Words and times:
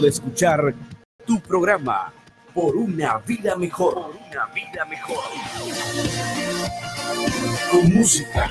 de 0.00 0.08
escuchar 0.08 0.74
tu 1.26 1.40
programa 1.40 2.12
Por 2.54 2.76
una 2.76 3.18
vida 3.18 3.56
mejor. 3.56 3.94
Por 3.94 4.16
una 4.16 4.46
vida 4.46 4.84
mejor. 4.86 5.24
Con 7.70 7.94
música, 7.94 8.50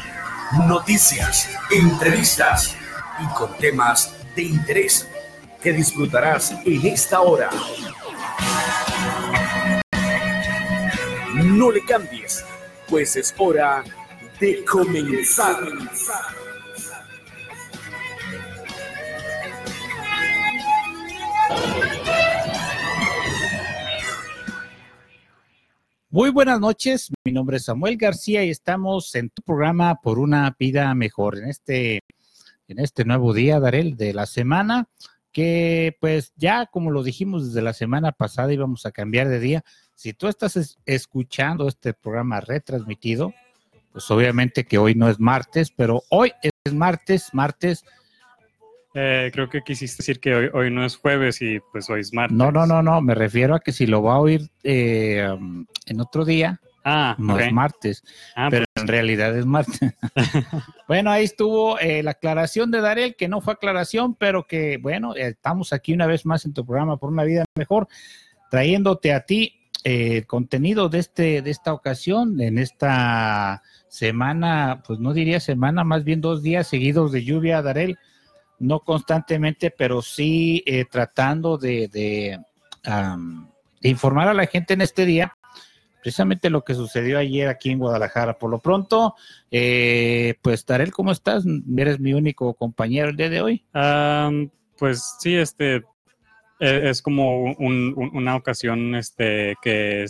noticias, 0.68 1.49
entrevistas 1.71 2.75
y 3.20 3.33
con 3.33 3.57
temas 3.57 4.13
de 4.36 4.44
interés 4.44 5.07
que 5.62 5.73
disfrutarás 5.73 6.52
en 6.65 6.86
esta 6.86 7.21
hora. 7.21 7.50
No 11.34 11.71
le 11.71 11.84
cambies, 11.86 12.45
pues 12.88 13.16
es 13.16 13.34
hora 13.38 13.84
de 14.39 14.64
comenzar. 14.64 15.57
Muy 26.10 26.32
buenas 26.32 26.60
noches, 26.60 27.11
mi 27.25 27.32
nombre 27.32 27.57
es 27.57 27.65
Samuel 27.65 27.96
García 27.96 28.43
y 28.43 28.50
estamos 28.50 29.14
en 29.14 29.29
tu 29.29 29.43
programa 29.43 30.01
por 30.01 30.18
una 30.18 30.56
vida 30.57 30.96
mejor 30.96 31.37
en 31.37 31.47
este 31.47 32.02
en 32.67 32.80
este 32.80 33.06
nuevo 33.06 33.33
día, 33.33 33.59
Darel, 33.59 33.97
de 33.97 34.14
la 34.14 34.25
semana, 34.25 34.88
que 35.31 35.95
pues 36.00 36.33
ya 36.36 36.66
como 36.66 36.89
lo 36.92 37.03
dijimos 37.03 37.45
desde 37.45 37.61
la 37.61 37.73
semana 37.73 38.14
pasada 38.14 38.52
íbamos 38.52 38.86
a 38.86 38.92
cambiar 38.92 39.28
de 39.28 39.39
día. 39.39 39.64
Si 39.94 40.14
tú 40.14 40.28
estás 40.28 40.80
escuchando 40.86 41.67
este 41.67 41.94
programa 41.94 42.42
retransmitido, 42.42 43.34
pues 43.92 44.09
obviamente 44.09 44.66
que 44.66 44.78
hoy 44.78 44.95
no 44.95 45.09
es 45.09 45.20
martes, 45.20 45.70
pero 45.70 46.02
hoy 46.09 46.31
es 46.64 46.73
martes, 46.73 47.30
martes 47.34 47.84
eh, 49.00 49.30
creo 49.31 49.47
que 49.47 49.61
quisiste 49.61 49.97
decir 49.97 50.19
que 50.19 50.33
hoy, 50.33 50.50
hoy 50.52 50.72
no 50.72 50.83
es 50.83 50.95
jueves 50.95 51.39
y 51.44 51.59
pues 51.72 51.88
hoy 51.88 52.02
es 52.02 52.14
martes. 52.14 52.36
No, 52.36 52.52
no, 52.52 52.66
no, 52.66 52.81
no, 52.81 53.00
me 53.00 53.14
refiero 53.14 53.53
a 53.53 53.59
que 53.59 53.72
si 53.72 53.86
lo 53.86 54.02
va 54.02 54.16
a 54.16 54.20
oír 54.20 54.50
eh, 54.64 55.30
en 55.86 56.02
otro 56.02 56.26
día, 56.26 56.59
ah, 56.84 57.16
no 57.20 57.38
es 57.38 57.53
martes, 57.53 58.03
ah, 58.36 58.48
pero 58.50 58.66
pues 58.73 58.81
en 58.81 58.88
realidad 58.88 59.38
es 59.38 59.45
martes. 59.45 59.94
bueno, 60.88 61.12
ahí 61.12 61.25
estuvo 61.25 61.78
eh, 61.78 62.02
la 62.02 62.12
aclaración 62.12 62.72
de 62.72 62.81
Darel, 62.81 63.16
que 63.16 63.28
no 63.28 63.40
fue 63.40 63.53
aclaración, 63.53 64.16
pero 64.16 64.48
que 64.48 64.78
bueno, 64.78 65.14
estamos 65.14 65.73
aquí 65.73 65.94
una 65.94 66.08
vez 66.08 66.25
más 66.25 66.45
en 66.45 66.53
tu 66.53 66.66
programa 66.66 66.98
por 66.98 67.12
una 67.12 67.23
vida 67.23 67.45
mejor, 67.56 67.88
trayéndote 68.50 69.14
a 69.14 69.28
ti 69.28 69.70
el 69.84 70.25
contenido 70.25 70.90
de 70.90 70.98
este 70.98 71.44
de 71.44 71.52
esta 71.52 71.72
ocasión 71.72 72.42
en 72.42 72.58
esta 72.58 73.62
semana, 73.90 74.81
pues 74.88 74.98
no 74.98 75.14
diría 75.14 75.40
semana, 75.40 75.84
más 75.84 76.03
bien 76.03 76.20
dos 76.20 76.42
días 76.42 76.66
seguidos 76.66 77.12
de 77.12 77.23
lluvia, 77.23 77.62
Darel 77.62 78.00
no 78.59 78.80
constantemente, 78.80 79.72
pero 79.72 80.02
sí 80.02 80.63
eh, 80.66 80.86
tratando 80.89 81.58
de, 81.58 82.39
informar 83.81 84.27
a 84.27 84.33
la 84.33 84.47
gente 84.47 84.73
en 84.73 84.81
este 84.81 85.05
día 85.05 85.33
precisamente 86.02 86.50
lo 86.50 86.63
que 86.63 86.73
sucedió 86.73 87.19
ayer 87.19 87.50
aquí 87.50 87.69
en 87.69 87.80
Guadalajara. 87.80 88.38
Por 88.38 88.50
lo 88.50 88.59
pronto, 88.59 89.16
eh, 89.52 90.35
pues 90.41 90.63
Tarel, 90.63 90.94
¿cómo 90.94 91.11
estás? 91.11 91.44
Eres 91.75 92.00
mi 92.00 92.13
único 92.13 92.53
compañero 92.53 93.09
el 93.09 93.17
día 93.17 93.30
de 93.30 93.41
hoy. 93.41 93.66
pues 94.78 95.17
sí, 95.19 95.35
este 95.35 95.83
e, 96.59 96.89
es, 96.89 97.02
como 97.02 97.53
una 97.55 98.35
ocasión 98.38 98.95
este 98.95 99.55
que 99.61 100.05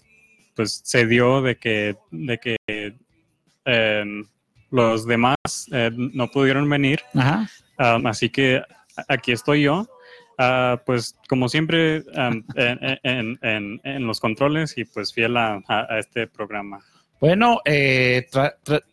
pues 0.55 0.81
se 0.83 1.07
dio 1.07 1.41
de 1.41 1.57
que 1.57 1.97
de 2.11 2.37
que 2.37 2.57
em, 3.65 4.23
los 4.69 5.07
demás 5.07 5.35
eh, 5.71 5.89
no 5.95 6.29
pudieron 6.29 6.69
venir. 6.69 7.01
Ajá 7.15 7.49
así 7.77 8.29
que 8.29 8.61
aquí 9.07 9.31
estoy 9.31 9.63
yo. 9.63 9.87
Ah, 10.39 10.79
pues 10.85 11.17
como 11.27 11.49
siempre 11.49 12.03
en, 13.03 14.05
los 14.05 14.19
controles 14.19 14.77
y 14.77 14.85
pues 14.85 15.13
fiel 15.13 15.35
a, 15.37 15.61
este 15.99 16.27
programa. 16.27 16.79
Bueno, 17.19 17.61
eh, 17.65 18.27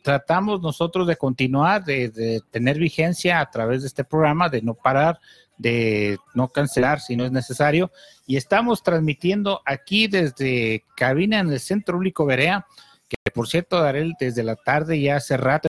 tratamos 0.03 0.63
nosotros 0.63 1.07
de 1.07 1.17
continuar, 1.17 1.85
de, 1.85 2.41
tener 2.51 2.79
vigencia 2.79 3.41
a 3.41 3.51
través 3.51 3.83
de 3.83 3.89
este 3.89 4.05
programa, 4.05 4.49
de 4.49 4.63
no 4.63 4.73
parar, 4.73 5.21
de 5.59 6.17
no 6.35 6.49
cancelar 6.49 7.01
si 7.01 7.17
no 7.17 7.27
es 7.27 7.33
necesario. 7.33 7.93
Y 8.27 8.37
estamos 8.37 8.83
transmitiendo 8.83 9.61
aquí 9.67 10.07
desde 10.07 10.83
cabina 10.97 11.41
en 11.41 11.51
el 11.51 11.61
Centro 11.61 11.97
Público 11.97 12.25
Berea, 12.25 12.67
que 13.07 13.31
por 13.31 13.49
cierto, 13.49 13.79
Darel, 13.79 14.15
desde 14.19 14.43
la 14.43 14.57
tarde 14.57 14.99
ya 14.99 15.17
hace 15.17 15.37
rato 15.37 15.69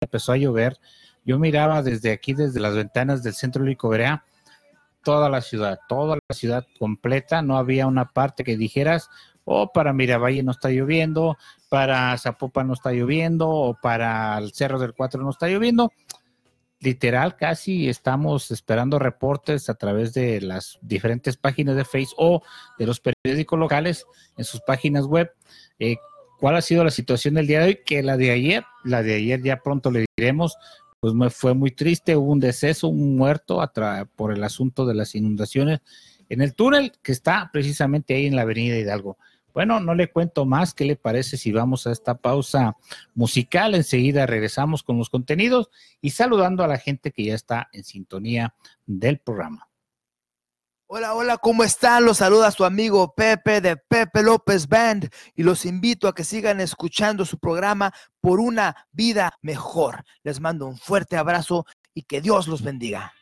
empezó 0.00 0.32
a 0.32 0.38
llover. 0.38 0.78
Yo 1.24 1.38
miraba 1.38 1.82
desde 1.82 2.12
aquí, 2.12 2.34
desde 2.34 2.60
las 2.60 2.74
ventanas 2.74 3.22
del 3.22 3.34
centro 3.34 3.64
de 3.64 3.76
Berea, 3.82 4.24
toda 5.02 5.28
la 5.28 5.40
ciudad, 5.40 5.78
toda 5.88 6.18
la 6.28 6.34
ciudad 6.34 6.66
completa. 6.78 7.42
No 7.42 7.56
había 7.56 7.86
una 7.86 8.12
parte 8.12 8.44
que 8.44 8.56
dijeras, 8.56 9.10
oh, 9.44 9.72
para 9.72 9.92
Miravalle 9.92 10.42
no 10.42 10.50
está 10.50 10.70
lloviendo, 10.70 11.36
para 11.68 12.16
Zapopan 12.18 12.66
no 12.66 12.74
está 12.74 12.92
lloviendo, 12.92 13.48
o 13.48 13.74
para 13.80 14.36
el 14.38 14.52
Cerro 14.52 14.78
del 14.78 14.94
Cuatro 14.94 15.22
no 15.22 15.30
está 15.30 15.48
lloviendo. 15.48 15.92
Literal, 16.80 17.36
casi 17.36 17.88
estamos 17.88 18.50
esperando 18.50 18.98
reportes 18.98 19.70
a 19.70 19.74
través 19.74 20.12
de 20.12 20.42
las 20.42 20.78
diferentes 20.82 21.36
páginas 21.38 21.76
de 21.76 21.84
Facebook 21.84 22.16
o 22.18 22.42
de 22.78 22.86
los 22.86 23.00
periódicos 23.00 23.58
locales 23.58 24.04
en 24.36 24.44
sus 24.44 24.60
páginas 24.60 25.06
web. 25.06 25.32
Eh, 25.78 25.96
¿Cuál 26.40 26.56
ha 26.56 26.60
sido 26.60 26.84
la 26.84 26.90
situación 26.90 27.34
del 27.34 27.46
día 27.46 27.60
de 27.60 27.66
hoy? 27.68 27.80
Que 27.86 28.02
la 28.02 28.18
de 28.18 28.32
ayer, 28.32 28.64
la 28.82 29.02
de 29.02 29.14
ayer 29.14 29.42
ya 29.42 29.62
pronto 29.62 29.90
le 29.90 30.04
diremos, 30.14 30.58
pues 31.12 31.34
fue 31.34 31.52
muy 31.52 31.70
triste, 31.70 32.16
hubo 32.16 32.32
un 32.32 32.40
deceso, 32.40 32.88
un 32.88 33.16
muerto 33.16 33.60
por 34.16 34.32
el 34.32 34.42
asunto 34.42 34.86
de 34.86 34.94
las 34.94 35.14
inundaciones 35.14 35.80
en 36.30 36.40
el 36.40 36.54
túnel 36.54 36.92
que 37.02 37.12
está 37.12 37.50
precisamente 37.52 38.14
ahí 38.14 38.24
en 38.24 38.36
la 38.36 38.42
avenida 38.42 38.78
Hidalgo. 38.78 39.18
Bueno, 39.52 39.80
no 39.80 39.94
le 39.94 40.10
cuento 40.10 40.46
más, 40.46 40.72
¿qué 40.72 40.86
le 40.86 40.96
parece 40.96 41.36
si 41.36 41.52
vamos 41.52 41.86
a 41.86 41.92
esta 41.92 42.16
pausa 42.16 42.78
musical? 43.14 43.74
Enseguida 43.74 44.24
regresamos 44.24 44.82
con 44.82 44.96
los 44.96 45.10
contenidos 45.10 45.68
y 46.00 46.10
saludando 46.10 46.64
a 46.64 46.68
la 46.68 46.78
gente 46.78 47.12
que 47.12 47.24
ya 47.24 47.34
está 47.34 47.68
en 47.74 47.84
sintonía 47.84 48.54
del 48.86 49.18
programa. 49.18 49.68
Hola, 50.86 51.14
hola, 51.14 51.38
¿cómo 51.38 51.64
están? 51.64 52.04
Los 52.04 52.18
saluda 52.18 52.50
su 52.50 52.62
amigo 52.62 53.14
Pepe 53.14 53.62
de 53.62 53.78
Pepe 53.78 54.22
López 54.22 54.68
Band 54.68 55.08
y 55.34 55.42
los 55.42 55.64
invito 55.64 56.08
a 56.08 56.14
que 56.14 56.24
sigan 56.24 56.60
escuchando 56.60 57.24
su 57.24 57.38
programa 57.38 57.90
por 58.20 58.38
una 58.38 58.86
vida 58.92 59.32
mejor. 59.40 60.04
Les 60.22 60.40
mando 60.40 60.66
un 60.66 60.76
fuerte 60.76 61.16
abrazo 61.16 61.64
y 61.94 62.02
que 62.02 62.20
Dios 62.20 62.48
los 62.48 62.62
bendiga. 62.62 63.14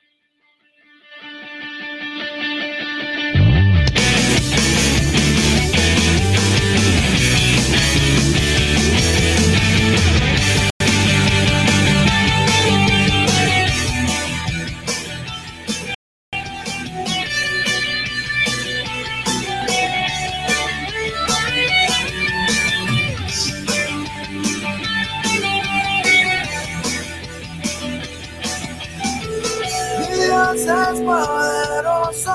Poderoso, 31.00 32.34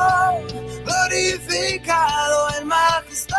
glorificado 0.86 2.50
en 2.60 2.68
majestad. 2.68 3.38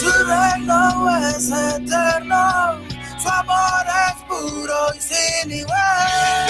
Su 0.00 0.10
reino 0.24 1.18
es 1.28 1.50
eterno, 1.50 2.78
su 3.18 3.28
amor 3.28 3.86
es 4.06 4.14
puro 4.28 4.94
y 4.94 5.00
sin 5.00 5.52
igual. 5.52 6.42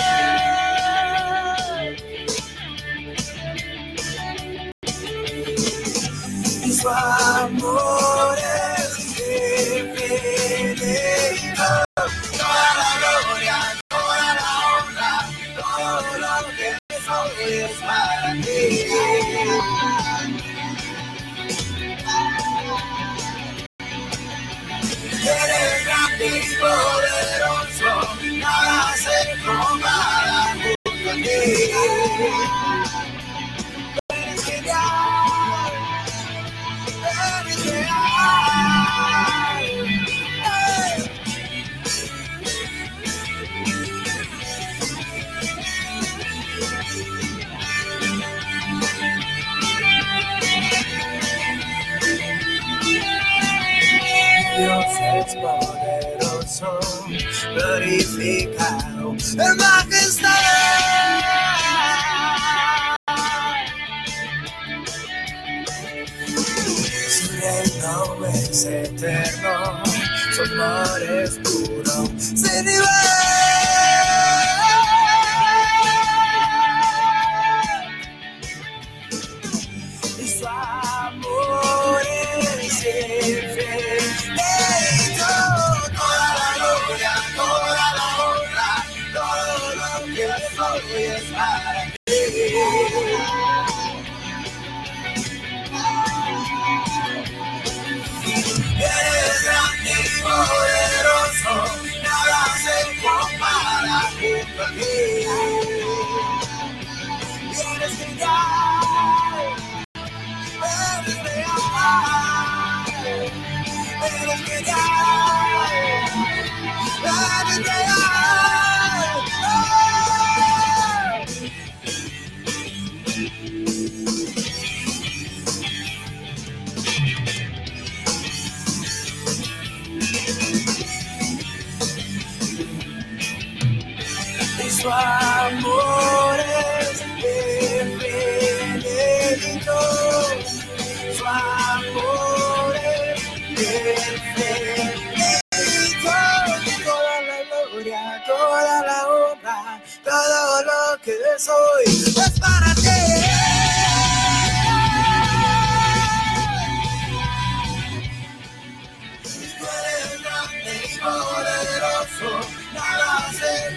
su 6.82 6.88
amor 6.88 8.36
es 8.38 8.71
Eres 12.02 12.82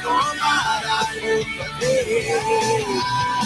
nada 0.05 1.07
se 1.13 1.45
compara 1.57 3.44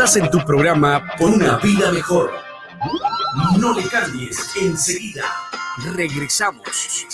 Estás 0.00 0.16
en 0.16 0.30
tu 0.30 0.42
programa 0.46 1.04
Por 1.18 1.28
una 1.28 1.58
vida 1.58 1.92
mejor. 1.92 2.32
No 3.58 3.74
le 3.74 3.86
cambies, 3.86 4.56
enseguida 4.56 5.26
regresamos. 5.94 7.06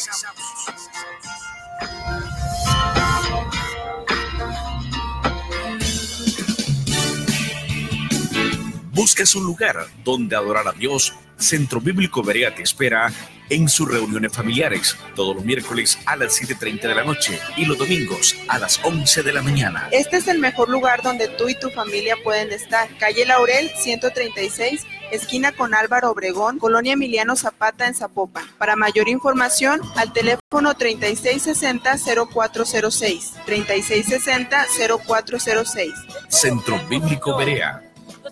¿Buscas 8.93 9.35
un 9.35 9.45
lugar 9.45 9.89
donde 10.05 10.37
adorar 10.37 10.69
a 10.69 10.73
Dios? 10.73 11.13
Centro 11.37 11.81
Bíblico 11.81 12.23
Berea 12.23 12.55
te 12.55 12.63
espera 12.63 13.13
en 13.51 13.69
sus 13.69 13.91
reuniones 13.91 14.33
familiares 14.33 14.97
todos 15.15 15.37
los 15.37 15.45
miércoles 15.45 15.99
a 16.07 16.17
las 16.17 16.41
7.30 16.41 16.81
de 16.83 16.95
la 16.95 17.05
noche 17.05 17.39
y 17.57 17.65
los 17.65 17.79
domingos 17.79 18.37
a 18.49 18.59
las 18.59 18.85
11 18.85 19.23
de 19.23 19.33
la 19.33 19.43
mañana. 19.43 19.89
Este 19.93 20.17
es 20.17 20.27
el 20.29 20.39
mejor 20.39 20.69
lugar 20.69 21.03
donde 21.03 21.29
tú 21.29 21.49
y 21.49 21.59
tu 21.59 21.71
familia 21.71 22.17
pueden 22.23 22.53
estar. 22.53 22.89
Calle 22.99 23.25
Laurel 23.25 23.71
136, 23.77 24.85
esquina 25.11 25.53
con 25.53 25.75
Álvaro 25.75 26.11
Obregón, 26.11 26.59
Colonia 26.59 26.93
Emiliano 26.95 27.37
Zapata 27.37 27.87
en 27.87 27.95
Zapopan. 27.95 28.45
Para 28.59 28.75
mayor 28.77 29.09
información, 29.09 29.81
al 29.97 30.13
teléfono 30.13 30.75
3660-0406. 30.75 33.33
3660-0406. 33.47 35.95
Centro 36.29 36.79
Bíblico 36.89 37.37
Berea, 37.37 37.83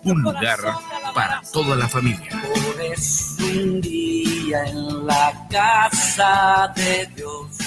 un 0.05 0.21
lugar 0.21 0.59
para 1.13 1.41
toda 1.51 1.75
la 1.75 1.87
familia. 1.87 2.29
Pones 2.53 3.35
un 3.39 3.81
día 3.81 4.63
en 4.65 5.05
la 5.05 5.47
casa 5.49 6.71
de 6.75 7.07
Dios, 7.15 7.57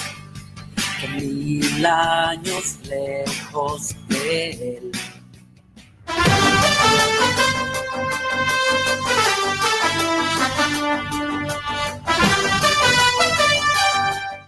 mil 1.15 1.85
años 1.85 2.79
lejos 2.83 3.95
de 4.07 4.77
él. 4.77 4.91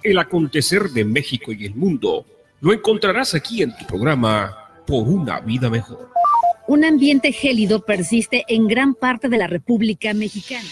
El 0.03 0.17
acontecer 0.17 0.89
de 0.89 1.05
México 1.05 1.51
y 1.51 1.65
el 1.65 1.75
mundo 1.75 2.25
lo 2.61 2.73
encontrarás 2.73 3.35
aquí 3.35 3.61
en 3.61 3.75
tu 3.77 3.85
programa 3.85 4.57
Por 4.87 5.07
una 5.07 5.39
vida 5.39 5.69
mejor. 5.69 6.10
Un 6.71 6.85
ambiente 6.85 7.33
gélido 7.33 7.83
persiste 7.83 8.45
en 8.47 8.65
gran 8.65 8.95
parte 8.95 9.27
de 9.27 9.37
la 9.37 9.45
República 9.45 10.13
Mexicana. 10.13 10.69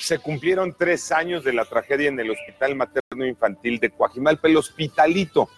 Se 0.00 0.20
cumplieron 0.20 0.72
tres 0.78 1.10
años 1.10 1.42
de 1.42 1.52
la 1.52 1.64
tragedia 1.64 2.06
en 2.06 2.20
el 2.20 2.30
Hospital 2.30 2.76
Materno 2.76 3.26
Infantil 3.26 3.80
de 3.80 3.90
Coajimalpa, 3.90 4.46
el 4.46 4.58
Hospitalito. 4.58 5.48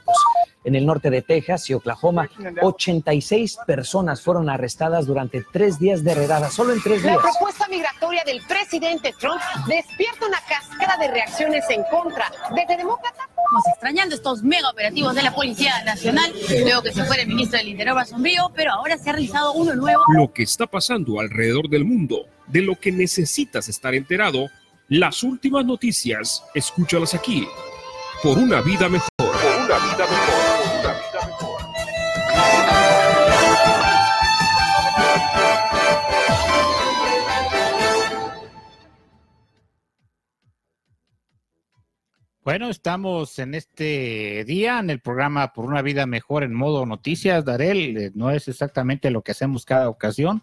En 0.64 0.74
el 0.74 0.86
norte 0.86 1.10
de 1.10 1.22
Texas 1.22 1.68
y 1.68 1.74
Oklahoma, 1.74 2.28
86 2.62 3.58
personas 3.66 4.22
fueron 4.22 4.48
arrestadas 4.48 5.06
durante 5.06 5.44
tres 5.52 5.78
días 5.78 6.02
de 6.02 6.14
redada, 6.14 6.50
solo 6.50 6.72
en 6.72 6.82
tres 6.82 7.02
La 7.04 7.12
días. 7.12 7.22
propuesta 7.22 7.68
migratoria 7.68 8.22
del 8.24 8.40
presidente 8.42 9.14
Trump 9.18 9.40
despierta 9.66 10.26
una 10.26 10.40
cascada 10.48 10.96
de 10.98 11.08
reacciones 11.12 11.64
en 11.68 11.82
contra. 11.90 12.32
Desde 12.54 12.78
demócratas, 12.78 13.28
Estamos 13.44 13.66
extrañando 13.74 14.14
estos 14.14 14.42
mega 14.42 14.70
operativos 14.70 15.14
de 15.14 15.22
la 15.22 15.34
Policía 15.34 15.84
Nacional, 15.84 16.32
luego 16.62 16.82
que 16.82 16.92
se 16.92 17.04
fuera 17.04 17.22
el 17.22 17.28
ministro 17.28 17.58
del 17.58 17.68
Interior, 17.68 18.06
Sombrío, 18.06 18.50
pero 18.56 18.72
ahora 18.72 18.96
se 18.96 19.10
ha 19.10 19.12
realizado 19.12 19.52
uno 19.52 19.74
nuevo. 19.76 20.02
Lo 20.16 20.32
que 20.32 20.42
está 20.42 20.66
pasando 20.66 21.20
alrededor 21.20 21.68
del 21.68 21.84
mundo, 21.84 22.26
de 22.46 22.62
lo 22.62 22.74
que 22.74 22.90
necesitas 22.90 23.68
estar 23.68 23.94
enterado, 23.94 24.48
las 24.88 25.22
últimas 25.22 25.64
noticias, 25.66 26.42
escúchalas 26.54 27.14
aquí. 27.14 27.46
Por 28.22 28.38
una 28.38 28.62
vida 28.62 28.88
mejor. 28.88 29.13
Bueno, 42.44 42.68
estamos 42.68 43.38
en 43.38 43.54
este 43.54 44.44
día 44.44 44.78
en 44.78 44.90
el 44.90 45.00
programa 45.00 45.52
Por 45.54 45.64
una 45.64 45.80
vida 45.80 46.04
mejor 46.06 46.42
en 46.42 46.52
modo 46.52 46.84
noticias, 46.84 47.44
Darel. 47.44 47.96
Eh, 47.96 48.10
No 48.14 48.30
es 48.30 48.48
exactamente 48.48 49.10
lo 49.10 49.22
que 49.22 49.32
hacemos 49.32 49.64
cada 49.64 49.88
ocasión, 49.88 50.42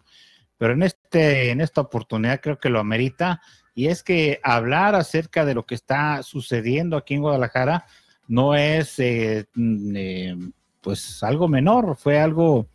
pero 0.57 0.73
en 0.73 0.81
este 0.83 1.51
en 1.51 1.61
esta 1.61 1.81
oportunidad 1.81 2.41
creo 2.41 2.57
que 2.57 2.69
lo 2.69 2.79
amerita 2.79 3.41
y 3.75 3.87
es 3.87 4.01
que 4.03 4.39
hablar 4.43 4.95
acerca 4.95 5.45
de 5.45 5.53
lo 5.53 5.65
que 5.65 5.75
está 5.75 6.23
sucediendo 6.23 6.97
aquí 6.97 7.13
en 7.13 7.21
Guadalajara 7.21 7.85
no 8.27 8.55
es 8.55 8.97
eh, 8.99 9.45
mm, 9.53 9.95
eh, 9.95 10.35
pues 10.81 11.21
algo 11.23 11.47
menor, 11.47 11.95
fue 11.97 12.19
algo 12.19 12.67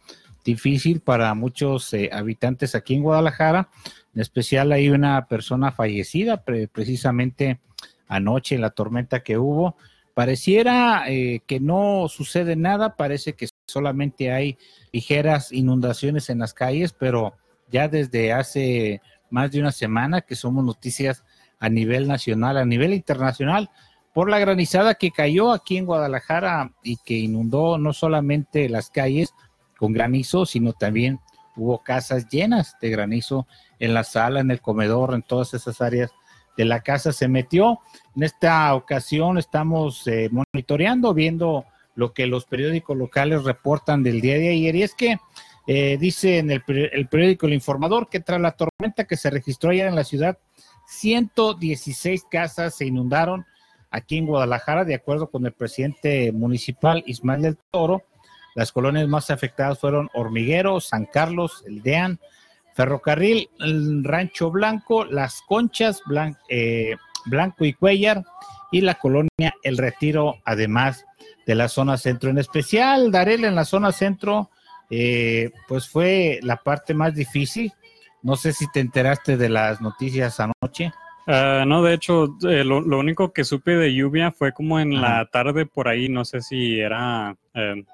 difícil 0.45 1.01
para 1.01 1.35
muchos 1.35 1.93
eh, 1.95 2.11
habitantes 2.13 2.77
aquí 2.77 2.95
en 2.95 3.03
Guadalajara. 3.03 3.69
En 4.15 4.21
especial 4.21 4.71
hay 4.71 4.89
una 4.89 5.27
persona 5.27 5.73
fallecida 5.73 6.45
pre- 6.45 6.69
precisamente 6.69 7.59
anoche 8.09 8.55
en 8.55 8.61
la 8.61 8.71
tormenta 8.71 9.23
que 9.23 9.39
hubo. 9.39 9.77
Pareciera 10.15 11.05
eh, 11.09 11.41
que 11.47 11.61
no 11.61 12.09
sucede 12.09 12.57
nada, 12.57 12.97
parece 12.97 13.35
que 13.35 13.49
solamente 13.67 14.33
hay 14.33 14.57
ligeras 14.93 15.53
inundaciones 15.53 16.31
en 16.31 16.39
las 16.39 16.55
calles, 16.55 16.93
pero 16.93 17.35
ya 17.71 17.89
desde 17.89 18.33
hace 18.33 19.03
más 19.31 19.51
de 19.53 19.61
una 19.61 19.73
semana 19.73 20.23
que 20.23 20.37
somos 20.37 20.65
noticias 20.65 21.25
a 21.59 21.69
nivel 21.69 22.09
nacional, 22.09 22.57
a 22.57 22.65
nivel 22.65 22.95
internacional, 22.95 23.71
por 24.15 24.31
la 24.31 24.39
granizada 24.39 24.95
que 24.95 25.11
cayó 25.11 25.53
aquí 25.53 25.77
en 25.77 25.85
Guadalajara 25.85 26.73
y 26.83 26.97
que 26.97 27.15
inundó 27.15 27.77
no 27.77 27.93
solamente 27.93 28.69
las 28.71 28.89
calles 28.89 29.35
con 29.77 29.93
granizo, 29.93 30.47
sino 30.47 30.73
también 30.73 31.21
hubo 31.57 31.83
casas 31.83 32.29
llenas 32.29 32.77
de 32.81 32.91
granizo 32.91 33.47
en 33.79 33.93
la 33.93 34.05
sala, 34.05 34.41
en 34.41 34.51
el 34.51 34.63
comedor, 34.63 35.15
en 35.15 35.23
todas 35.23 35.53
esas 35.53 35.83
áreas 35.83 36.13
de 36.57 36.65
la 36.65 36.81
casa 36.81 37.13
se 37.13 37.29
metió. 37.29 37.81
En 38.15 38.23
esta 38.23 38.75
ocasión 38.75 39.39
estamos 39.39 40.07
eh, 40.07 40.31
monitoreando, 40.31 41.15
viendo 41.15 41.65
lo 41.95 42.13
que 42.13 42.27
los 42.27 42.45
periódicos 42.45 42.97
locales 42.97 43.45
reportan 43.45 44.03
del 44.03 44.21
día 44.21 44.39
de 44.39 44.51
ayer. 44.51 44.77
Y 44.77 44.83
es 44.83 44.95
que 44.95 45.19
eh, 45.67 45.97
dice 45.99 46.39
en 46.39 46.51
el, 46.51 46.63
el, 46.67 47.09
periódico 47.09 47.47
El 47.47 47.55
Informador 47.55 48.09
que 48.09 48.21
tras 48.21 48.41
la 48.41 48.53
tormenta 48.53 49.05
que 49.05 49.17
se 49.17 49.31
registró 49.31 49.71
ayer 49.71 49.87
en 49.87 49.97
la 49.97 50.05
ciudad, 50.05 50.39
116 50.87 52.25
casas 52.31 52.77
se 52.77 52.87
inundaron 52.87 53.45
aquí 53.91 54.19
en 54.19 54.27
Guadalajara, 54.27 54.85
de 54.85 54.95
acuerdo 54.95 55.31
con 55.31 55.45
el 55.47 55.53
presidente 55.53 56.31
municipal 56.33 57.03
Ismael 57.07 57.43
del 57.43 57.59
Toro. 57.71 58.05
Las 58.55 58.73
colonias 58.73 59.09
más 59.09 59.31
afectadas 59.31 59.79
fueron 59.79 60.09
Hormiguero, 60.15 60.81
San 60.81 61.07
Carlos, 61.07 61.63
El 61.67 61.83
Dean, 61.83 62.21
Ferrocarril, 62.77 63.49
el 63.59 64.05
Rancho 64.05 64.51
Blanco, 64.51 65.07
Las 65.07 65.41
Conchas, 65.43 66.03
eh, 66.51 66.95
Blanco 67.25 67.65
y 67.65 67.73
Cuellar 67.73 68.23
y 68.71 68.83
la 68.83 68.97
colonia 68.97 69.55
El 69.63 69.79
Retiro, 69.79 70.37
además 70.45 71.07
de 71.47 71.55
la 71.55 71.69
zona 71.69 71.97
centro. 71.97 72.29
En 72.29 72.37
especial, 72.37 73.11
Darel, 73.11 73.47
en 73.47 73.55
la 73.55 73.65
zona 73.65 73.93
centro, 73.93 74.51
eh, 74.91 75.53
pues 75.67 75.89
fue 75.89 76.39
la 76.43 76.57
parte 76.57 76.93
más 76.93 77.15
difícil. 77.15 77.73
No 78.23 78.37
sé 78.37 78.53
si 78.53 78.71
te 78.71 78.81
enteraste 78.81 79.39
de 79.39 79.49
las 79.49 79.81
noticias 79.81 80.39
anoche. 80.39 80.93
Ah, 81.27 81.65
no, 81.67 81.83
de 81.83 81.95
hecho, 81.95 82.37
eh, 82.47 82.63
lo, 82.63 82.79
único 82.79 83.33
que 83.33 83.45
supe 83.45 83.77
de 83.77 83.95
lluvia 83.95 84.33
fue 84.33 84.53
como 84.53 84.79
en 84.79 85.01
la 85.01 85.25
tarde 85.33 85.65
por 85.65 85.89
ahí, 85.89 86.11
no 86.11 86.27
sé 86.27 86.43
si 86.43 86.79
era 86.79 87.37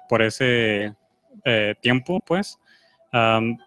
por 0.09 0.21
ese 0.21 0.93
tiempo, 1.81 2.19
pues 2.25 2.59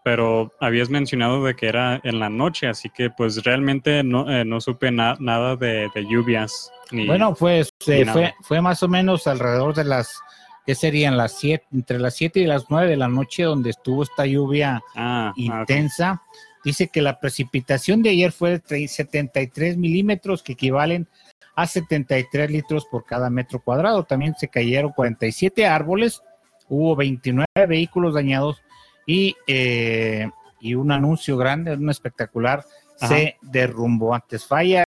pero 0.03 0.53
habías 0.61 0.91
mencionado 0.91 1.45
de 1.45 1.55
que 1.55 1.69
era 1.69 2.01
en 2.03 2.19
la 2.19 2.29
noche, 2.29 2.67
así 2.67 2.91
que 2.91 3.11
pues 3.11 3.45
realmente 3.45 4.03
no, 4.03 4.29
eh, 4.31 4.45
no 4.45 4.61
supe 4.61 4.91
nada 4.91 5.57
de, 5.57 5.89
lluvias. 6.11 6.73
bueno, 6.91 7.33
pues 7.35 7.73
fue, 7.79 8.35
fue 8.43 8.61
más 8.61 8.83
o 8.83 8.89
menos 8.89 9.29
alrededor 9.29 9.75
de 9.75 9.85
las, 9.85 10.21
¿qué 10.67 10.75
serían? 10.75 11.17
Las 11.17 11.39
siete, 11.39 11.65
entre 11.73 12.01
las 12.01 12.17
7 12.17 12.41
y 12.41 12.47
las 12.47 12.65
9 12.69 12.89
de 12.89 12.97
la 12.97 13.07
noche 13.07 13.45
donde 13.45 13.71
estuvo 13.71 14.03
esta 14.03 14.27
lluvia 14.27 14.83
ah, 14.97 15.29
ah, 15.29 15.33
intensa. 15.37 16.23
Dice 16.65 16.89
que 16.89 17.01
la 17.01 17.21
precipitación 17.21 18.03
de 18.03 18.11
ayer 18.11 18.33
fue 18.33 18.59
de 18.59 18.89
73 18.89 19.77
milímetros, 19.77 20.43
que 20.43 20.55
equivalen 20.55 21.07
a 21.55 21.69
73 21.69 22.51
litros 22.51 22.85
por 22.87 23.05
cada 23.05 23.31
metro 23.31 23.63
cuadrado. 23.63 24.03
También 24.03 24.35
se 24.37 24.49
cayeron 24.49 24.91
47 24.91 25.67
árboles, 25.67 26.21
hubo 26.69 26.97
29 26.97 27.47
vehículos 27.69 28.15
dañados 28.15 28.61
y, 29.07 29.37
eh, 29.47 30.29
y 30.61 30.75
un 30.75 30.91
anuncio 30.93 31.37
grande, 31.37 31.75
un 31.75 31.89
espectacular, 31.89 32.65
se 32.97 33.37
derrumbó. 33.41 34.15
Antes 34.15 34.45
fallas, 34.45 34.85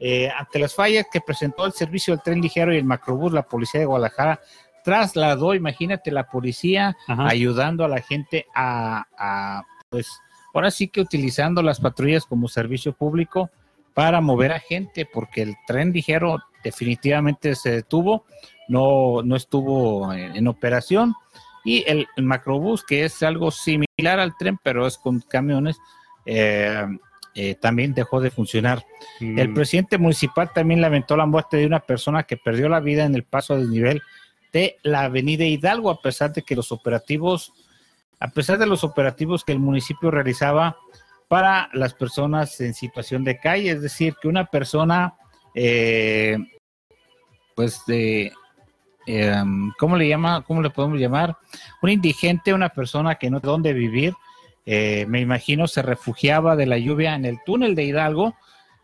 eh, 0.00 0.30
ante 0.30 0.58
las 0.58 0.74
fallas 0.74 1.06
que 1.10 1.20
presentó 1.20 1.64
el 1.64 1.72
servicio 1.72 2.14
del 2.14 2.22
tren 2.22 2.40
ligero 2.40 2.74
y 2.74 2.78
el 2.78 2.84
macrobús, 2.84 3.32
la 3.32 3.46
policía 3.46 3.80
de 3.80 3.86
Guadalajara 3.86 4.40
trasladó, 4.84 5.54
imagínate, 5.54 6.10
la 6.10 6.28
policía 6.28 6.96
ayudando 7.08 7.84
a 7.84 7.88
la 7.88 8.00
gente 8.00 8.46
a, 8.54 9.04
a, 9.18 9.62
pues, 9.88 10.08
ahora 10.54 10.70
sí 10.70 10.88
que 10.88 11.00
utilizando 11.00 11.62
las 11.62 11.80
patrullas 11.80 12.24
como 12.24 12.48
servicio 12.48 12.92
público 12.92 13.50
para 13.94 14.20
mover 14.20 14.52
a 14.52 14.60
gente, 14.60 15.04
porque 15.04 15.42
el 15.42 15.56
tren 15.66 15.92
ligero 15.92 16.38
definitivamente 16.62 17.54
se 17.54 17.70
detuvo, 17.70 18.26
no, 18.68 19.22
no 19.22 19.36
estuvo 19.36 20.12
en 20.12 20.46
operación 20.48 21.14
y 21.66 21.84
el, 21.88 22.06
macrobús, 22.16 22.84
que 22.84 23.04
es 23.04 23.24
algo 23.24 23.50
similar 23.50 24.20
al 24.20 24.36
tren, 24.36 24.56
pero 24.62 24.86
es 24.86 24.96
con 24.96 25.20
camiones, 25.20 25.76
eh, 26.24 26.86
eh, 27.34 27.56
también 27.56 27.92
dejó 27.92 28.20
de 28.20 28.30
funcionar. 28.30 28.86
Mm. 29.18 29.36
El 29.36 29.52
presidente 29.52 29.98
municipal 29.98 30.52
también 30.52 30.80
lamentó 30.80 31.16
la 31.16 31.26
muerte 31.26 31.56
de 31.56 31.66
una 31.66 31.80
persona 31.80 32.22
que 32.22 32.36
perdió 32.36 32.68
la 32.68 32.78
vida 32.78 33.04
en 33.04 33.16
el 33.16 33.24
paso 33.24 33.54
a 33.54 33.58
desnivel 33.58 34.00
de 34.52 34.76
la 34.84 35.02
avenida 35.02 35.44
Hidalgo, 35.44 35.90
a 35.90 36.00
pesar 36.00 36.32
de 36.32 36.42
que 36.42 36.54
los 36.54 36.70
operativos, 36.70 37.52
a 38.20 38.28
pesar 38.28 38.58
de 38.58 38.66
los 38.66 38.84
operativos 38.84 39.42
que 39.42 39.50
el 39.50 39.58
municipio 39.58 40.12
realizaba 40.12 40.76
para 41.26 41.68
las 41.72 41.94
personas 41.94 42.60
en 42.60 42.74
situación 42.74 43.24
de 43.24 43.40
calle, 43.40 43.72
es 43.72 43.82
decir, 43.82 44.14
que 44.22 44.28
una 44.28 44.44
persona, 44.44 45.14
eh, 45.52 46.38
pues, 47.56 47.82
de 47.88 48.32
eh, 49.06 49.34
¿cómo 49.78 49.96
le 49.96 50.08
llama? 50.08 50.42
¿Cómo 50.42 50.60
le 50.60 50.70
podemos 50.70 50.98
llamar? 50.98 51.36
Un 51.82 51.90
indigente, 51.90 52.52
una 52.52 52.68
persona 52.68 53.14
que 53.14 53.30
no 53.30 53.40
tiene 53.40 53.52
dónde 53.52 53.72
vivir. 53.72 54.14
Eh, 54.64 55.06
me 55.08 55.20
imagino 55.20 55.68
se 55.68 55.82
refugiaba 55.82 56.56
de 56.56 56.66
la 56.66 56.78
lluvia 56.78 57.14
en 57.14 57.24
el 57.24 57.38
túnel 57.44 57.74
de 57.74 57.84
Hidalgo. 57.84 58.34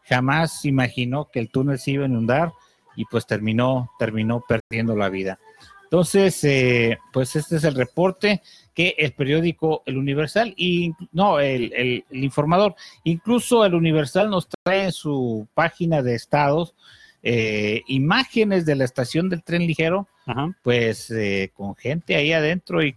Jamás 0.04 0.64
imaginó 0.64 1.28
que 1.30 1.40
el 1.40 1.50
túnel 1.50 1.78
se 1.78 1.92
iba 1.92 2.04
a 2.04 2.08
inundar 2.08 2.52
y 2.96 3.04
pues 3.06 3.26
terminó, 3.26 3.90
terminó 3.98 4.44
perdiendo 4.46 4.96
la 4.96 5.08
vida. 5.08 5.38
Entonces, 5.84 6.42
eh, 6.44 6.98
pues 7.12 7.36
este 7.36 7.56
es 7.56 7.64
el 7.64 7.74
reporte 7.74 8.42
que 8.74 8.94
el 8.96 9.12
periódico 9.12 9.82
El 9.84 9.98
Universal 9.98 10.54
y 10.56 10.92
no, 11.12 11.38
el, 11.38 11.72
el, 11.74 12.04
el 12.10 12.24
informador, 12.24 12.74
incluso 13.04 13.64
el 13.66 13.74
Universal 13.74 14.30
nos 14.30 14.48
trae 14.48 14.84
en 14.84 14.92
su 14.92 15.46
página 15.54 16.00
de 16.00 16.14
estados 16.14 16.74
eh, 17.22 17.82
imágenes 17.86 18.66
de 18.66 18.74
la 18.74 18.84
estación 18.84 19.28
del 19.28 19.44
tren 19.44 19.64
ligero, 19.64 20.08
pues 20.62 21.10
eh, 21.10 21.50
con 21.54 21.74
gente 21.74 22.16
ahí 22.16 22.32
adentro 22.32 22.82
y, 22.82 22.96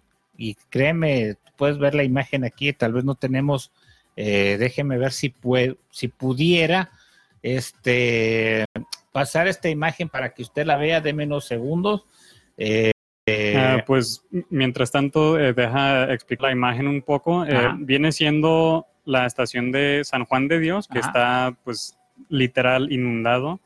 créeme, 0.70 1.36
puedes 1.56 1.78
ver 1.78 1.96
la 1.96 2.04
imagen 2.04 2.44
aquí, 2.44 2.72
tal 2.74 2.94
vez 2.94 3.04
no 3.04 3.16
tenemos, 3.16 3.72
eh, 4.16 4.58
déjeme 4.60 4.98
ver 4.98 5.12
si, 5.12 5.30
puede, 5.30 5.78
si 5.90 6.08
pudiera 6.08 6.92
este, 7.42 8.66
pasar 9.12 9.48
esta 9.48 9.70
imagen 9.70 10.10
para 10.10 10.34
que 10.34 10.42
usted 10.42 10.66
la 10.66 10.78
vea 10.78 11.02
de 11.02 11.14
menos 11.14 11.46
segundos. 11.46 12.06
Ah, 13.28 13.84
pues 13.88 14.24
mientras 14.50 14.92
tanto, 14.92 15.34
deja 15.34 16.14
explicar 16.14 16.50
la 16.50 16.52
imagen 16.52 16.88
un 16.88 17.02
poco. 17.02 17.46
viene 17.80 18.12
siendo 18.12 18.86
la 19.06 19.26
estación 19.26 19.72
de 19.72 20.02
San 20.04 20.26
Juan 20.26 20.48
de 20.48 20.60
Dios, 20.60 20.88
que 20.88 21.00
está 21.00 21.56
pues 21.64 21.98
literal 22.30 22.92
inundado. 22.92 23.60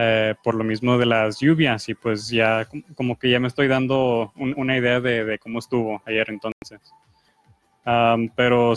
Eh, 0.00 0.36
por 0.44 0.54
lo 0.54 0.62
mismo 0.62 0.96
de 0.96 1.06
las 1.06 1.40
lluvias 1.40 1.88
y 1.88 1.94
pues 1.94 2.28
ya 2.28 2.68
como 2.94 3.18
que 3.18 3.30
ya 3.30 3.40
me 3.40 3.48
estoy 3.48 3.66
dando 3.66 4.32
una 4.36 4.76
idea 4.76 5.00
de, 5.00 5.40
cómo 5.40 5.58
estuvo 5.58 6.00
ayer 6.06 6.30
entonces. 6.30 6.80
pero 8.36 8.74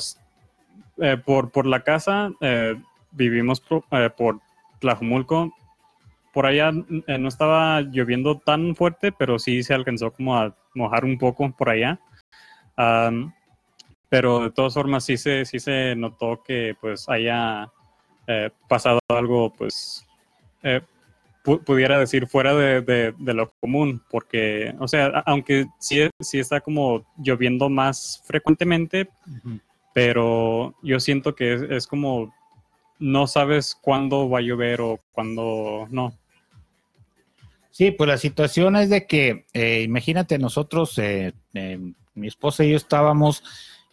eh, 0.98 1.18
por, 1.24 1.52
por 1.52 1.68
la 1.68 1.84
casa 1.84 2.32
eh, 2.42 2.76
vivimos 3.12 3.60
por, 3.62 3.84
por 4.16 4.40
Tlajumulco. 4.80 5.54
Por 6.34 6.48
allá 6.48 6.72
no 6.72 7.28
estaba 7.28 7.82
lloviendo 7.82 8.40
tan 8.40 8.76
fuerte, 8.76 9.12
pero 9.12 9.38
sí 9.38 9.62
se 9.62 9.76
alcanzó 9.76 10.12
como 10.12 10.36
a 10.36 10.56
mojar 10.74 11.06
un 11.06 11.20
poco 11.20 11.52
por 11.52 11.70
allá. 11.70 12.00
pero 14.10 14.40
de 14.40 14.50
todas 14.50 14.74
formas 14.74 15.06
sí 15.06 15.18
se, 15.18 15.46
sí 15.46 15.60
se 15.60 15.96
notó 15.96 16.42
que 16.42 16.76
pues 16.82 17.08
haya 17.08 17.72
pasado 18.68 19.00
algo 19.10 19.54
pues 19.54 20.04
pudiera 21.44 22.00
decir 22.00 22.28
fuera 22.28 22.56
de, 22.56 23.14
lo 23.18 23.52
común, 23.60 24.02
porque, 24.10 24.76
o 24.80 24.88
sea, 24.88 25.24
aunque 25.26 25.66
sí, 25.80 26.08
sí 26.20 26.40
está 26.40 26.62
como 26.62 27.06
lloviendo 27.18 27.70
más 27.70 28.22
frecuentemente, 28.26 29.10
pero 29.94 30.76
yo 30.84 31.00
siento 31.00 31.36
que 31.36 31.68
es, 31.70 31.88
como 31.88 32.34
no 33.00 33.28
sabes 33.28 33.76
cuándo 33.80 34.30
va 34.30 34.40
a 34.40 34.44
llover 34.44 34.82
o 34.82 35.00
cuándo 35.12 35.88
no. 35.90 36.14
Sí, 37.72 37.92
pues 37.92 38.08
la 38.08 38.18
situación 38.18 38.76
es 38.76 38.90
de 38.90 39.08
que, 39.08 39.46
eh, 39.54 39.82
imagínate, 39.82 40.38
nosotros, 40.38 40.98
eh, 41.00 41.34
eh, 41.54 41.80
mi 42.14 42.28
esposa 42.28 42.64
y 42.64 42.72
yo 42.72 42.78
estábamos 42.78 43.44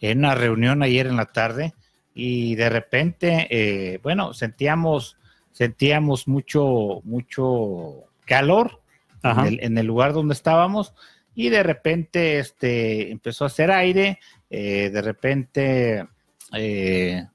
en 0.01 0.19
una 0.19 0.35
reunión 0.35 0.83
ayer 0.83 1.07
en 1.07 1.15
la 1.15 1.25
tarde 1.25 1.73
y 2.13 2.55
de 2.55 2.69
repente, 2.69 3.99
bueno, 4.03 4.33
sentíamos 4.33 5.18
sentíamos 5.59 6.25
mucho, 6.25 7.01
mucho 7.03 8.05
calor 8.25 8.79
en 9.23 9.77
el, 9.77 9.85
lugar 9.85 10.13
donde 10.13 10.33
estábamos 10.33 10.93
y 11.35 11.49
de 11.49 11.63
repente 11.63 12.39
este, 12.39 13.11
empezó 13.11 13.43
a 13.43 13.47
hacer 13.47 13.69
aire, 13.69 14.19
eh, 14.49 14.89
de 14.89 15.01
repente 15.01 16.07
eh, 16.53 17.27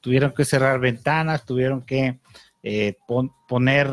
tuvieron 0.00 0.32
que 0.32 0.46
cerrar 0.46 0.80
ventanas, 0.80 1.44
tuvieron 1.44 1.82
que 1.82 2.18
eh, 2.62 2.94
poner, 3.46 3.90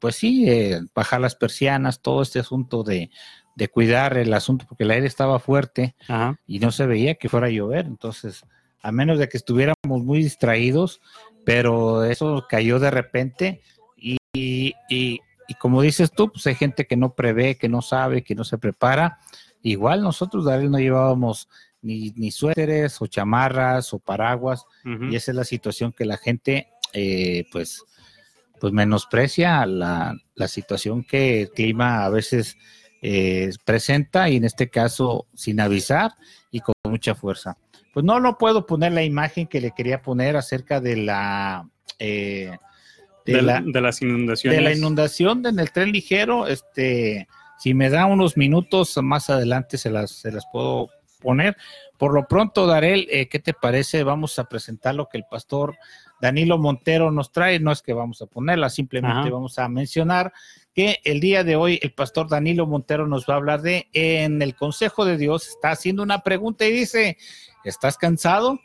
pues 0.00 0.16
sí, 0.16 0.48
bajar 0.96 1.20
las 1.20 1.36
persianas, 1.36 2.02
todo 2.02 2.22
este 2.22 2.40
asunto 2.40 2.82
de, 2.82 3.08
de 3.54 3.68
cuidar 3.68 4.18
el 4.18 4.34
asunto 4.34 4.66
porque 4.68 4.82
el 4.82 4.90
aire 4.90 5.06
estaba 5.06 5.38
fuerte 5.38 5.94
Ajá. 6.08 6.40
y 6.44 6.58
no 6.58 6.72
se 6.72 6.86
veía 6.86 7.14
que 7.14 7.28
fuera 7.28 7.46
a 7.46 7.50
llover. 7.50 7.86
Entonces, 7.86 8.44
a 8.82 8.90
menos 8.90 9.20
de 9.20 9.28
que 9.28 9.36
estuviéramos 9.36 10.02
muy 10.02 10.24
distraídos, 10.24 11.00
pero 11.44 12.04
eso 12.04 12.46
cayó 12.48 12.78
de 12.78 12.90
repente 12.90 13.62
y, 13.96 14.16
y, 14.32 14.74
y 15.48 15.54
como 15.54 15.82
dices 15.82 16.10
tú, 16.12 16.32
pues 16.32 16.46
hay 16.46 16.54
gente 16.54 16.86
que 16.86 16.96
no 16.96 17.14
prevé, 17.14 17.56
que 17.56 17.68
no 17.68 17.82
sabe, 17.82 18.22
que 18.22 18.34
no 18.34 18.44
se 18.44 18.58
prepara. 18.58 19.18
Igual 19.62 20.02
nosotros, 20.02 20.44
Darío, 20.44 20.68
no 20.70 20.78
llevábamos 20.78 21.48
ni, 21.82 22.10
ni 22.16 22.30
suéteres 22.30 23.00
o 23.00 23.06
chamarras 23.06 23.92
o 23.92 23.98
paraguas 23.98 24.64
y 24.84 25.16
esa 25.16 25.32
es 25.32 25.36
la 25.36 25.44
situación 25.44 25.92
que 25.92 26.04
la 26.04 26.16
gente, 26.16 26.68
eh, 26.92 27.44
pues, 27.52 27.84
pues 28.60 28.72
menosprecia 28.72 29.66
la, 29.66 30.16
la 30.34 30.48
situación 30.48 31.04
que 31.04 31.42
el 31.42 31.50
clima 31.50 32.04
a 32.04 32.08
veces 32.08 32.56
eh, 33.02 33.50
presenta 33.64 34.30
y 34.30 34.36
en 34.36 34.44
este 34.44 34.70
caso 34.70 35.26
sin 35.34 35.60
avisar 35.60 36.12
y 36.50 36.60
con 36.60 36.74
mucha 36.84 37.14
fuerza. 37.14 37.58
Pues 37.94 38.04
no, 38.04 38.20
no 38.20 38.36
puedo 38.36 38.66
poner 38.66 38.92
la 38.92 39.02
imagen 39.04 39.46
que 39.46 39.60
le 39.60 39.70
quería 39.70 40.02
poner 40.02 40.36
acerca 40.36 40.80
de 40.80 40.96
la... 40.96 41.68
eh, 41.98 42.50
De, 43.24 43.40
la, 43.40 43.62
de 43.64 43.80
las 43.80 44.02
inundaciones. 44.02 44.58
de 44.58 44.62
la 44.64 44.72
inundación 44.74 45.46
en 45.46 45.58
el 45.58 45.70
tren 45.72 45.92
ligero, 45.92 46.46
este, 46.46 47.26
si 47.58 47.72
me 47.72 47.88
da 47.88 48.04
unos 48.04 48.36
minutos 48.36 48.98
más 49.02 49.30
adelante 49.30 49.78
se 49.78 49.88
las, 49.90 50.10
se 50.10 50.30
las 50.30 50.44
puedo 50.52 50.90
poner. 51.20 51.56
Por 51.96 52.12
lo 52.12 52.26
pronto, 52.28 52.66
Darel, 52.66 53.06
eh, 53.10 53.28
¿qué 53.28 53.38
te 53.38 53.54
parece? 53.54 54.02
Vamos 54.04 54.38
a 54.38 54.44
presentar 54.44 54.94
lo 54.94 55.08
que 55.08 55.16
el 55.16 55.24
pastor 55.30 55.74
Danilo 56.20 56.58
Montero 56.58 57.10
nos 57.10 57.32
trae. 57.32 57.60
No 57.60 57.72
es 57.72 57.80
que 57.80 57.94
vamos 57.94 58.20
a 58.20 58.26
ponerla, 58.26 58.68
simplemente 58.68 59.20
Ajá. 59.20 59.30
vamos 59.30 59.58
a 59.58 59.68
mencionar 59.70 60.32
que 60.74 60.98
el 61.04 61.20
día 61.20 61.44
de 61.44 61.56
hoy 61.56 61.78
el 61.80 61.92
pastor 61.92 62.28
Danilo 62.28 62.66
Montero 62.66 63.06
nos 63.06 63.24
va 63.26 63.34
a 63.34 63.36
hablar 63.38 63.62
de 63.62 63.88
en 63.94 64.42
el 64.42 64.54
Consejo 64.54 65.04
de 65.06 65.16
Dios 65.16 65.48
está 65.48 65.70
haciendo 65.70 66.02
una 66.02 66.18
pregunta 66.22 66.66
y 66.66 66.72
dice, 66.72 67.16
¿estás 67.64 67.96
cansado? 67.98 68.58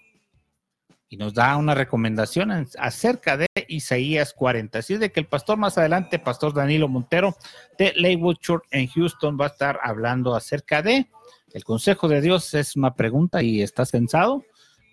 y 1.11 1.17
nos 1.17 1.33
da 1.33 1.57
una 1.57 1.73
recomendación 1.73 2.51
en- 2.51 2.67
acerca 2.77 3.35
de 3.35 3.47
Isaías 3.67 4.31
40. 4.31 4.77
Así 4.77 4.95
de 4.97 5.11
que 5.11 5.19
el 5.19 5.25
pastor 5.25 5.57
más 5.57 5.75
adelante, 5.79 6.19
pastor 6.19 6.53
Danilo 6.53 6.87
Montero 6.87 7.35
de 7.79 7.93
Lakewood 7.95 8.35
Church 8.37 8.63
en 8.69 8.85
Houston, 8.89 9.35
va 9.35 9.45
a 9.45 9.47
estar 9.47 9.79
hablando 9.81 10.35
acerca 10.35 10.83
de 10.83 11.07
el 11.51 11.63
consejo 11.63 12.07
de 12.07 12.21
Dios. 12.21 12.53
Es 12.53 12.75
una 12.75 12.93
pregunta 12.93 13.41
y 13.41 13.63
¿estás 13.63 13.89
cansado? 13.91 14.43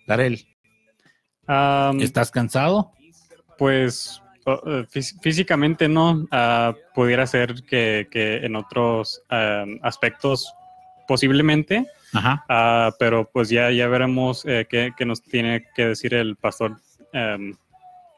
Darel, 0.07 0.47
¿estás 2.01 2.31
cansado? 2.31 2.93
Pues 3.57 4.19
eh, 4.47 4.85
fí- 4.91 5.21
físicamente 5.21 5.87
no, 5.87 6.25
ah, 6.31 6.73
pudiera 6.95 7.27
ser 7.27 7.63
que, 7.63 8.07
que 8.09 8.37
en 8.37 8.55
otros 8.55 9.21
am, 9.29 9.79
aspectos 9.83 10.51
posiblemente, 11.07 11.85
Ajá. 12.17 12.45
ah, 12.49 12.91
pero 12.99 13.29
pues 13.31 13.49
ya, 13.49 13.71
ya 13.71 13.87
veremos 13.87 14.45
eh, 14.45 14.65
qué, 14.69 14.91
qué 14.97 15.05
nos 15.05 15.21
tiene 15.21 15.65
que 15.75 15.87
decir 15.87 16.13
el 16.13 16.35
pastor 16.35 16.77
em, 17.13 17.55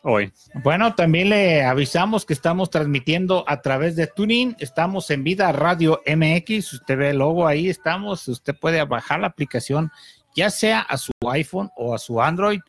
hoy. 0.03 0.31
Bueno, 0.63 0.95
también 0.95 1.29
le 1.29 1.63
avisamos 1.63 2.25
que 2.25 2.33
estamos 2.33 2.69
transmitiendo 2.69 3.43
a 3.47 3.61
través 3.61 3.95
de 3.95 4.07
Tuning. 4.07 4.55
Estamos 4.59 5.09
en 5.11 5.23
Vida 5.23 5.51
Radio 5.51 6.01
MX. 6.05 6.73
Usted 6.73 6.97
ve 6.97 7.09
el 7.11 7.17
logo 7.17 7.45
ahí, 7.47 7.69
estamos. 7.69 8.27
Usted 8.27 8.55
puede 8.59 8.83
bajar 8.85 9.19
la 9.19 9.27
aplicación, 9.27 9.91
ya 10.35 10.49
sea 10.49 10.79
a 10.81 10.97
su 10.97 11.11
iPhone 11.31 11.69
o 11.75 11.93
a 11.93 11.97
su 11.97 12.21
Android 12.21 12.59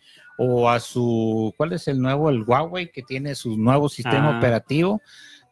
o 0.43 0.71
a 0.71 0.81
su, 0.81 1.53
¿cuál 1.57 1.75
es 1.75 1.87
el 1.87 2.01
nuevo? 2.01 2.31
El 2.31 2.43
Huawei 2.43 2.91
que 2.91 3.03
tiene 3.03 3.35
su 3.35 3.57
nuevo 3.59 3.89
sistema 3.91 4.31
Ah. 4.35 4.39
operativo. 4.39 5.03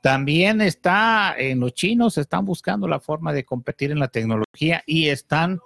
También 0.01 0.61
está 0.61 1.35
en 1.37 1.61
los 1.61 1.75
chinos, 1.75 2.17
están 2.19 2.45
buscando 2.45 2.87
la 2.89 3.01
forma 3.01 3.33
de 3.33 3.45
competir 3.45 3.91
en 3.91 3.99
la 3.99 4.09
tecnología 4.09 4.83
y 4.87 5.09
están, 5.09 5.61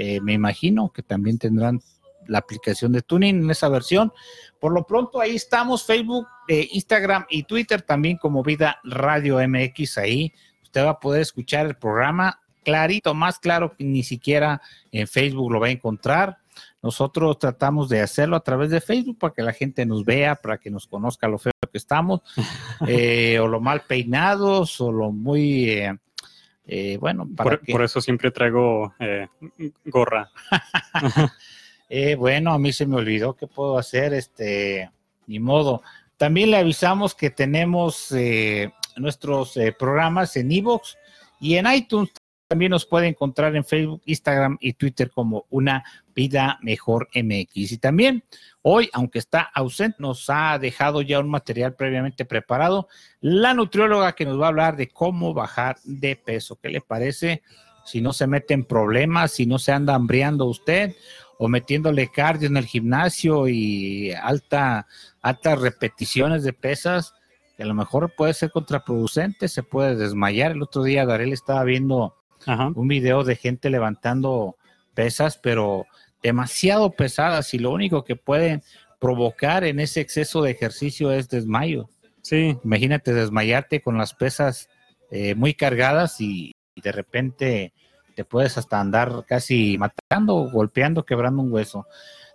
eh, 0.00 0.18
me 0.22 0.32
imagino 0.32 0.90
que 0.90 1.02
también 1.02 1.36
tendrán 1.36 1.82
la 2.26 2.38
aplicación 2.38 2.90
de 2.92 3.02
Tuning 3.02 3.44
en 3.44 3.50
esa 3.50 3.68
versión. 3.68 4.14
Por 4.58 4.72
lo 4.72 4.86
pronto 4.86 5.20
ahí 5.20 5.36
estamos, 5.36 5.84
Facebook, 5.84 6.26
eh, 6.48 6.68
Instagram 6.72 7.26
y 7.28 7.42
Twitter 7.42 7.82
también 7.82 8.16
como 8.16 8.42
Vida 8.42 8.80
Radio 8.82 9.46
MX 9.46 9.98
ahí. 9.98 10.32
Usted 10.62 10.86
va 10.86 10.90
a 10.90 11.00
poder 11.00 11.20
escuchar 11.20 11.66
el 11.66 11.74
programa 11.74 12.40
clarito, 12.64 13.12
más 13.12 13.38
claro 13.38 13.76
que 13.76 13.84
ni 13.84 14.02
siquiera 14.02 14.62
en 14.90 15.06
Facebook 15.06 15.52
lo 15.52 15.60
va 15.60 15.66
a 15.66 15.70
encontrar. 15.70 16.38
Nosotros 16.82 17.38
tratamos 17.38 17.90
de 17.90 18.00
hacerlo 18.00 18.36
a 18.36 18.42
través 18.42 18.70
de 18.70 18.80
Facebook 18.80 19.18
para 19.18 19.34
que 19.34 19.42
la 19.42 19.52
gente 19.52 19.84
nos 19.84 20.02
vea, 20.02 20.34
para 20.34 20.56
que 20.56 20.70
nos 20.70 20.86
conozca 20.86 21.28
lo 21.28 21.36
feo 21.36 21.52
que 21.70 21.76
estamos, 21.76 22.22
eh, 22.88 23.38
o 23.38 23.46
lo 23.46 23.60
mal 23.60 23.82
peinados, 23.82 24.80
o 24.80 24.90
lo 24.90 25.12
muy, 25.12 25.70
eh, 25.70 25.98
eh, 26.72 26.98
bueno, 26.98 27.28
para 27.36 27.50
Por, 27.50 27.60
que... 27.60 27.72
por 27.72 27.82
eso 27.82 28.00
siempre 28.00 28.30
traigo 28.30 28.94
eh, 29.00 29.26
gorra. 29.86 30.30
Eh, 31.92 32.14
bueno, 32.14 32.52
a 32.52 32.58
mí 32.60 32.72
se 32.72 32.86
me 32.86 32.94
olvidó 32.94 33.34
qué 33.34 33.48
puedo 33.48 33.76
hacer, 33.76 34.14
este, 34.14 34.88
ni 35.26 35.40
modo. 35.40 35.82
También 36.16 36.52
le 36.52 36.58
avisamos 36.58 37.16
que 37.16 37.30
tenemos 37.30 38.12
eh, 38.12 38.72
nuestros 38.94 39.56
eh, 39.56 39.74
programas 39.76 40.36
en 40.36 40.52
Evox 40.52 40.96
y 41.40 41.56
en 41.56 41.66
iTunes. 41.66 42.10
También 42.50 42.72
nos 42.72 42.84
puede 42.84 43.06
encontrar 43.06 43.54
en 43.54 43.64
Facebook, 43.64 44.02
Instagram 44.06 44.58
y 44.60 44.72
Twitter 44.72 45.08
como 45.12 45.46
Una 45.50 45.84
Vida 46.12 46.58
Mejor 46.62 47.08
MX. 47.14 47.70
Y 47.70 47.78
también 47.78 48.24
hoy, 48.62 48.90
aunque 48.92 49.20
está 49.20 49.42
ausente, 49.42 49.98
nos 50.00 50.28
ha 50.30 50.58
dejado 50.58 51.00
ya 51.00 51.20
un 51.20 51.30
material 51.30 51.76
previamente 51.76 52.24
preparado, 52.24 52.88
la 53.20 53.54
nutrióloga 53.54 54.16
que 54.16 54.24
nos 54.24 54.40
va 54.40 54.46
a 54.46 54.48
hablar 54.48 54.76
de 54.76 54.88
cómo 54.88 55.32
bajar 55.32 55.78
de 55.84 56.16
peso. 56.16 56.58
¿Qué 56.60 56.70
le 56.70 56.80
parece? 56.80 57.44
Si 57.84 58.00
no 58.00 58.12
se 58.12 58.26
mete 58.26 58.52
en 58.52 58.64
problemas, 58.64 59.30
si 59.30 59.46
no 59.46 59.60
se 59.60 59.70
anda 59.70 59.94
hambriando 59.94 60.46
usted 60.46 60.96
o 61.38 61.46
metiéndole 61.46 62.10
cardio 62.10 62.48
en 62.48 62.56
el 62.56 62.66
gimnasio 62.66 63.46
y 63.46 64.10
alta, 64.10 64.88
altas 65.22 65.56
repeticiones 65.60 66.42
de 66.42 66.52
pesas, 66.52 67.14
que 67.56 67.62
a 67.62 67.66
lo 67.66 67.74
mejor 67.74 68.12
puede 68.16 68.34
ser 68.34 68.50
contraproducente, 68.50 69.46
se 69.46 69.62
puede 69.62 69.94
desmayar. 69.94 70.50
El 70.50 70.62
otro 70.62 70.82
día 70.82 71.06
Darel 71.06 71.32
estaba 71.32 71.62
viendo 71.62 72.16
Ajá. 72.46 72.72
un 72.74 72.88
video 72.88 73.24
de 73.24 73.36
gente 73.36 73.70
levantando 73.70 74.56
pesas, 74.94 75.38
pero 75.38 75.86
demasiado 76.22 76.90
pesadas 76.90 77.54
y 77.54 77.58
lo 77.58 77.70
único 77.70 78.04
que 78.04 78.16
pueden 78.16 78.62
provocar 78.98 79.64
en 79.64 79.80
ese 79.80 80.00
exceso 80.00 80.42
de 80.42 80.50
ejercicio 80.50 81.12
es 81.12 81.28
desmayo. 81.28 81.88
Sí, 82.22 82.58
Imagínate 82.64 83.14
desmayarte 83.14 83.80
con 83.80 83.96
las 83.96 84.12
pesas 84.12 84.68
eh, 85.10 85.34
muy 85.34 85.54
cargadas 85.54 86.20
y, 86.20 86.52
y 86.74 86.80
de 86.80 86.92
repente 86.92 87.72
te 88.14 88.24
puedes 88.24 88.58
hasta 88.58 88.80
andar 88.80 89.24
casi 89.26 89.78
matando, 89.78 90.34
golpeando, 90.50 91.04
quebrando 91.04 91.42
un 91.42 91.52
hueso. 91.52 91.86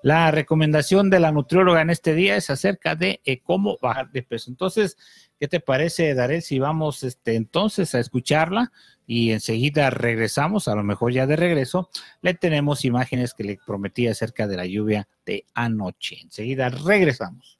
La 0.01 0.29
recomendación 0.31 1.09
de 1.09 1.19
la 1.19 1.31
nutrióloga 1.31 1.81
en 1.81 1.89
este 1.89 2.13
día 2.13 2.35
es 2.35 2.49
acerca 2.49 2.95
de 2.95 3.21
eh, 3.25 3.41
cómo 3.41 3.77
bajar 3.81 4.11
de 4.11 4.23
peso. 4.23 4.51
Entonces, 4.51 4.97
¿qué 5.39 5.47
te 5.47 5.59
parece, 5.59 6.13
Darel, 6.13 6.41
si 6.41 6.59
vamos 6.59 7.03
este, 7.03 7.35
entonces 7.35 7.95
a 7.95 7.99
escucharla 7.99 8.71
y 9.07 9.31
enseguida 9.31 9.89
regresamos, 9.89 10.67
a 10.67 10.75
lo 10.75 10.83
mejor 10.83 11.13
ya 11.13 11.27
de 11.27 11.35
regreso, 11.35 11.89
le 12.21 12.33
tenemos 12.33 12.85
imágenes 12.85 13.33
que 13.33 13.43
le 13.43 13.59
prometí 13.65 14.07
acerca 14.07 14.47
de 14.47 14.57
la 14.57 14.65
lluvia 14.65 15.07
de 15.25 15.45
anoche. 15.53 16.19
Enseguida 16.21 16.69
regresamos. 16.69 17.59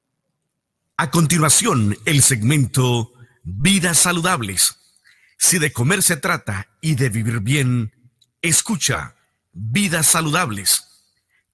A 0.98 1.12
continuación, 1.12 1.98
el 2.06 2.22
segmento 2.22 3.12
Vidas 3.44 4.00
Saludables. 4.00 4.80
Si 5.38 5.60
de 5.60 5.72
comer 5.72 6.02
se 6.02 6.18
trata 6.18 6.68
y 6.82 6.96
de 6.96 7.10
vivir 7.10 7.42
bien, 7.42 7.94
escucha 8.42 9.16
Vidas 9.52 10.08
Saludables 10.08 10.86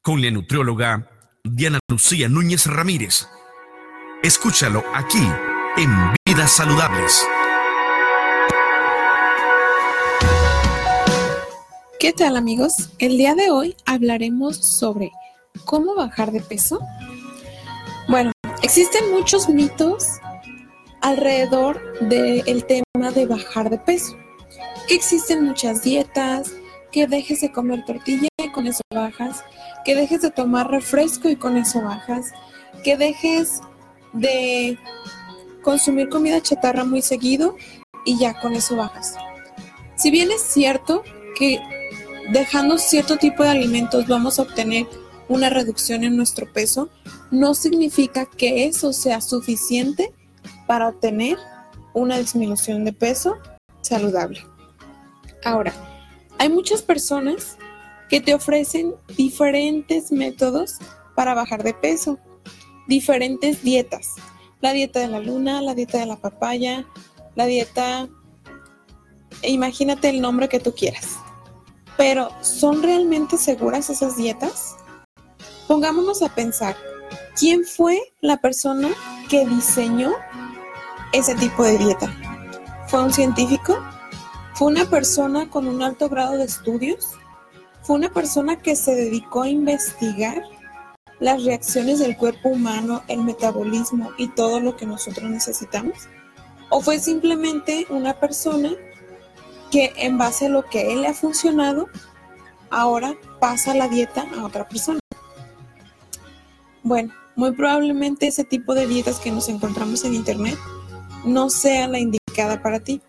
con 0.01 0.21
la 0.21 0.32
nutrióloga 0.32 1.10
Diana 1.43 1.80
Lucía 1.89 2.30
Núñez 2.30 2.65
Ramírez. 2.67 3.27
Escúchalo 4.23 4.84
aquí 4.93 5.27
en 5.77 5.91
Vidas 6.25 6.51
Saludables. 6.51 7.25
¿Qué 12.02 12.14
tal 12.14 12.36
amigos? 12.36 12.90
El 12.98 13.16
día 13.16 13.36
de 13.36 13.52
hoy 13.52 13.76
hablaremos 13.86 14.58
sobre 14.58 15.12
cómo 15.66 15.94
bajar 15.94 16.32
de 16.32 16.42
peso. 16.42 16.80
Bueno, 18.08 18.32
existen 18.64 19.12
muchos 19.12 19.48
mitos 19.48 20.08
alrededor 21.02 21.80
del 22.08 22.66
tema 22.66 23.12
de 23.14 23.28
bajar 23.28 23.70
de 23.70 23.78
peso. 23.78 24.18
Que 24.88 24.96
existen 24.96 25.46
muchas 25.46 25.84
dietas, 25.84 26.52
que 26.92 27.06
dejes 27.06 27.42
de 27.42 27.52
comer 27.52 27.86
tortilla 27.86 28.30
y 28.44 28.52
con 28.52 28.66
eso 28.66 28.82
bajas, 28.92 29.44
que 29.86 29.94
dejes 29.94 30.24
de 30.24 30.32
tomar 30.32 30.72
refresco 30.72 31.30
y 31.30 31.36
con 31.36 31.56
eso 31.56 31.84
bajas, 31.84 32.32
que 32.84 32.98
dejes 32.98 33.62
de 34.12 34.76
consumir 35.62 36.10
comida 36.10 36.42
chatarra 36.42 36.84
muy 36.84 37.04
seguido 37.04 37.56
y 38.06 38.18
ya 38.18 38.40
con 38.40 38.54
eso 38.54 38.76
bajas. 38.76 39.18
Si 39.98 40.10
bien 40.10 40.32
es 40.32 40.42
cierto 40.42 41.04
que 41.38 41.62
dejando 42.30 42.78
cierto 42.78 43.18
tipo 43.18 43.44
de 43.44 43.50
alimentos 43.50 44.08
vamos 44.08 44.40
a 44.40 44.44
obtener 44.44 44.88
una 45.28 45.50
reducción 45.50 46.04
en 46.04 46.18
nuestro 46.18 46.52
peso, 46.52 46.90
no 47.32 47.56
significa 47.56 48.26
que 48.26 48.66
eso 48.66 48.92
sea 48.92 49.22
suficiente 49.22 50.14
para 50.68 50.90
obtener 50.90 51.38
una 51.94 52.18
disminución 52.18 52.84
de 52.86 52.94
peso 52.94 53.38
saludable. 53.82 54.46
Ahora, 55.44 55.74
Hay 56.38 56.50
muchas 56.50 56.82
personas 56.82 57.56
que 58.10 58.20
te 58.20 58.34
ofrecen 58.34 58.96
diferentes 59.16 60.12
métodos 60.12 60.80
para 61.16 61.36
bajar 61.36 61.62
de 61.62 61.76
peso, 61.76 62.18
diferentes 62.88 63.62
dietas. 63.62 64.16
La 64.60 64.74
dieta 64.74 65.00
de 65.02 65.08
la 65.08 65.20
luna, 65.20 65.62
la 65.62 65.76
dieta 65.76 66.00
de 66.00 66.08
la 66.08 66.18
papaya, 66.18 66.88
la 67.36 67.46
dieta... 67.46 68.10
Imagínate 69.44 70.10
el 70.10 70.20
nombre 70.20 70.50
que 70.50 70.60
tú 70.60 70.74
quieras. 70.74 71.20
Pero, 72.02 72.32
¿son 72.42 72.82
realmente 72.82 73.38
seguras 73.38 73.92
esas 73.92 74.18
dietas? 74.18 74.76
Pongámonos 75.68 76.24
a 76.24 76.34
pensar, 76.34 76.76
¿quién 77.38 77.64
fue 77.64 78.02
la 78.22 78.38
persona 78.38 78.90
que 79.30 79.46
diseñó 79.46 80.12
ese 81.14 81.36
tipo 81.36 81.64
de 81.64 81.78
dieta? 81.78 82.12
¿Fue 82.88 83.04
un 83.04 83.14
científico? 83.14 83.78
¿Fue 84.56 84.70
una 84.70 84.86
persona 84.86 85.48
con 85.52 85.68
un 85.68 85.84
alto 85.84 86.10
grado 86.10 86.38
de 86.38 86.46
estudios? 86.46 87.20
¿Fue 87.84 87.98
una 87.98 88.10
persona 88.10 88.56
que 88.56 88.76
se 88.76 88.96
dedicó 88.96 89.44
a 89.44 89.50
investigar 89.50 90.42
las 91.20 91.44
reacciones 91.44 92.00
del 92.00 92.18
cuerpo 92.18 92.50
humano, 92.50 93.04
el 93.10 93.22
metabolismo 93.22 94.10
y 94.18 94.30
todo 94.30 94.60
lo 94.60 94.76
que 94.76 94.88
nosotros 94.88 95.30
necesitamos? 95.30 96.10
¿O 96.72 96.82
fue 96.82 96.98
simplemente 96.98 97.86
una 97.92 98.20
persona 98.20 98.72
que 99.72 99.94
en 99.96 100.18
base 100.18 100.46
a 100.46 100.50
lo 100.50 100.66
que 100.66 100.80
a 100.80 100.84
él 100.84 101.02
le 101.02 101.08
ha 101.08 101.14
funcionado, 101.14 101.88
ahora 102.70 103.16
pasa 103.40 103.74
la 103.74 103.88
dieta 103.88 104.26
a 104.38 104.46
otra 104.46 104.68
persona? 104.68 105.00
Bueno, 106.84 107.14
muy 107.36 107.52
probablemente 107.54 108.28
ese 108.28 108.44
tipo 108.44 108.74
de 108.74 108.88
dietas 108.88 109.20
que 109.20 109.32
nos 109.32 109.50
encontramos 109.50 110.04
en 110.04 110.14
internet 110.14 110.58
no 111.26 111.50
sea 111.50 111.88
la 111.88 112.00
indicada 112.00 112.62
para 112.62 112.80
ti. 112.80 113.02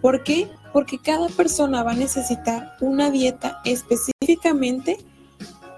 ¿Por 0.00 0.24
qué? 0.24 0.50
Porque 0.72 0.98
cada 0.98 1.28
persona 1.28 1.82
va 1.82 1.92
a 1.92 1.96
necesitar 1.96 2.76
una 2.80 3.10
dieta 3.10 3.60
específicamente 3.64 4.98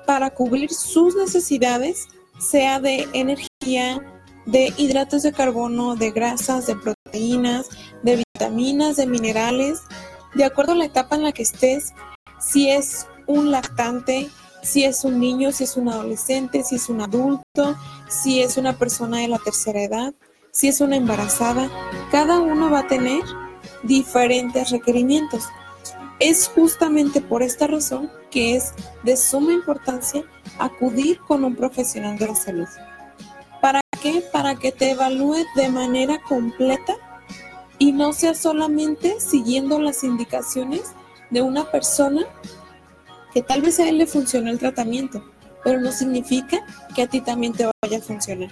para 0.06 0.30
cubrir 0.30 0.72
sus 0.72 1.16
necesidades, 1.16 2.08
sea 2.38 2.80
de 2.80 3.08
energía, 3.12 4.00
de 4.46 4.72
hidratos 4.76 5.22
de 5.22 5.32
carbono, 5.32 5.96
de 5.96 6.10
grasas, 6.10 6.66
de 6.66 6.76
proteínas, 6.76 7.68
de 8.02 8.16
vitaminas, 8.16 8.96
de 8.96 9.06
minerales, 9.06 9.80
de 10.34 10.44
acuerdo 10.44 10.72
a 10.72 10.76
la 10.76 10.84
etapa 10.84 11.16
en 11.16 11.22
la 11.22 11.32
que 11.32 11.42
estés, 11.42 11.94
si 12.40 12.70
es 12.70 13.06
un 13.26 13.50
lactante, 13.50 14.28
si 14.62 14.84
es 14.84 15.04
un 15.04 15.20
niño, 15.20 15.52
si 15.52 15.64
es 15.64 15.76
un 15.76 15.88
adolescente, 15.88 16.64
si 16.64 16.76
es 16.76 16.88
un 16.88 17.00
adulto, 17.00 17.76
si 18.08 18.40
es 18.40 18.56
una 18.56 18.78
persona 18.78 19.18
de 19.18 19.28
la 19.28 19.38
tercera 19.38 19.82
edad, 19.82 20.14
si 20.50 20.68
es 20.68 20.80
una 20.80 20.96
embarazada, 20.96 21.70
cada 22.10 22.40
uno 22.40 22.70
va 22.70 22.80
a 22.80 22.86
tener 22.86 23.22
diferentes 23.82 24.70
requerimientos. 24.70 25.44
Es 26.20 26.48
justamente 26.48 27.20
por 27.20 27.42
esta 27.42 27.66
razón 27.66 28.10
que 28.30 28.56
es 28.56 28.72
de 29.02 29.16
suma 29.16 29.52
importancia 29.52 30.22
acudir 30.58 31.18
con 31.20 31.44
un 31.44 31.56
profesional 31.56 32.18
de 32.18 32.28
la 32.28 32.34
salud. 32.34 32.68
¿Para 33.60 33.80
qué? 34.02 34.22
Para 34.32 34.54
que 34.54 34.72
te 34.72 34.92
evalúe 34.92 35.44
de 35.56 35.68
manera 35.68 36.20
completa 36.22 36.94
y 37.78 37.92
no 37.92 38.12
sea 38.12 38.34
solamente 38.34 39.20
siguiendo 39.20 39.78
las 39.78 40.04
indicaciones 40.04 40.92
de 41.30 41.42
una 41.42 41.70
persona 41.70 42.22
que 43.32 43.42
tal 43.42 43.62
vez 43.62 43.80
a 43.80 43.88
él 43.88 43.98
le 43.98 44.06
funcione 44.06 44.50
el 44.50 44.58
tratamiento, 44.58 45.24
pero 45.64 45.80
no 45.80 45.90
significa 45.90 46.64
que 46.94 47.02
a 47.02 47.08
ti 47.08 47.20
también 47.20 47.52
te 47.52 47.68
vaya 47.82 47.98
a 47.98 48.02
funcionar. 48.02 48.50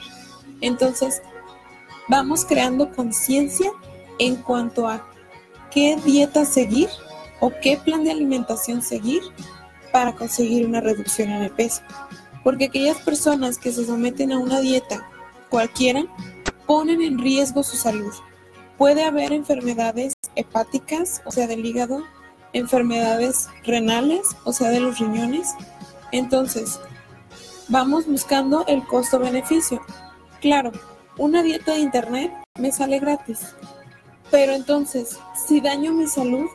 Entonces, 0.61 1.23
vamos 2.09 2.45
creando 2.45 2.91
conciencia 2.91 3.71
en 4.19 4.37
cuanto 4.37 4.89
a 4.89 5.07
qué 5.71 5.97
dieta 6.05 6.45
seguir 6.45 6.89
o 7.41 7.53
qué 7.63 7.77
plan 7.77 8.05
de 8.05 8.11
alimentación 8.11 8.83
seguir 8.83 9.23
para 9.93 10.15
conseguir 10.15 10.67
una 10.67 10.81
reducción 10.81 11.31
en 11.31 11.43
el 11.43 11.51
peso. 11.51 11.83
Porque 12.43 12.67
aquellas 12.67 12.99
personas 12.99 13.59
que 13.59 13.73
se 13.73 13.85
someten 13.87 14.33
a 14.33 14.39
una 14.39 14.61
dieta 14.61 15.09
cualquiera 15.49 16.05
ponen 16.67 17.03
en 17.03 17.19
riesgo 17.19 17.63
su 17.63 17.77
salud. 17.77 18.13
Puede 18.83 19.05
haber 19.05 19.33
enfermedades 19.33 20.15
hepáticas, 20.35 21.23
o 21.25 21.31
sea, 21.31 21.47
del 21.47 21.65
hígado, 21.65 22.03
enfermedades 22.53 23.49
renales, 23.63 24.23
o 24.43 24.53
sea, 24.53 24.71
de 24.71 24.81
los 24.81 24.99
riñones. 24.99 25.55
Entonces, 26.11 26.81
vamos 27.69 28.09
buscando 28.09 28.67
el 28.67 28.85
costo-beneficio. 28.85 29.81
Claro, 30.41 30.73
una 31.17 31.45
dieta 31.45 31.75
de 31.75 31.79
internet 31.79 32.33
me 32.59 32.73
sale 32.73 32.99
gratis. 32.99 33.55
Pero 34.33 34.53
entonces, 34.53 35.17
si 35.47 35.61
daño 35.61 35.93
mi 35.93 36.09
salud, 36.09 36.49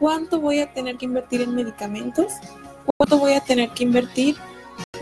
¿cuánto 0.00 0.40
voy 0.40 0.58
a 0.58 0.72
tener 0.72 0.96
que 0.96 1.04
invertir 1.04 1.40
en 1.42 1.54
medicamentos? 1.54 2.32
¿Cuánto 2.96 3.16
voy 3.16 3.34
a 3.34 3.44
tener 3.44 3.70
que 3.70 3.84
invertir 3.84 4.34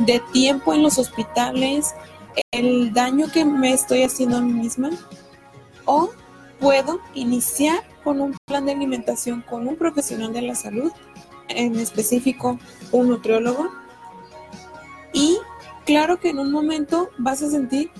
de 0.00 0.20
tiempo 0.34 0.74
en 0.74 0.82
los 0.82 0.98
hospitales? 0.98 1.94
¿El 2.50 2.92
daño 2.92 3.32
que 3.32 3.46
me 3.46 3.72
estoy 3.72 4.02
haciendo 4.02 4.36
a 4.36 4.42
mí 4.42 4.52
misma? 4.52 4.90
¿O 5.86 6.10
puedo 6.60 7.00
iniciar 7.14 7.82
con 8.04 8.20
un 8.20 8.36
plan 8.46 8.66
de 8.66 8.72
alimentación 8.72 9.42
con 9.42 9.66
un 9.68 9.76
profesional 9.76 10.32
de 10.32 10.42
la 10.42 10.54
salud, 10.54 10.92
en 11.48 11.78
específico 11.78 12.58
un 12.92 13.08
nutriólogo? 13.08 13.70
Y 15.12 15.38
claro 15.84 16.18
que 16.20 16.30
en 16.30 16.38
un 16.38 16.50
momento 16.50 17.10
vas 17.18 17.42
a 17.42 17.50
sentir 17.50 17.90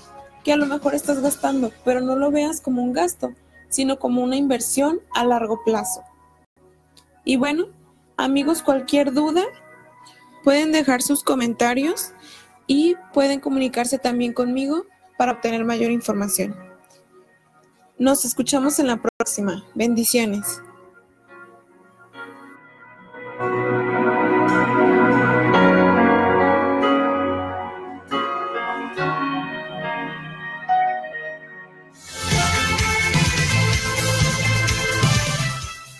que 0.43 0.53
a 0.53 0.57
lo 0.57 0.65
mejor 0.65 0.95
estás 0.95 1.21
gastando, 1.21 1.71
pero 1.83 2.01
no 2.01 2.15
lo 2.15 2.31
veas 2.31 2.61
como 2.61 2.83
un 2.83 2.93
gasto, 2.93 3.33
sino 3.69 3.99
como 3.99 4.23
una 4.23 4.35
inversión 4.35 5.01
a 5.13 5.23
largo 5.23 5.63
plazo. 5.63 6.03
Y 7.25 7.37
bueno, 7.37 7.67
amigos, 8.17 8.61
cualquier 8.61 9.13
duda, 9.13 9.43
pueden 10.43 10.71
dejar 10.71 11.01
sus 11.01 11.23
comentarios 11.23 12.13
y 12.67 12.95
pueden 13.13 13.39
comunicarse 13.39 13.97
también 13.97 14.33
conmigo 14.33 14.85
para 15.17 15.33
obtener 15.33 15.65
mayor 15.65 15.91
información. 15.91 16.68
Nos 17.99 18.23
escuchamos 18.23 18.79
en 18.79 18.87
la 18.87 18.95
próxima. 18.95 19.61
Bendiciones. 19.75 20.61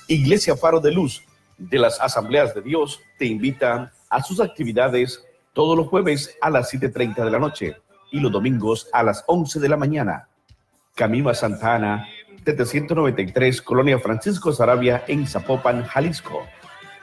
Iglesia 0.07 0.55
Faro 0.55 0.79
de 0.79 0.93
Luz 0.93 1.21
de 1.57 1.79
las 1.79 1.99
Asambleas 1.99 2.55
de 2.55 2.61
Dios 2.61 3.01
te 3.17 3.25
invita 3.25 3.91
a 4.09 4.23
sus 4.23 4.39
actividades 4.39 5.21
todos 5.51 5.75
los 5.75 5.89
jueves 5.89 6.33
a 6.39 6.49
las 6.49 6.73
7.30 6.73 7.25
de 7.25 7.31
la 7.31 7.39
noche 7.39 7.75
y 8.09 8.21
los 8.21 8.31
domingos 8.31 8.87
a 8.93 9.03
las 9.03 9.25
11 9.27 9.59
de 9.59 9.67
la 9.67 9.75
mañana. 9.75 10.29
Camino 10.99 11.29
a 11.29 11.33
Santa 11.33 11.75
Ana, 11.75 12.09
793, 12.43 13.61
Colonia 13.61 13.97
Francisco 13.99 14.51
Sarabia, 14.51 15.05
en 15.07 15.25
Zapopan, 15.25 15.85
Jalisco. 15.85 16.45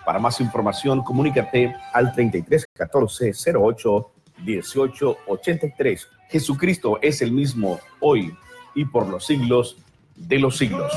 Para 0.05 0.19
más 0.19 0.39
información, 0.43 1.03
comunícate 1.03 1.75
al 1.95 2.13
33 2.13 2.67
14 2.75 3.33
08 3.55 4.11
18 4.45 5.17
83. 5.29 6.09
Jesucristo 6.29 6.99
es 7.01 7.23
el 7.23 7.33
mismo 7.33 7.81
hoy 8.01 8.37
y 8.75 8.85
por 8.85 9.09
los 9.09 9.25
siglos 9.25 9.79
de 10.15 10.41
los 10.41 10.59
siglos. 10.59 10.93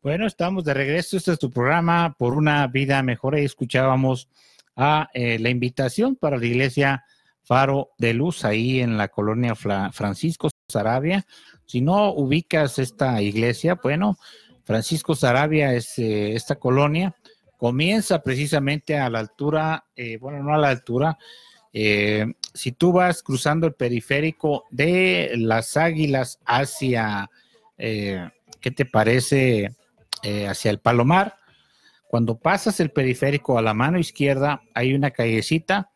Bueno, 0.00 0.26
estamos 0.26 0.64
de 0.64 0.72
regreso. 0.72 1.18
Este 1.18 1.32
es 1.32 1.38
tu 1.38 1.50
programa 1.50 2.14
por 2.18 2.32
una 2.32 2.66
vida 2.68 3.02
mejor. 3.02 3.34
Ahí 3.34 3.44
escuchábamos 3.44 4.30
a 4.76 5.08
eh, 5.14 5.38
la 5.38 5.50
invitación 5.50 6.16
para 6.16 6.36
la 6.36 6.46
iglesia 6.46 7.04
Faro 7.42 7.90
de 7.98 8.14
Luz, 8.14 8.44
ahí 8.44 8.80
en 8.80 8.96
la 8.96 9.08
colonia 9.08 9.54
Francisco 9.54 10.48
Sarabia. 10.68 11.26
Si 11.66 11.80
no 11.80 12.12
ubicas 12.12 12.78
esta 12.78 13.20
iglesia, 13.20 13.78
bueno, 13.82 14.16
Francisco 14.64 15.14
Sarabia 15.14 15.74
es 15.74 15.98
eh, 15.98 16.34
esta 16.34 16.56
colonia. 16.56 17.14
Comienza 17.58 18.22
precisamente 18.22 18.98
a 18.98 19.10
la 19.10 19.20
altura, 19.20 19.84
eh, 19.94 20.18
bueno, 20.18 20.42
no 20.42 20.54
a 20.54 20.58
la 20.58 20.70
altura, 20.70 21.18
si 21.72 22.70
tú 22.70 22.92
vas 22.92 23.20
cruzando 23.24 23.66
el 23.66 23.74
periférico 23.74 24.62
de 24.70 25.32
las 25.34 25.76
Águilas 25.76 26.38
hacia, 26.46 27.28
¿qué 27.76 28.70
te 28.76 28.84
parece? 28.84 29.74
Hacia 30.22 30.70
el 30.70 30.78
Palomar. 30.78 31.34
Cuando 32.06 32.38
pasas 32.38 32.78
el 32.80 32.90
periférico 32.90 33.58
a 33.58 33.62
la 33.62 33.74
mano 33.74 33.98
izquierda, 33.98 34.62
hay 34.74 34.94
una 34.94 35.10
callecita. 35.10 35.90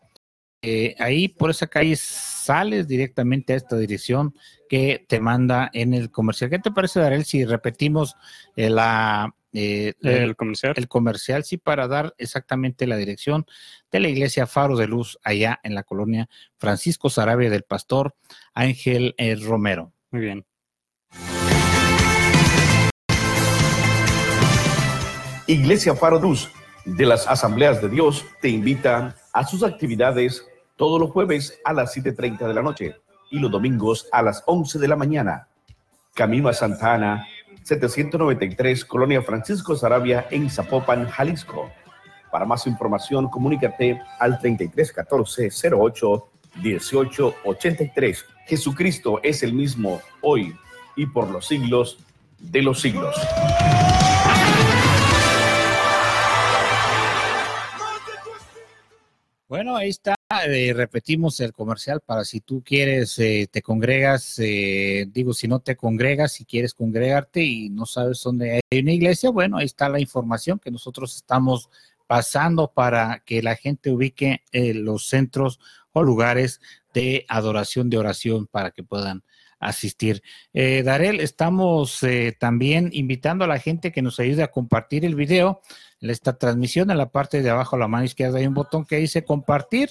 Eh, 0.61 0.97
ahí 0.99 1.29
por 1.29 1.51
esa 1.51 1.69
calle 1.69 1.95
sales 1.95 2.89
directamente 2.89 3.53
a 3.53 3.57
esta 3.57 3.77
dirección 3.79 4.35
que 4.69 5.05
te 5.09 5.21
manda 5.21 5.71
en 5.73 5.95
el 5.95 6.11
comercial. 6.11 6.51
¿Qué 6.51 6.59
te 6.59 6.73
parece, 6.73 6.99
Darel, 6.99 7.25
si 7.25 7.45
repetimos 7.45 8.17
eh, 8.57 8.69
la, 8.69 9.33
el, 9.53 10.35
comercial. 10.37 10.75
El 10.77 10.89
comercial, 10.89 11.45
sí, 11.45 11.59
para 11.59 11.87
dar 11.87 12.15
exactamente 12.19 12.87
la 12.87 12.97
dirección 12.97 13.47
de 13.93 14.01
la 14.01 14.09
iglesia 14.09 14.47
Faro 14.47 14.77
de 14.77 14.89
Luz 14.89 15.19
allá 15.23 15.61
en 15.63 15.75
la 15.75 15.85
colonia 15.85 16.29
Francisco 16.57 17.09
Sarabia 17.09 17.51
del 17.51 17.63
Pastor 17.63 18.17
Ángel 18.53 19.15
Romero. 19.41 19.93
Muy 20.11 20.23
bien. 20.23 20.48
Iglesia 25.49 25.95
Faro 25.95 26.21
Luz 26.21 26.51
de 26.85 27.07
las 27.07 27.27
Asambleas 27.27 27.81
de 27.81 27.89
Dios 27.89 28.23
te 28.43 28.51
invita 28.51 29.17
a 29.33 29.47
sus 29.47 29.63
actividades 29.63 30.47
todos 30.77 31.01
los 31.01 31.11
jueves 31.11 31.59
a 31.65 31.73
las 31.73 31.97
7.30 31.97 32.47
de 32.47 32.53
la 32.53 32.61
noche 32.61 32.97
y 33.31 33.39
los 33.39 33.51
domingos 33.51 34.11
a 34.13 34.21
las 34.21 34.43
11 34.45 34.79
de 34.79 34.87
la 34.87 34.95
mañana. 34.95 35.49
Camino 36.13 36.51
a 36.51 36.53
Santa 36.53 36.93
Ana, 36.93 37.27
793, 37.63 38.85
Colonia 38.85 39.23
Francisco 39.23 39.75
Sarabia, 39.75 40.27
en 40.31 40.51
Zapopan, 40.51 41.09
Jalisco. 41.09 41.71
Para 42.31 42.45
más 42.45 42.67
información, 42.67 43.31
comunícate 43.31 44.03
al 44.19 44.39
3314 44.39 45.49
08 45.75 46.29
18 46.63 47.35
83. 47.47 48.27
Jesucristo 48.47 49.19
es 49.23 49.43
el 49.43 49.55
mismo 49.55 50.03
hoy 50.21 50.55
y 50.95 51.07
por 51.07 51.31
los 51.31 51.47
siglos 51.47 52.05
de 52.39 52.61
los 52.61 52.83
siglos. 52.83 53.17
Bueno, 59.49 59.77
ahí 59.77 59.89
está. 59.89 60.15
eh, 60.47 60.75
repetimos 60.75 61.41
el 61.41 61.55
comercial 61.55 62.03
para 62.05 62.25
si 62.25 62.41
tú 62.41 62.63
quieres, 62.63 63.19
eh, 63.19 63.49
te 63.51 63.63
congregas, 63.63 64.39
eh, 64.41 65.07
digo, 65.11 65.33
si 65.33 65.49
no 65.49 65.61
te 65.61 65.75
congregas, 65.75 66.33
si 66.33 66.45
quieres 66.45 66.75
congregarte 66.75 67.43
y 67.43 67.71
no 67.71 67.87
sabes 67.87 68.23
dónde 68.23 68.61
hay 68.71 68.81
una 68.81 68.93
iglesia, 68.93 69.31
bueno, 69.31 69.57
ahí 69.57 69.65
está 69.65 69.89
la 69.89 70.01
información 70.01 70.59
que 70.59 70.71
nosotros 70.71 71.17
estamos 71.17 71.71
pasando 72.07 72.73
para 72.73 73.23
que 73.25 73.43
la 73.43 73.57
gente 73.57 73.91
ubique 73.91 74.43
eh, 74.53 74.75
los 74.75 75.07
centros 75.07 75.61
o 75.93 76.03
lugares 76.03 76.61
de 76.93 77.25
adoración, 77.29 77.89
de 77.89 77.99
oración, 77.99 78.47
para 78.49 78.71
que 78.71 78.83
puedan 78.83 79.23
asistir. 79.61 80.23
Eh, 80.53 80.83
Darel, 80.83 81.21
estamos 81.21 82.03
eh, 82.03 82.37
también 82.39 82.91
invitando 82.93 83.45
a 83.45 83.49
la 83.49 83.59
gente 83.59 83.93
que 83.93 84.03
nos 84.03 84.19
ayude 84.21 84.43
a 84.43 84.51
compartir 84.51 85.05
el 85.05 85.15
video. 85.15 85.61
Esta 86.01 86.39
transmisión, 86.39 86.93
en 86.93 86.99
la 86.99 87.11
parte 87.11 87.43
de 87.43 87.51
abajo 87.51 87.75
a 87.75 87.79
la 87.81 87.89
mano 87.89 88.05
izquierda 88.05 88.39
hay 88.39 88.47
un 88.47 88.55
botón 88.55 88.85
que 88.85 88.99
dice 88.99 89.25
compartir 89.25 89.91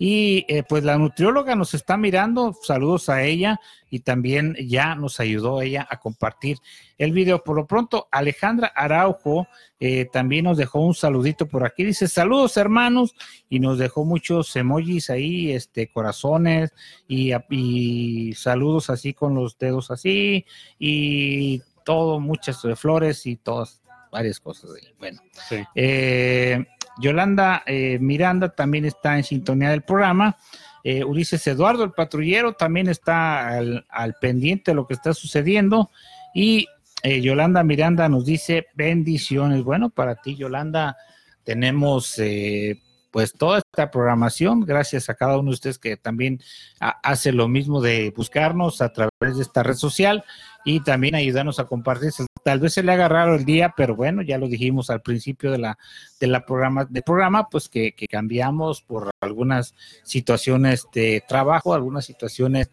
y 0.00 0.44
eh, 0.48 0.64
pues 0.68 0.82
la 0.82 0.98
nutrióloga 0.98 1.54
nos 1.54 1.74
está 1.74 1.96
mirando, 1.96 2.56
saludos 2.60 3.08
a 3.08 3.22
ella 3.22 3.60
y 3.88 4.00
también 4.00 4.56
ya 4.66 4.96
nos 4.96 5.20
ayudó 5.20 5.62
ella 5.62 5.86
a 5.88 6.00
compartir 6.00 6.58
el 6.98 7.12
video. 7.12 7.44
Por 7.44 7.54
lo 7.54 7.68
pronto, 7.68 8.08
Alejandra 8.10 8.72
Araujo 8.74 9.46
eh, 9.78 10.06
también 10.12 10.46
nos 10.46 10.56
dejó 10.56 10.80
un 10.80 10.94
saludito 10.94 11.46
por 11.46 11.64
aquí, 11.64 11.84
dice 11.84 12.08
saludos 12.08 12.56
hermanos 12.56 13.14
y 13.48 13.60
nos 13.60 13.78
dejó 13.78 14.04
muchos 14.04 14.56
emojis 14.56 15.08
ahí, 15.08 15.52
este 15.52 15.88
corazones 15.88 16.72
y, 17.06 17.30
y 17.50 18.32
saludos 18.34 18.90
así 18.90 19.14
con 19.14 19.36
los 19.36 19.56
dedos 19.56 19.92
así 19.92 20.44
y 20.80 21.62
todo, 21.84 22.18
muchas 22.18 22.60
flores 22.76 23.24
y 23.26 23.36
todas 23.36 23.83
varias 24.14 24.40
cosas. 24.40 24.70
ahí. 24.70 24.88
Bueno, 24.98 25.20
Sí. 25.48 25.56
eh, 25.74 26.64
Yolanda 27.00 27.62
eh, 27.66 27.98
Miranda 28.00 28.48
también 28.54 28.84
está 28.84 29.16
en 29.16 29.24
sintonía 29.24 29.70
del 29.70 29.82
programa. 29.82 30.36
Eh, 30.84 31.02
Ulises 31.02 31.44
Eduardo, 31.46 31.82
el 31.84 31.92
patrullero, 31.92 32.52
también 32.52 32.88
está 32.88 33.48
al, 33.48 33.84
al 33.88 34.14
pendiente 34.20 34.70
de 34.70 34.74
lo 34.76 34.86
que 34.86 34.94
está 34.94 35.12
sucediendo. 35.14 35.90
Y 36.34 36.66
eh, 37.02 37.20
Yolanda 37.20 37.62
Miranda 37.64 38.08
nos 38.08 38.24
dice 38.24 38.66
bendiciones. 38.74 39.62
Bueno, 39.64 39.90
para 39.90 40.14
ti, 40.16 40.36
Yolanda, 40.36 40.96
tenemos 41.42 42.18
eh, 42.18 42.80
pues 43.10 43.32
toda 43.32 43.58
esta 43.58 43.90
programación. 43.90 44.60
Gracias 44.60 45.08
a 45.08 45.14
cada 45.14 45.38
uno 45.38 45.50
de 45.50 45.54
ustedes 45.54 45.78
que 45.78 45.96
también 45.96 46.40
ha- 46.80 47.00
hace 47.02 47.32
lo 47.32 47.48
mismo 47.48 47.80
de 47.80 48.12
buscarnos 48.16 48.80
a 48.82 48.92
través 48.92 49.36
de 49.36 49.42
esta 49.42 49.62
red 49.62 49.74
social 49.74 50.24
y 50.64 50.80
también 50.80 51.14
ayudarnos 51.14 51.58
a 51.58 51.64
compartir. 51.66 52.10
Tal 52.44 52.60
vez 52.60 52.74
se 52.74 52.82
le 52.82 52.92
haga 52.92 53.08
raro 53.08 53.36
el 53.36 53.46
día, 53.46 53.72
pero 53.74 53.96
bueno, 53.96 54.20
ya 54.20 54.36
lo 54.36 54.48
dijimos 54.48 54.90
al 54.90 55.00
principio 55.00 55.50
de 55.50 55.56
la, 55.56 55.78
de 56.20 56.26
la 56.26 56.44
programa, 56.44 56.84
del 56.84 57.02
programa, 57.02 57.48
pues 57.48 57.70
que, 57.70 57.94
cambiamos 58.10 58.82
por 58.82 59.10
algunas 59.22 59.74
situaciones 60.02 60.86
de 60.92 61.24
trabajo, 61.26 61.72
algunas 61.72 62.04
situaciones 62.04 62.70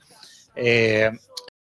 eh, 0.58 1.10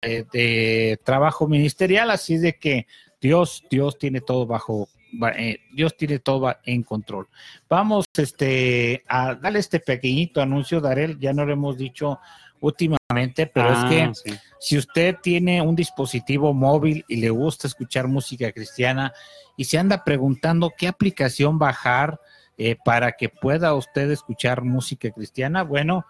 eh, 0.02 0.24
de 0.32 0.98
trabajo 1.04 1.46
ministerial, 1.46 2.10
así 2.10 2.36
de 2.36 2.54
que 2.58 2.88
Dios, 3.20 3.64
Dios 3.70 3.96
tiene 3.96 4.20
todo 4.20 4.44
bajo, 4.44 4.88
eh, 5.36 5.58
Dios 5.72 5.96
tiene 5.96 6.18
todo 6.18 6.52
en 6.64 6.82
control. 6.82 7.28
Vamos 7.68 8.06
este, 8.16 9.04
a 9.06 9.36
darle 9.36 9.60
este 9.60 9.78
pequeñito 9.78 10.42
anuncio, 10.42 10.80
Darel, 10.80 11.16
ya 11.20 11.32
no 11.32 11.46
lo 11.46 11.52
hemos 11.52 11.78
dicho 11.78 12.18
últimamente, 12.60 13.46
pero 13.46 13.68
Ah, 13.70 13.88
es 14.12 14.22
que 14.22 14.30
sí. 14.30 14.38
si 14.58 14.78
usted 14.78 15.16
tiene 15.22 15.62
un 15.62 15.74
dispositivo 15.74 16.52
móvil 16.52 17.04
y 17.08 17.16
le 17.16 17.30
gusta 17.30 17.66
escuchar 17.66 18.06
música 18.06 18.52
cristiana 18.52 19.12
y 19.56 19.64
se 19.64 19.78
anda 19.78 20.04
preguntando 20.04 20.72
qué 20.76 20.88
aplicación 20.88 21.58
bajar 21.58 22.20
eh, 22.58 22.76
para 22.84 23.12
que 23.12 23.28
pueda 23.28 23.74
usted 23.74 24.10
escuchar 24.10 24.62
música 24.62 25.10
cristiana, 25.10 25.62
bueno, 25.64 26.04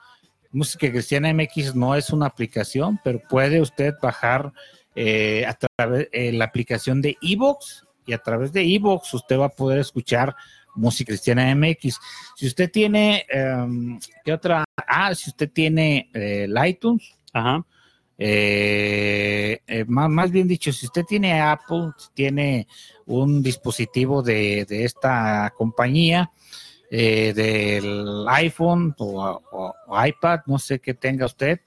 Música 0.52 0.90
Cristiana 0.90 1.32
MX 1.32 1.76
no 1.76 1.94
es 1.94 2.10
una 2.10 2.26
aplicación, 2.26 2.98
pero 3.04 3.20
puede 3.28 3.60
usted 3.60 3.94
bajar 4.02 4.52
eh, 4.96 5.46
a 5.46 5.54
través 5.54 6.10
de 6.10 6.32
la 6.32 6.46
aplicación 6.46 7.00
de 7.00 7.16
Evox 7.22 7.86
y 8.04 8.12
a 8.12 8.18
través 8.18 8.52
de 8.52 8.62
Evox 8.62 9.14
usted 9.14 9.38
va 9.38 9.46
a 9.46 9.50
poder 9.50 9.78
escuchar 9.78 10.34
Música 10.74 11.08
Cristiana 11.10 11.50
MX. 11.54 11.98
Si 12.36 12.46
usted 12.46 12.70
tiene, 12.70 13.26
em, 13.28 13.98
¿qué 14.24 14.32
otra? 14.32 14.64
Ah, 14.86 15.14
si 15.14 15.30
usted 15.30 15.50
tiene 15.50 16.10
eh, 16.14 16.44
el 16.44 16.66
iTunes, 16.66 17.14
Ajá. 17.32 17.64
eh, 18.18 19.60
eh, 19.66 19.84
más, 19.88 20.08
más 20.10 20.30
bien 20.30 20.46
dicho, 20.48 20.72
si 20.72 20.86
usted 20.86 21.04
tiene 21.04 21.40
Apple, 21.40 21.90
si 21.96 22.08
tiene 22.14 22.66
un 23.06 23.42
dispositivo 23.42 24.22
de, 24.22 24.64
de 24.68 24.84
esta 24.84 25.52
compañía, 25.56 26.30
eh, 26.90 27.32
del 27.34 28.24
iPhone 28.28 28.94
o, 28.98 29.40
o- 29.52 29.74
o 29.86 30.06
iPad, 30.06 30.40
no 30.46 30.58
sé 30.58 30.80
qué 30.80 30.94
tenga 30.94 31.26
usted, 31.26 31.60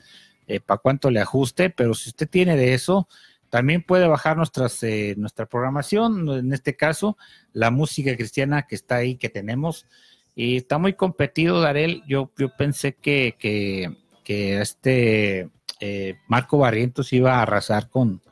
para 0.66 0.78
cuánto 0.78 1.10
le 1.10 1.22
ajuste, 1.22 1.70
pero 1.70 1.94
si 1.94 2.10
usted 2.10 2.28
tiene 2.30 2.58
de 2.58 2.74
eso, 2.74 3.08
también 3.54 3.84
puede 3.84 4.08
bajar 4.08 4.36
nuestras, 4.36 4.82
eh, 4.82 5.14
nuestra 5.16 5.46
programación, 5.46 6.28
en 6.28 6.54
este 6.54 6.76
caso, 6.76 7.20
la 7.52 7.70
música 7.70 8.16
cristiana 8.16 8.64
que 8.64 8.74
está 8.74 8.96
ahí, 8.96 9.16
que 9.16 9.30
tenemos. 9.30 9.86
Y 10.34 10.58
está 10.58 10.80
muy 10.80 10.94
competido, 10.94 11.62
Darel. 11.62 12.02
Yo, 12.08 12.32
yo 12.36 12.50
pensé 12.58 12.96
que, 12.96 13.36
que, 13.38 13.96
que 14.24 14.60
este 14.60 15.52
eh, 15.80 16.16
Marco 16.28 16.58
Barrientos 16.58 17.14
iba 17.14 17.36
a 17.36 17.44
arrasar 17.44 17.92
con, 17.92 18.24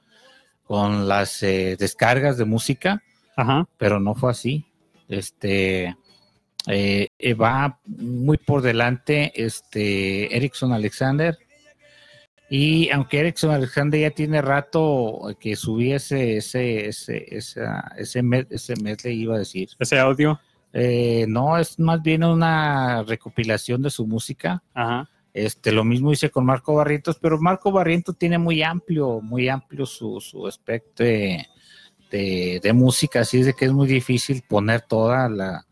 con 0.63 1.07
las 1.07 1.43
eh, 1.43 1.75
descargas 1.77 2.39
de 2.39 2.45
música, 2.45 3.03
Ajá. 3.35 3.67
pero 3.77 3.99
no 3.99 4.15
fue 4.15 4.31
así. 4.31 4.65
Este 5.07 5.95
eh, 6.65 7.09
eh, 7.19 7.33
va 7.35 7.79
muy 7.85 8.37
por 8.37 8.63
delante 8.63 9.31
este 9.35 10.35
Erickson 10.35 10.73
Alexander. 10.73 11.37
Y 12.53 12.89
aunque 12.89 13.21
Erickson 13.21 13.51
Alexander 13.51 13.97
ya 13.97 14.11
tiene 14.11 14.41
rato 14.41 15.21
que 15.39 15.55
subí 15.55 15.93
ese, 15.93 16.35
ese, 16.35 16.89
ese, 16.89 17.25
esa- 17.33 17.93
ese, 17.97 18.21
med- 18.21 18.47
ese 18.49 18.75
medley, 18.75 19.21
iba 19.21 19.35
a 19.35 19.39
decir. 19.39 19.69
Ese 19.79 19.97
audio. 19.97 20.37
Eh, 20.73 21.23
no, 21.29 21.57
es 21.57 21.79
más 21.79 22.01
bien 22.01 22.25
una 22.25 23.03
recopilación 23.03 23.81
de 23.81 23.89
su 23.89 24.05
música. 24.05 24.61
Ajá. 24.73 25.09
Este, 25.33 25.71
lo 25.71 25.85
mismo 25.85 26.11
hice 26.11 26.29
con 26.29 26.45
Marco 26.45 26.75
Barrientos, 26.75 27.17
pero 27.21 27.39
Marco 27.39 27.71
Barrientos 27.71 28.17
tiene 28.17 28.37
muy 28.37 28.61
amplio, 28.63 29.21
muy 29.21 29.47
amplio 29.47 29.85
su, 29.85 30.19
su 30.19 30.49
de, 30.97 31.45
de- 32.11 32.59
de 32.61 32.73
música, 32.73 33.21
así 33.21 33.39
es 33.39 33.45
de 33.45 33.53
que 33.53 33.63
es 33.63 33.71
muy 33.71 33.87
difícil 33.87 34.43
poner 34.45 34.81
toda 34.81 35.29
la, 35.29 35.65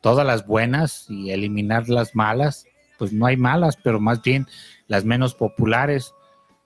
todas 0.00 0.24
las 0.24 0.46
buenas 0.46 1.06
y 1.08 1.32
eliminar 1.32 1.88
las 1.88 2.14
malas. 2.14 2.66
Pues 3.00 3.12
no 3.12 3.26
hay 3.26 3.36
malas, 3.36 3.76
pero 3.82 3.98
más 3.98 4.22
bien 4.22 4.46
las 4.86 5.04
menos 5.04 5.34
populares. 5.34 6.14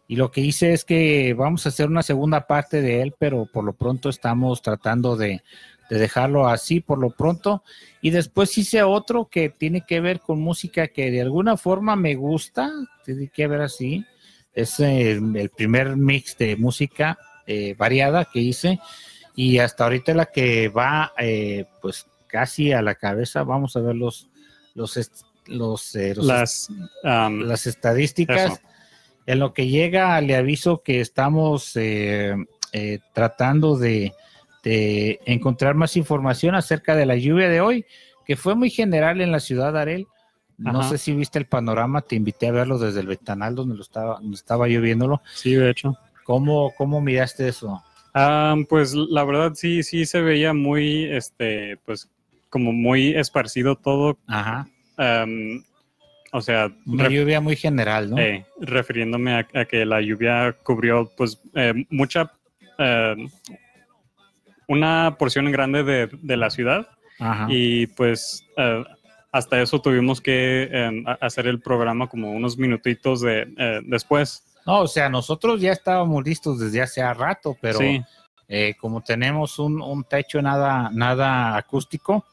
Y 0.07 0.17
lo 0.17 0.31
que 0.31 0.43
hice 0.43 0.73
es 0.73 0.85
que 0.85 1.35
vamos 1.35 1.65
a 1.65 1.71
hacer 1.71 1.89
una 1.89 2.03
segunda 2.03 2.47
parte 2.47 2.83
de 2.83 3.01
él, 3.01 3.15
pero 3.19 3.47
por 3.47 3.65
lo 3.65 3.73
pronto 3.73 4.11
estamos 4.11 4.61
tratando 4.61 5.17
de, 5.17 5.43
de 5.89 5.99
dejarlo 5.99 6.47
así 6.49 6.81
por 6.81 6.99
lo 6.99 7.11
pronto. 7.11 7.63
Y 8.01 8.11
después 8.11 8.57
hice 8.59 8.83
otro 8.83 9.29
que 9.31 9.49
tiene 9.49 9.85
que 9.87 10.01
ver 10.01 10.21
con 10.21 10.41
música 10.41 10.89
que 10.89 11.11
de 11.11 11.23
alguna 11.23 11.57
forma 11.57 11.97
me 11.97 12.15
gusta, 12.15 12.71
tiene 13.05 13.29
que 13.29 13.47
ver 13.47 13.63
así. 13.63 14.05
Es 14.53 14.79
eh, 14.81 15.13
el 15.13 15.51
primer 15.51 15.97
mix 15.97 16.37
de 16.37 16.57
música 16.57 17.19
eh, 17.47 17.75
variada 17.77 18.27
que 18.27 18.41
hice. 18.41 18.79
Y 19.35 19.59
hasta 19.59 19.85
ahorita 19.85 20.15
la 20.15 20.27
que 20.27 20.69
va, 20.69 21.13
eh, 21.19 21.65
pues 21.83 22.07
casi 22.27 22.73
a 22.73 22.83
la 22.83 22.95
cabeza, 22.95 23.43
vamos 23.43 23.77
a 23.77 23.81
ver 23.81 23.97
los, 23.97 24.29
los, 24.75 24.97
los, 25.47 25.95
eh, 25.97 26.15
los 26.15 26.27
Las, 26.27 26.69
um, 27.03 27.41
las 27.41 27.67
estadísticas. 27.67 28.53
eso. 28.53 28.61
En 29.27 29.39
lo 29.39 29.55
que 29.55 29.69
llega, 29.69 30.21
le 30.21 30.37
aviso 30.37 30.83
que 30.83 31.01
estamos 31.01 31.77
eh, 31.77 32.35
eh, 32.73 32.99
tratando 33.13 33.77
de, 33.79 34.13
de 34.63 35.21
encontrar 35.27 35.75
más 35.75 35.97
información 35.97 36.55
acerca 36.55 36.95
de 36.95 37.07
la 37.07 37.17
lluvia 37.17 37.49
de 37.49 37.61
hoy, 37.61 37.87
que 38.27 38.37
fue 38.37 38.55
muy 38.55 38.71
general 38.71 39.21
en 39.21 39.33
la 39.33 39.41
ciudad 39.41 39.73
de 39.73 39.81
Arel. 39.81 40.07
No 40.57 40.81
Ajá. 40.81 40.91
sé 40.91 40.99
si 40.99 41.13
viste 41.13 41.39
el 41.39 41.47
panorama, 41.47 42.03
te 42.03 42.17
invité 42.17 42.49
a 42.49 42.53
verlo 42.53 42.79
desde 42.79 43.01
el 43.01 43.07
ventanal 43.07 43.55
donde 43.55 43.75
lo 43.75 43.83
estaba, 43.83 44.21
donde 44.21 44.37
estaba 44.37 44.69
lloviéndolo. 44.69 45.21
Sí, 45.35 45.55
de 45.55 45.71
hecho. 45.71 45.97
¿Cómo, 46.25 46.73
cómo 46.77 47.01
miraste 47.01 47.49
eso? 47.49 47.83
Ah, 48.15 48.55
pues 48.69 48.95
la 48.95 49.25
verdad 49.25 49.53
sí, 49.55 49.83
sí 49.83 50.07
se 50.07 50.21
veía 50.21 50.55
muy, 50.55 51.05
este, 51.05 51.79
pues 51.85 52.09
como 52.49 52.73
muy 52.73 53.15
esparcido 53.17 53.75
todo. 53.75 54.17
Ajá. 54.29 54.69
O 56.37 56.41
sea, 56.41 56.69
Una 56.85 57.09
lluvia 57.09 57.41
muy 57.41 57.55
general, 57.57 58.11
¿no? 58.11 58.19
eh, 58.19 58.45
refiriéndome 58.61 59.35
a, 59.35 59.47
a 59.55 59.65
que 59.65 59.85
la 59.87 60.01
lluvia 60.01 60.53
cubrió 60.65 61.09
pues 61.17 61.41
eh, 61.55 61.87
mucha, 61.91 62.33
eh, 62.79 63.15
una 64.69 65.17
porción 65.19 65.51
grande 65.53 65.83
de, 65.85 66.09
de 66.23 66.37
la 66.37 66.51
ciudad 66.51 66.89
Ajá. 67.21 67.47
y 67.49 67.87
pues 67.89 68.45
eh, 68.57 68.85
hasta 69.33 69.61
eso 69.61 69.81
tuvimos 69.81 70.21
que 70.21 70.69
eh, 70.73 71.05
hacer 71.21 71.47
el 71.47 71.61
programa 71.61 72.09
como 72.09 72.33
unos 72.33 72.57
minutitos 72.57 73.21
de, 73.21 73.83
después. 73.87 74.45
No, 74.67 74.81
o 74.81 74.87
sea, 74.89 75.09
nosotros 75.09 75.61
ya 75.61 75.73
estábamos 75.73 76.25
listos 76.25 76.59
desde 76.59 76.81
hace 76.83 77.15
rato, 77.15 77.57
pero 77.61 77.79
Sí. 77.79 78.01
eh, 78.49 78.75
como 78.81 79.03
tenemos 79.03 79.59
un, 79.59 79.81
un 79.83 80.05
techo 80.05 80.41
nada, 80.41 80.91
nada 80.93 81.57
acústico, 81.57 82.25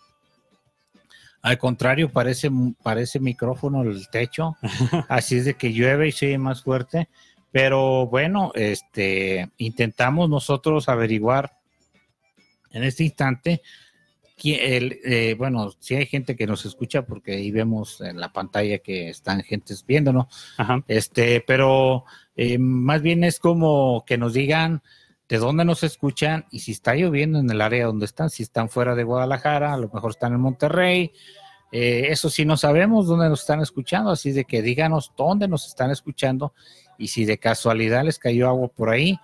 al 1.41 1.57
contrario, 1.57 2.09
parece, 2.09 2.49
parece 2.83 3.19
micrófono 3.19 3.81
el 3.83 4.07
techo, 4.09 4.57
así 5.09 5.37
es 5.37 5.45
de 5.45 5.55
que 5.55 5.73
llueve 5.73 6.07
y 6.07 6.11
se 6.11 6.27
oye 6.27 6.37
más 6.37 6.61
fuerte. 6.61 7.09
Pero 7.51 8.07
bueno, 8.07 8.51
este, 8.55 9.49
intentamos 9.57 10.29
nosotros 10.29 10.87
averiguar 10.87 11.57
en 12.71 12.83
este 12.83 13.03
instante, 13.03 13.61
el, 14.43 14.99
eh, 15.03 15.35
bueno, 15.37 15.71
si 15.79 15.95
hay 15.95 16.05
gente 16.05 16.35
que 16.35 16.47
nos 16.47 16.65
escucha, 16.65 17.05
porque 17.05 17.33
ahí 17.33 17.51
vemos 17.51 18.01
en 18.01 18.19
la 18.19 18.31
pantalla 18.31 18.79
que 18.79 19.09
están 19.09 19.43
gentes 19.43 19.85
viéndonos, 19.85 20.27
Ajá. 20.57 20.83
este, 20.87 21.43
pero 21.45 22.05
eh, 22.35 22.57
más 22.57 23.01
bien 23.01 23.23
es 23.23 23.39
como 23.39 24.03
que 24.05 24.17
nos 24.17 24.33
digan 24.33 24.81
de 25.31 25.37
dónde 25.37 25.63
nos 25.63 25.81
escuchan 25.83 26.45
y 26.51 26.59
si 26.59 26.73
está 26.73 26.93
lloviendo 26.93 27.39
en 27.39 27.49
el 27.49 27.61
área 27.61 27.85
donde 27.85 28.03
están, 28.03 28.29
si 28.29 28.43
están 28.43 28.67
fuera 28.67 28.95
de 28.95 29.05
Guadalajara, 29.05 29.73
a 29.73 29.77
lo 29.77 29.87
mejor 29.87 30.11
están 30.11 30.33
en 30.33 30.41
Monterrey. 30.41 31.13
eh, 31.71 32.07
eso 32.09 32.29
sí 32.29 32.43
no 32.43 32.57
sabemos 32.57 33.07
dónde 33.07 33.29
nos 33.29 33.39
están 33.39 33.61
escuchando, 33.61 34.11
así 34.11 34.33
de 34.33 34.43
que 34.43 34.61
díganos 34.61 35.13
dónde 35.15 35.47
nos 35.47 35.67
están 35.67 35.89
escuchando 35.89 36.53
y 36.97 37.07
si 37.07 37.23
de 37.23 37.37
casualidad 37.37 38.03
les 38.03 38.19
cayó 38.19 38.49
agua 38.49 38.67
por 38.67 38.89
ahí. 38.89 39.17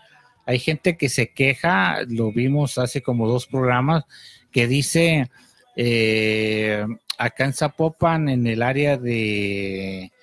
Hay 0.46 0.60
gente 0.60 0.96
que 0.96 1.10
se 1.10 1.34
queja, 1.34 1.98
lo 2.08 2.32
vimos 2.32 2.78
hace 2.78 3.02
como 3.02 3.28
dos 3.28 3.46
programas, 3.46 4.06
que 4.50 4.66
dice 4.66 5.30
eh, 5.76 6.86
acá 7.18 7.44
en 7.44 7.54
Zapopan, 7.54 8.30
en 8.30 8.48
el 8.48 8.62
área 8.62 8.96
de 8.96 10.14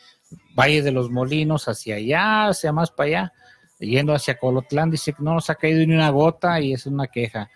Valle 0.58 0.80
de 0.80 0.92
los 0.92 1.10
Molinos, 1.10 1.68
hacia 1.68 1.96
allá, 1.96 2.46
hacia 2.46 2.72
más 2.72 2.90
para 2.90 3.06
allá, 3.06 3.32
yendo 3.78 4.14
hacia 4.14 4.38
Colotlán, 4.38 4.90
dice 4.90 5.12
que 5.12 5.22
no 5.22 5.34
nos 5.34 5.50
ha 5.50 5.54
caído 5.54 5.86
ni 5.86 5.94
una 5.94 6.10
gota 6.10 6.60
y 6.60 6.72
es 6.72 6.86
una 6.86 7.06
queja. 7.06 7.50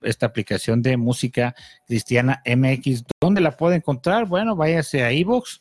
esta 0.00 0.24
aplicación 0.24 0.80
de 0.80 0.96
música 0.96 1.54
cristiana 1.86 2.42
MX. 2.46 3.04
¿Dónde 3.20 3.42
la 3.42 3.54
puede 3.54 3.76
encontrar? 3.76 4.24
Bueno, 4.24 4.56
váyase 4.56 5.04
a 5.04 5.12
iVoox, 5.12 5.60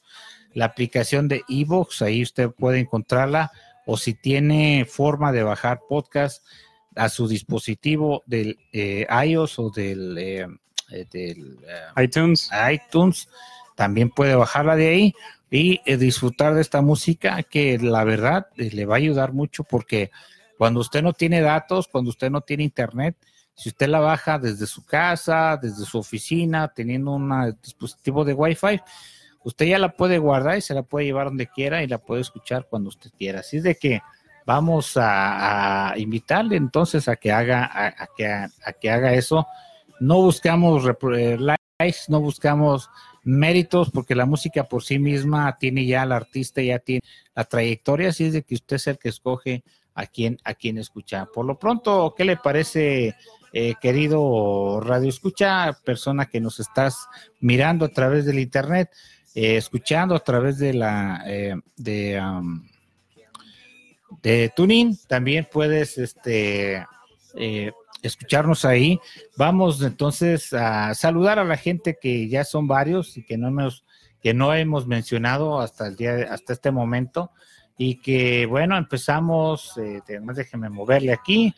la 0.54 0.66
aplicación 0.66 1.28
de 1.28 1.44
iVoox, 1.50 2.02
ahí 2.02 2.24
usted 2.24 2.50
puede 2.50 2.80
encontrarla, 2.80 3.52
o 3.86 3.98
si 3.98 4.14
tiene 4.14 4.86
forma 4.86 5.34
de 5.34 5.44
bajar 5.44 5.82
podcast 5.90 6.46
a 6.96 7.10
su 7.10 7.28
dispositivo 7.28 8.24
del 8.26 8.58
eh, 8.72 9.06
iOS 9.26 9.60
o 9.60 9.70
del, 9.70 10.18
eh, 10.18 10.48
eh, 10.92 11.06
del 11.12 11.58
eh, 11.68 12.04
iTunes. 12.04 12.50
iTunes, 12.72 13.28
también 13.76 14.10
puede 14.10 14.36
bajarla 14.36 14.76
de 14.76 14.88
ahí 14.88 15.14
y 15.50 15.82
eh, 15.86 15.98
disfrutar 15.98 16.56
de 16.56 16.62
esta 16.62 16.82
música 16.82 17.44
que 17.44 17.78
la 17.78 18.04
verdad 18.04 18.48
eh, 18.58 18.72
le 18.72 18.86
va 18.86 18.96
a 18.96 18.98
ayudar 18.98 19.34
mucho 19.34 19.64
porque 19.64 20.12
cuando 20.58 20.80
usted 20.80 21.04
no 21.04 21.14
tiene 21.14 21.42
datos, 21.42 21.88
cuando 21.88 22.10
usted 22.10 22.30
no 22.30 22.42
tiene 22.42 22.64
internet, 22.64 23.16
si 23.56 23.70
usted 23.70 23.88
la 23.88 24.00
baja 24.00 24.40
desde 24.40 24.66
su 24.66 24.86
casa, 24.86 25.58
desde 25.62 25.86
su 25.86 26.00
oficina, 26.00 26.68
teniendo 26.70 27.12
un 27.12 27.56
dispositivo 27.62 28.26
de 28.26 28.34
Wi-Fi, 28.34 28.82
usted 29.44 29.66
ya 29.66 29.78
la 29.78 29.96
puede 29.96 30.18
guardar 30.18 30.58
y 30.58 30.62
se 30.62 30.74
la 30.74 30.84
puede 30.84 31.06
llevar 31.06 31.28
donde 31.28 31.48
quiera 31.48 31.84
y 31.84 31.88
la 31.88 32.00
puede 32.00 32.22
escuchar 32.22 32.68
cuando 32.70 32.90
usted 32.90 33.12
quiera. 33.18 33.42
Así 33.42 33.58
es 33.58 33.64
de 33.64 33.76
que 33.76 34.02
vamos 34.46 34.94
a, 34.96 35.94
invitarle 35.98 36.56
entonces 36.56 37.08
a 37.08 37.16
que 37.16 37.32
haga, 37.32 37.70
a, 37.74 38.08
que, 38.16 38.26
a, 38.28 38.50
que 38.80 38.90
haga 38.90 39.14
eso. 39.14 39.46
No 40.00 40.16
buscamos 40.16 40.84
eh, 41.16 41.38
likes, 41.38 42.00
no 42.08 42.20
buscamos 42.20 42.90
méritos, 43.24 43.90
porque 43.92 44.16
la 44.16 44.26
música 44.26 44.66
por 44.66 44.84
sí 44.84 45.00
misma 45.00 45.58
tiene 45.58 45.86
ya 45.86 46.04
al 46.04 46.12
artista, 46.12 46.62
ya 46.62 46.80
tiene 46.80 47.02
la 47.36 47.46
trayectoria, 47.46 48.10
así 48.10 48.26
es 48.26 48.34
de 48.34 48.44
que 48.44 48.56
usted 48.56 48.76
es 48.76 48.88
el 48.88 48.98
que 48.98 49.10
escoge 49.10 49.64
a 49.96 50.06
quién, 50.06 50.38
a 50.44 50.54
quién 50.54 50.78
escuchar. 50.78 51.30
Por 51.34 51.46
lo 51.46 51.58
pronto, 51.58 52.14
¿qué 52.18 52.26
le 52.26 52.38
parece, 52.38 53.16
eh, 53.52 53.74
querido 53.82 54.80
Radio 54.82 55.10
Escucha, 55.10 55.78
persona 55.84 56.26
que 56.26 56.42
nos 56.42 56.60
estás 56.60 57.08
mirando 57.40 57.86
a 57.86 57.90
través 57.90 58.26
del 58.26 58.40
internet, 58.40 58.90
eh, 59.36 59.58
escuchando 59.58 60.16
a 60.16 60.20
través 60.20 60.60
de 60.60 60.74
la 60.74 61.24
eh, 61.26 61.56
de, 61.76 62.22
um, 62.22 62.68
de 64.22 64.52
Tuning, 64.56 64.98
también 65.08 65.48
puedes 65.52 65.98
este 65.98 66.86
eh, 67.36 67.72
escucharnos 68.04 68.66
ahí. 68.66 69.00
Vamos 69.38 69.82
entonces 69.82 70.54
a 70.54 70.94
saludar 70.94 71.40
a 71.40 71.44
la 71.44 71.58
gente 71.58 71.98
que 72.00 72.28
ya 72.28 72.44
son 72.44 72.68
varios 72.68 73.18
y 73.18 73.24
que 73.24 73.38
no 73.38 74.54
hemos, 74.54 74.88
mencionado 74.88 75.60
hasta 75.60 75.88
el 75.88 75.96
día, 75.96 76.28
hasta 76.30 76.54
este 76.54 76.72
momento. 76.72 77.32
Y 77.78 77.96
que 77.96 78.46
bueno, 78.46 78.78
empezamos, 78.78 79.78
eh, 79.78 80.02
además 80.08 80.36
déjenme 80.36 80.70
moverle 80.70 81.14
aquí. 81.14 81.56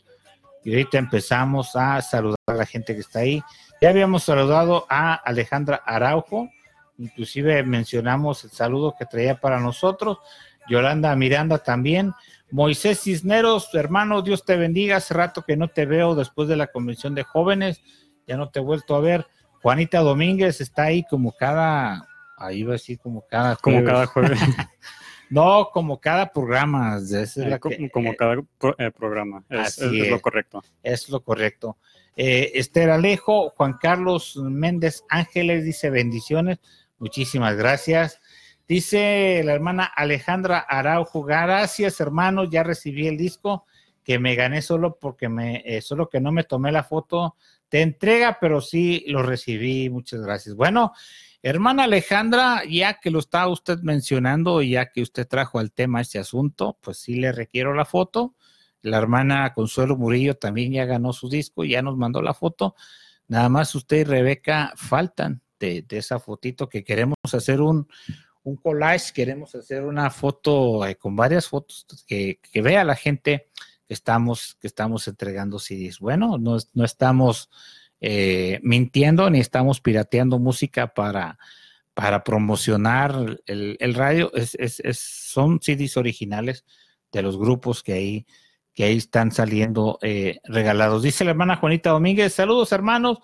Y 0.63 0.71
ahorita 0.71 0.97
empezamos 0.97 1.75
a 1.75 2.01
saludar 2.01 2.37
a 2.47 2.53
la 2.53 2.65
gente 2.65 2.93
que 2.93 3.01
está 3.01 3.19
ahí. 3.19 3.43
Ya 3.81 3.89
habíamos 3.89 4.23
saludado 4.23 4.85
a 4.89 5.13
Alejandra 5.13 5.81
Araujo, 5.85 6.49
inclusive 6.97 7.61
mencionamos 7.63 8.45
el 8.45 8.51
saludo 8.51 8.95
que 8.97 9.05
traía 9.05 9.39
para 9.39 9.59
nosotros. 9.59 10.19
Yolanda 10.67 11.15
Miranda 11.15 11.59
también. 11.59 12.13
Moisés 12.51 13.01
Cisneros, 13.01 13.73
hermano, 13.73 14.21
Dios 14.21 14.45
te 14.45 14.55
bendiga. 14.55 14.97
Hace 14.97 15.13
rato 15.13 15.43
que 15.45 15.57
no 15.57 15.67
te 15.69 15.85
veo 15.85 16.15
después 16.15 16.47
de 16.47 16.55
la 16.55 16.67
convención 16.67 17.15
de 17.15 17.23
jóvenes, 17.23 17.81
ya 18.27 18.37
no 18.37 18.49
te 18.49 18.59
he 18.59 18.61
vuelto 18.61 18.95
a 18.95 19.01
ver. 19.01 19.25
Juanita 19.61 19.99
Domínguez 19.99 20.61
está 20.61 20.83
ahí 20.83 21.03
como 21.09 21.31
cada, 21.31 22.07
ahí 22.37 22.63
va 22.63 22.71
a 22.71 22.73
decir 22.73 22.99
como 22.99 23.25
cada 23.27 23.55
Como 23.57 23.83
cada 23.83 24.05
jueves. 24.05 24.39
no, 25.29 25.69
como 25.73 25.99
cada 25.99 26.31
programa. 26.31 26.97
es 26.97 27.37
Eh, 27.37 27.59
que- 27.61 27.89
como 27.89 28.15
cada 28.15 28.37
pro- 28.57 28.75
eh, 28.77 28.91
programa. 28.91 29.43
Es, 29.49 29.59
Así 29.59 29.97
es- 29.99 30.05
es 30.05 30.11
lo 30.11 30.21
correcto. 30.21 30.63
Es 30.83 31.09
lo 31.09 31.21
correcto. 31.23 31.77
Eh, 32.15 32.51
Esther 32.55 32.91
Alejo, 32.91 33.49
Juan 33.57 33.77
Carlos 33.81 34.37
Méndez 34.37 35.03
Ángeles 35.09 35.65
dice 35.65 35.89
bendiciones. 35.89 36.59
Muchísimas 36.99 37.55
gracias. 37.57 38.21
Dice 38.67 39.43
la 39.45 39.53
hermana 39.53 39.83
Alejandra 39.83 40.57
Araujo, 40.57 41.21
gracias 41.21 41.99
hermanos, 41.99 42.49
ya 42.49 42.63
recibí 42.63 43.05
el 43.05 43.15
disco 43.15 43.65
que 44.03 44.17
me 44.17 44.33
gané 44.33 44.63
solo 44.63 44.97
porque 44.99 45.29
me, 45.29 45.61
eh, 45.65 45.81
solo 45.81 46.09
que 46.09 46.19
no 46.19 46.31
me 46.31 46.45
tomé 46.45 46.71
la 46.71 46.83
foto 46.83 47.35
de 47.69 47.81
entrega, 47.81 48.39
pero 48.41 48.61
sí 48.61 49.03
lo 49.07 49.21
recibí, 49.21 49.91
muchas 49.91 50.21
gracias. 50.21 50.55
Bueno, 50.55 50.93
hermana 51.43 51.83
Alejandra, 51.83 52.63
ya 52.67 52.99
que 52.99 53.11
lo 53.11 53.19
está 53.19 53.47
usted 53.47 53.79
mencionando, 53.83 54.63
ya 54.63 54.91
que 54.91 55.03
usted 55.03 55.27
trajo 55.27 55.59
al 55.59 55.71
tema 55.71 56.01
este 56.01 56.17
asunto, 56.17 56.79
pues 56.81 56.97
sí 56.97 57.15
le 57.15 57.31
requiero 57.31 57.75
la 57.75 57.85
foto. 57.85 58.33
La 58.81 58.97
hermana 58.97 59.53
Consuelo 59.53 59.95
Murillo 59.95 60.37
también 60.37 60.71
ya 60.71 60.85
ganó 60.85 61.13
su 61.13 61.29
disco, 61.29 61.63
ya 61.65 61.83
nos 61.83 61.97
mandó 61.97 62.21
la 62.23 62.33
foto. 62.33 62.75
Nada 63.27 63.49
más 63.49 63.75
usted 63.75 63.97
y 63.97 64.03
Rebeca 64.05 64.73
faltan 64.75 65.41
de 65.59 65.83
esa 65.89 66.19
fotito 66.19 66.69
que 66.69 66.83
queremos 66.83 67.15
hacer 67.33 67.59
un, 67.59 67.87
un 68.45 68.55
collage, 68.57 69.11
queremos 69.11 69.55
hacer 69.55 69.83
una 69.83 70.09
foto 70.11 70.85
eh, 70.85 70.95
con 70.95 71.15
varias 71.15 71.47
fotos 71.47 71.85
que, 72.07 72.39
vea 72.53 72.83
la 72.83 72.95
gente 72.95 73.49
que 73.87 73.93
estamos, 73.93 74.55
que 74.61 74.67
estamos 74.67 75.07
entregando 75.07 75.57
CDs. 75.57 75.99
Bueno, 75.99 76.37
no, 76.37 76.57
no 76.73 76.85
estamos 76.85 77.49
eh, 77.99 78.59
mintiendo 78.61 79.29
ni 79.31 79.39
estamos 79.39 79.81
pirateando 79.81 80.37
música 80.37 80.93
para, 80.93 81.39
para 81.95 82.23
promocionar 82.23 83.41
el, 83.47 83.77
el 83.79 83.93
radio. 83.95 84.31
Es, 84.35 84.53
es, 84.55 84.79
es, 84.79 84.99
son 84.99 85.59
CDs 85.59 85.97
originales 85.97 86.65
de 87.11 87.23
los 87.23 87.39
grupos 87.39 87.81
que 87.81 87.93
ahí, 87.93 88.27
que 88.75 88.83
ahí 88.83 88.97
están 88.97 89.31
saliendo 89.31 89.97
eh, 90.03 90.39
regalados. 90.43 91.01
Dice 91.01 91.23
la 91.23 91.31
hermana 91.31 91.55
Juanita 91.55 91.89
Domínguez, 91.89 92.33
saludos 92.33 92.71
hermanos 92.71 93.17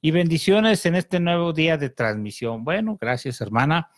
y 0.00 0.12
bendiciones 0.12 0.86
en 0.86 0.94
este 0.94 1.18
nuevo 1.18 1.52
día 1.52 1.76
de 1.76 1.90
transmisión. 1.90 2.62
Bueno, 2.62 2.96
gracias 3.00 3.40
hermana 3.40 3.90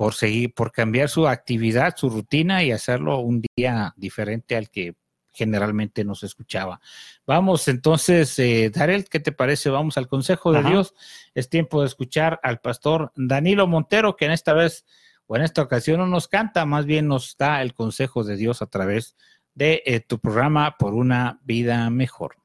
por 0.00 0.14
seguir, 0.14 0.54
por 0.54 0.72
cambiar 0.72 1.10
su 1.10 1.28
actividad, 1.28 1.94
su 1.94 2.08
rutina 2.08 2.64
y 2.64 2.72
hacerlo 2.72 3.18
un 3.18 3.42
día 3.54 3.92
diferente 3.98 4.56
al 4.56 4.70
que 4.70 4.94
generalmente 5.30 6.04
nos 6.04 6.22
escuchaba. 6.22 6.80
Vamos 7.26 7.68
entonces, 7.68 8.38
eh, 8.38 8.70
Darel, 8.74 9.10
¿qué 9.10 9.20
te 9.20 9.30
parece? 9.30 9.68
Vamos 9.68 9.98
al 9.98 10.08
consejo 10.08 10.52
de 10.52 10.60
Ajá. 10.60 10.70
Dios. 10.70 10.94
Es 11.34 11.50
tiempo 11.50 11.82
de 11.82 11.88
escuchar 11.88 12.40
al 12.42 12.60
pastor 12.60 13.12
Danilo 13.14 13.66
Montero, 13.66 14.16
que 14.16 14.24
en 14.24 14.30
esta 14.30 14.54
vez 14.54 14.86
o 15.26 15.36
en 15.36 15.42
esta 15.42 15.60
ocasión 15.60 15.98
no 15.98 16.06
nos 16.06 16.28
canta, 16.28 16.64
más 16.64 16.86
bien 16.86 17.06
nos 17.06 17.36
da 17.36 17.60
el 17.60 17.74
consejo 17.74 18.24
de 18.24 18.36
Dios 18.36 18.62
a 18.62 18.68
través 18.68 19.16
de 19.52 19.82
eh, 19.84 20.00
tu 20.00 20.18
programa 20.18 20.76
por 20.78 20.94
una 20.94 21.40
vida 21.44 21.90
mejor. 21.90 22.39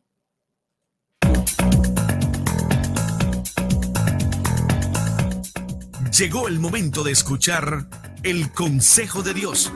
Llegó 6.17 6.47
el 6.47 6.59
momento 6.59 7.03
de 7.03 7.11
escuchar 7.11 7.87
el 8.23 8.49
consejo 8.53 9.21
de 9.21 9.33
Dios, 9.33 9.69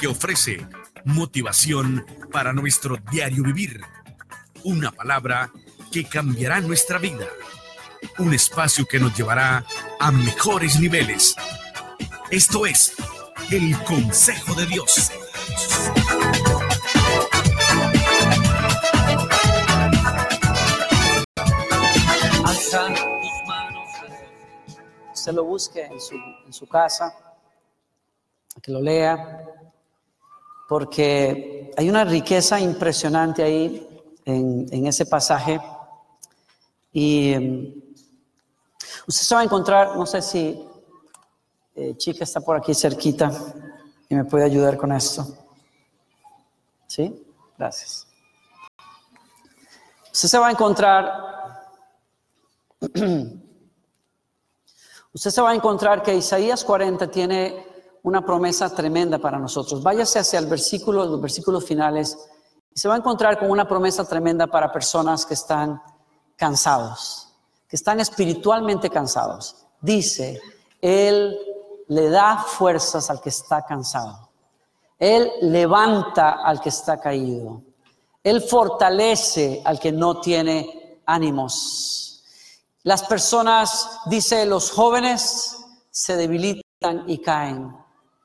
que 0.00 0.06
ofrece 0.06 0.66
motivación 1.04 2.06
para 2.32 2.54
nuestro 2.54 2.96
diario 3.12 3.42
vivir. 3.42 3.82
Una 4.64 4.90
palabra 4.90 5.52
que 5.92 6.04
cambiará 6.04 6.62
nuestra 6.62 6.96
vida. 6.96 7.26
Un 8.16 8.32
espacio 8.32 8.86
que 8.86 8.98
nos 8.98 9.14
llevará 9.14 9.66
a 9.98 10.10
mejores 10.10 10.80
niveles. 10.80 11.34
Esto 12.30 12.64
es 12.64 12.94
el 13.50 13.76
consejo 13.82 14.54
de 14.54 14.64
Dios. 14.66 15.10
Alza. 22.46 23.09
Usted 25.20 25.34
lo 25.34 25.44
busque 25.44 25.84
en 25.84 26.00
su, 26.00 26.14
en 26.46 26.50
su 26.50 26.66
casa, 26.66 27.14
que 28.62 28.72
lo 28.72 28.80
lea, 28.80 29.44
porque 30.66 31.70
hay 31.76 31.90
una 31.90 32.04
riqueza 32.04 32.58
impresionante 32.58 33.42
ahí 33.42 33.86
en, 34.24 34.86
ese 34.86 35.04
pasaje. 35.04 35.60
Y 36.94 37.36
mm, 37.38 37.82
usted 39.08 39.22
se 39.26 39.34
va 39.34 39.42
a 39.42 39.44
encontrar, 39.44 39.94
no 39.94 40.06
sé 40.06 40.22
si 40.22 40.66
eh, 41.74 41.94
Chica 41.98 42.24
está 42.24 42.40
por 42.40 42.56
aquí 42.56 42.74
cerquita 42.74 43.30
y 44.08 44.14
me 44.14 44.24
puede 44.24 44.46
ayudar 44.46 44.78
con 44.78 44.90
esto. 44.90 45.36
¿Sí? 46.86 47.14
Gracias. 47.58 48.06
Usted 50.10 50.28
se 50.28 50.38
va 50.38 50.48
a 50.48 50.52
encontrar 50.52 51.68
Usted 55.12 55.30
se 55.30 55.42
va 55.42 55.50
a 55.50 55.54
encontrar 55.54 56.02
que 56.02 56.14
Isaías 56.14 56.64
40 56.64 57.10
tiene 57.10 57.66
una 58.02 58.24
promesa 58.24 58.74
tremenda 58.74 59.18
para 59.18 59.38
nosotros. 59.38 59.82
Váyase 59.82 60.20
hacia 60.20 60.38
el 60.38 60.46
versículo, 60.46 61.04
los 61.04 61.20
versículos 61.20 61.64
finales, 61.64 62.16
y 62.72 62.78
se 62.78 62.88
va 62.88 62.94
a 62.94 62.98
encontrar 62.98 63.38
con 63.38 63.50
una 63.50 63.66
promesa 63.66 64.04
tremenda 64.04 64.46
para 64.46 64.72
personas 64.72 65.26
que 65.26 65.34
están 65.34 65.82
cansados, 66.36 67.34
que 67.68 67.76
están 67.76 67.98
espiritualmente 68.00 68.88
cansados. 68.88 69.66
Dice, 69.80 70.40
Él 70.80 71.36
le 71.88 72.08
da 72.08 72.38
fuerzas 72.38 73.10
al 73.10 73.20
que 73.20 73.30
está 73.30 73.62
cansado. 73.62 74.30
Él 74.98 75.30
levanta 75.42 76.42
al 76.44 76.60
que 76.60 76.68
está 76.68 77.00
caído. 77.00 77.62
Él 78.22 78.42
fortalece 78.42 79.60
al 79.64 79.80
que 79.80 79.90
no 79.90 80.20
tiene 80.20 81.00
ánimos. 81.06 82.09
Las 82.82 83.02
personas, 83.02 84.00
dice, 84.06 84.46
los 84.46 84.70
jóvenes 84.70 85.56
se 85.90 86.16
debilitan 86.16 87.04
y 87.06 87.18
caen, 87.18 87.76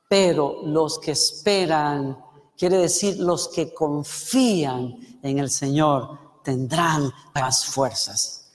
pero 0.08 0.60
los 0.62 0.98
que 0.98 1.12
esperan, 1.12 2.18
quiere 2.56 2.78
decir 2.78 3.18
los 3.18 3.48
que 3.48 3.74
confían 3.74 4.96
en 5.22 5.38
el 5.38 5.50
Señor, 5.50 6.40
tendrán 6.42 7.12
más 7.34 7.66
fuerzas. 7.66 8.48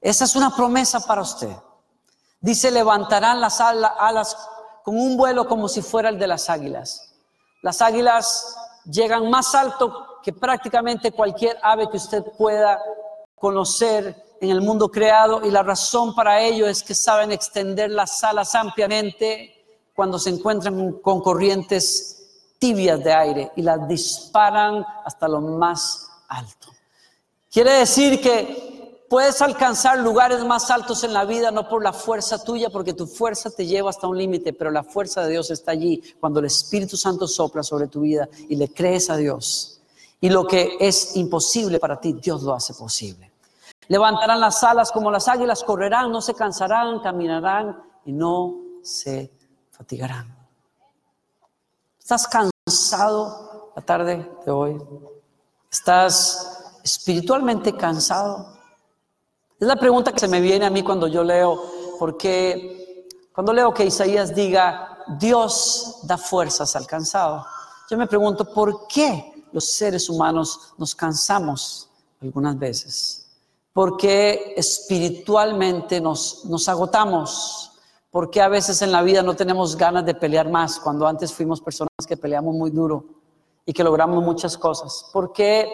Esa 0.00 0.24
es 0.24 0.36
una 0.36 0.54
promesa 0.54 1.00
para 1.00 1.22
usted. 1.22 1.56
Dice, 2.40 2.70
levantarán 2.70 3.40
las 3.40 3.60
ala- 3.60 3.96
alas 3.98 4.36
con 4.84 4.96
un 5.00 5.16
vuelo 5.16 5.48
como 5.48 5.66
si 5.66 5.80
fuera 5.82 6.10
el 6.10 6.18
de 6.18 6.26
las 6.26 6.48
águilas. 6.50 7.14
Las 7.62 7.80
águilas 7.80 8.54
llegan 8.84 9.30
más 9.30 9.54
alto 9.54 10.20
que 10.22 10.32
prácticamente 10.32 11.10
cualquier 11.10 11.58
ave 11.62 11.88
que 11.90 11.96
usted 11.96 12.22
pueda 12.36 12.78
conocer 13.34 14.23
en 14.50 14.56
el 14.56 14.62
mundo 14.62 14.90
creado 14.90 15.44
y 15.44 15.50
la 15.50 15.62
razón 15.62 16.14
para 16.14 16.40
ello 16.40 16.66
es 16.66 16.82
que 16.82 16.94
saben 16.94 17.32
extender 17.32 17.90
las 17.90 18.22
alas 18.24 18.54
ampliamente 18.54 19.54
cuando 19.94 20.18
se 20.18 20.30
encuentran 20.30 20.92
con 20.94 21.20
corrientes 21.20 22.14
tibias 22.58 23.02
de 23.02 23.12
aire 23.12 23.52
y 23.56 23.62
las 23.62 23.86
disparan 23.86 24.84
hasta 25.04 25.28
lo 25.28 25.40
más 25.40 26.08
alto. 26.28 26.68
Quiere 27.50 27.72
decir 27.72 28.20
que 28.20 29.06
puedes 29.08 29.40
alcanzar 29.42 29.98
lugares 29.98 30.44
más 30.44 30.70
altos 30.70 31.04
en 31.04 31.12
la 31.12 31.24
vida 31.24 31.50
no 31.50 31.68
por 31.68 31.82
la 31.82 31.92
fuerza 31.92 32.42
tuya, 32.42 32.70
porque 32.70 32.94
tu 32.94 33.06
fuerza 33.06 33.50
te 33.50 33.66
lleva 33.66 33.90
hasta 33.90 34.08
un 34.08 34.18
límite, 34.18 34.52
pero 34.52 34.70
la 34.70 34.82
fuerza 34.82 35.22
de 35.22 35.32
Dios 35.32 35.50
está 35.50 35.70
allí 35.70 36.02
cuando 36.18 36.40
el 36.40 36.46
Espíritu 36.46 36.96
Santo 36.96 37.28
sopla 37.28 37.62
sobre 37.62 37.86
tu 37.86 38.00
vida 38.00 38.28
y 38.48 38.56
le 38.56 38.68
crees 38.68 39.10
a 39.10 39.16
Dios. 39.16 39.80
Y 40.20 40.30
lo 40.30 40.46
que 40.46 40.76
es 40.80 41.16
imposible 41.16 41.78
para 41.78 42.00
ti, 42.00 42.14
Dios 42.14 42.42
lo 42.42 42.54
hace 42.54 42.74
posible. 42.74 43.33
Levantarán 43.88 44.40
las 44.40 44.62
alas 44.64 44.90
como 44.90 45.10
las 45.10 45.28
águilas, 45.28 45.62
correrán, 45.62 46.10
no 46.10 46.20
se 46.20 46.34
cansarán, 46.34 47.00
caminarán 47.00 47.82
y 48.04 48.12
no 48.12 48.56
se 48.82 49.30
fatigarán. 49.70 50.34
¿Estás 51.98 52.28
cansado 52.28 53.72
la 53.74 53.82
tarde 53.82 54.30
de 54.44 54.50
hoy? 54.50 54.82
¿Estás 55.70 56.78
espiritualmente 56.82 57.74
cansado? 57.74 58.58
Es 59.58 59.66
la 59.66 59.76
pregunta 59.76 60.12
que 60.12 60.18
se 60.18 60.28
me 60.28 60.40
viene 60.40 60.66
a 60.66 60.70
mí 60.70 60.82
cuando 60.82 61.08
yo 61.08 61.24
leo, 61.24 61.62
porque 61.98 63.08
cuando 63.32 63.52
leo 63.52 63.72
que 63.72 63.86
Isaías 63.86 64.34
diga, 64.34 64.98
Dios 65.18 66.00
da 66.04 66.18
fuerzas 66.18 66.76
al 66.76 66.86
cansado, 66.86 67.46
yo 67.90 67.98
me 67.98 68.06
pregunto, 68.06 68.44
¿por 68.52 68.86
qué 68.86 69.46
los 69.52 69.64
seres 69.72 70.08
humanos 70.08 70.74
nos 70.78 70.94
cansamos 70.94 71.90
algunas 72.20 72.58
veces? 72.58 73.23
Porque 73.74 74.54
espiritualmente 74.56 76.00
nos, 76.00 76.46
nos 76.46 76.66
agotamos, 76.70 77.72
porque 78.10 78.40
a 78.40 78.48
veces 78.48 78.80
en 78.80 78.92
la 78.92 79.02
vida 79.02 79.22
no 79.24 79.34
tenemos 79.34 79.76
ganas 79.76 80.06
de 80.06 80.14
pelear 80.14 80.48
más, 80.48 80.78
cuando 80.78 81.06
antes 81.06 81.32
fuimos 81.32 81.60
personas 81.60 81.90
que 82.06 82.16
peleamos 82.16 82.54
muy 82.54 82.70
duro 82.70 83.04
y 83.66 83.72
que 83.72 83.82
logramos 83.82 84.22
muchas 84.22 84.56
cosas. 84.56 85.10
¿Por 85.12 85.32
qué, 85.32 85.68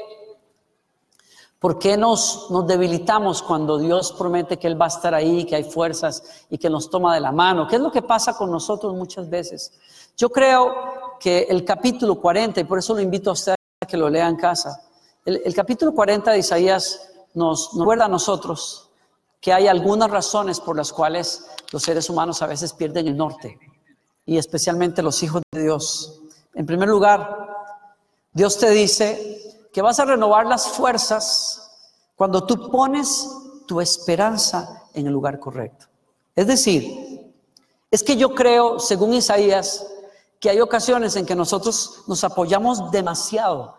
por 1.59 1.79
qué 1.79 1.99
nos, 1.99 2.51
nos 2.51 2.67
debilitamos 2.67 3.43
cuando 3.43 3.79
Dios 3.79 4.13
promete 4.13 4.59
que 4.59 4.69
Él 4.69 4.81
va 4.81 4.87
a 4.87 4.89
estar 4.89 5.15
ahí, 5.15 5.45
que 5.45 5.57
hay 5.57 5.65
fuerzas 5.65 6.47
y 6.49 6.57
que 6.57 6.71
nos 6.71 6.89
toma 6.89 7.15
de 7.15 7.21
la 7.21 7.33
mano? 7.33 7.67
¿Qué 7.69 7.77
es 7.77 7.83
lo 7.83 7.93
que 7.93 8.01
pasa 8.01 8.35
con 8.35 8.51
nosotros 8.51 8.95
muchas 8.95 9.29
veces? 9.29 9.73
Yo 10.17 10.31
creo 10.31 11.19
que 11.19 11.47
el 11.51 11.65
capítulo 11.65 12.19
40, 12.19 12.61
y 12.61 12.65
por 12.65 12.79
eso 12.79 12.95
lo 12.95 13.01
invito 13.01 13.29
a 13.29 13.33
usted 13.35 13.55
a 13.83 13.87
que 13.87 13.99
lo 13.99 14.09
lea 14.09 14.29
en 14.29 14.37
casa, 14.37 14.81
el, 15.27 15.43
el 15.45 15.55
capítulo 15.55 15.93
40 15.93 16.31
de 16.31 16.39
Isaías 16.39 17.10
nos, 17.35 17.71
recuerda 17.77 18.07
a 18.07 18.09
nosotros 18.09 18.91
que 19.41 19.53
hay 19.53 19.69
algunas 19.69 20.11
razones 20.11 20.61
por 20.61 20.77
las 20.77 20.93
cuales 20.93 21.47
los 21.73 21.83
seres 21.83 22.11
humanos 22.11 22.43
a 22.43 22.47
veces 22.47 22.73
pierden 22.73 23.09
el 23.09 23.17
norte 23.17 23.59
y 24.27 24.37
especialmente 24.37 25.03
los 25.03 25.23
hijos 25.23 25.43
de 25.53 25.63
Dios. 25.63 26.21
En 26.55 26.67
primer 26.67 26.89
lugar, 26.89 27.49
Dios 28.33 28.59
te 28.59 28.71
dice 28.71 29.69
que 29.73 29.83
vas 29.83 29.99
a 29.99 30.05
renovar 30.05 30.47
las 30.47 30.69
fuerzas 30.69 31.71
cuando 32.17 32.45
tú 32.45 32.71
pones 32.71 33.29
tu 33.67 33.81
esperanza 33.81 34.85
en 34.95 35.07
el 35.07 35.13
lugar 35.13 35.39
correcto. 35.39 35.87
Es 36.37 36.47
decir, 36.47 37.33
es 37.91 38.03
que 38.03 38.17
yo 38.17 38.35
creo, 38.35 38.79
según 38.79 39.15
Isaías, 39.15 39.87
que 40.39 40.51
hay 40.51 40.61
ocasiones 40.61 41.17
en 41.17 41.27
que 41.27 41.35
nosotros 41.35 42.03
nos 42.07 42.23
apoyamos 42.25 42.91
demasiado, 42.91 43.77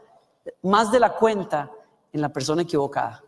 más 0.62 0.92
de 0.92 1.00
la 1.00 1.14
cuenta, 1.16 1.72
en 2.14 2.22
la 2.22 2.30
persona 2.30 2.64
equivocada, 2.64 3.24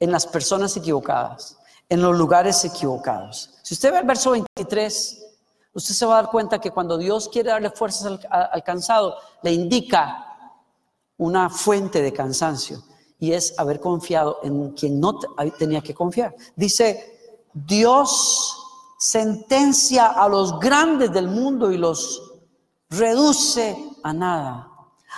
en 0.00 0.12
las 0.12 0.26
personas 0.26 0.76
equivocadas, 0.76 1.58
en 1.88 2.02
los 2.02 2.16
lugares 2.16 2.64
equivocados. 2.64 3.54
Si 3.62 3.74
usted 3.74 3.92
ve 3.92 3.98
el 3.98 4.06
verso 4.06 4.32
23, 4.32 5.24
usted 5.72 5.94
se 5.94 6.06
va 6.06 6.18
a 6.18 6.22
dar 6.22 6.30
cuenta 6.30 6.60
que 6.60 6.70
cuando 6.70 6.98
Dios 6.98 7.28
quiere 7.28 7.50
darle 7.50 7.70
fuerzas 7.70 8.06
al, 8.06 8.20
al 8.30 8.62
cansado, 8.62 9.16
le 9.42 9.52
indica 9.52 10.26
una 11.16 11.48
fuente 11.48 12.02
de 12.02 12.12
cansancio 12.12 12.82
y 13.18 13.32
es 13.32 13.58
haber 13.58 13.80
confiado 13.80 14.40
en 14.42 14.72
quien 14.72 15.00
no 15.00 15.18
tenía 15.58 15.80
que 15.80 15.94
confiar. 15.94 16.34
Dice, 16.56 17.40
Dios 17.52 18.60
sentencia 18.98 20.06
a 20.06 20.28
los 20.28 20.58
grandes 20.58 21.12
del 21.12 21.28
mundo 21.28 21.70
y 21.70 21.78
los 21.78 22.32
reduce 22.90 23.76
a 24.02 24.12
nada. 24.12 24.73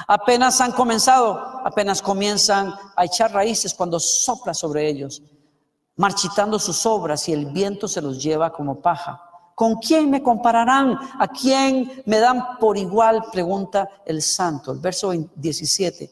Apenas 0.06 0.60
han 0.60 0.72
comenzado, 0.72 1.38
apenas 1.64 2.02
comienzan 2.02 2.74
a 2.94 3.04
echar 3.04 3.32
raíces 3.32 3.74
cuando 3.74 3.98
sopla 3.98 4.54
sobre 4.54 4.88
ellos, 4.88 5.22
marchitando 5.96 6.58
sus 6.58 6.84
obras 6.86 7.28
y 7.28 7.32
el 7.32 7.46
viento 7.46 7.88
se 7.88 8.02
los 8.02 8.22
lleva 8.22 8.52
como 8.52 8.80
paja. 8.80 9.22
¿Con 9.54 9.76
quién 9.76 10.10
me 10.10 10.22
compararán? 10.22 10.98
¿A 11.18 11.28
quién 11.28 12.02
me 12.04 12.18
dan 12.18 12.58
por 12.58 12.76
igual? 12.76 13.24
Pregunta 13.32 13.88
el 14.04 14.20
santo. 14.20 14.72
El 14.72 14.80
verso 14.80 15.12
17. 15.12 16.10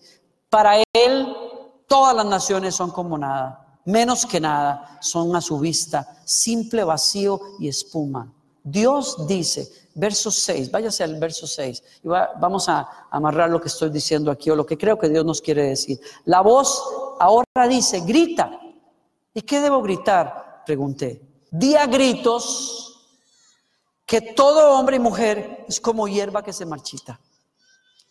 Para 0.49 0.77
él 0.95 1.37
todas 1.87 2.17
las 2.17 2.25
naciones 2.25 2.75
son 2.75 2.91
como 2.91 3.19
nada, 3.19 3.81
menos 3.85 4.25
que 4.25 4.41
nada, 4.41 4.99
son 5.03 5.37
a 5.37 5.43
su 5.43 5.59
vista 5.59 6.17
simple 6.25 6.85
vacío 6.85 7.39
y 7.59 7.69
espuma. 7.69 8.33
Dios 8.63 9.27
dice, 9.27 9.71
verso 9.95 10.31
6, 10.31 10.71
váyase 10.71 11.05
al 11.05 11.19
verso 11.19 11.47
6, 11.47 11.83
y 12.03 12.09
vamos 12.09 12.69
a 12.69 13.07
amarrar 13.11 13.51
lo 13.51 13.61
que 13.61 13.69
estoy 13.69 13.91
diciendo 13.91 14.31
aquí 14.31 14.51
o 14.51 14.57
lo 14.57 14.67
que 14.67 14.77
creo 14.77 14.99
que 14.99 15.09
Dios 15.09 15.25
nos 15.25 15.41
quiere 15.41 15.69
decir. 15.69 16.01
La 16.25 16.41
voz 16.41 16.83
ahora 17.21 17.69
dice, 17.69 18.01
grita. 18.01 18.61
¿Y 19.33 19.43
qué 19.43 19.61
debo 19.61 19.83
gritar? 19.83 20.63
Pregunté. 20.65 21.21
Di 21.51 21.77
a 21.77 21.87
gritos 21.87 22.95
que 24.07 24.21
todo 24.21 24.79
hombre 24.79 24.97
y 24.97 25.01
mujer 25.01 25.65
es 25.69 25.81
como 25.81 26.07
hierba 26.07 26.43
que 26.43 26.53
se 26.53 26.67
marchita 26.67 27.21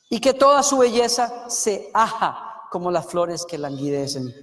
y 0.10 0.20
que 0.20 0.34
toda 0.34 0.64
su 0.64 0.78
belleza 0.78 1.50
se 1.50 1.90
aja 1.94 2.68
como 2.72 2.92
las 2.92 3.06
flores 3.06 3.46
que 3.46 3.58
languidecen. 3.58 4.34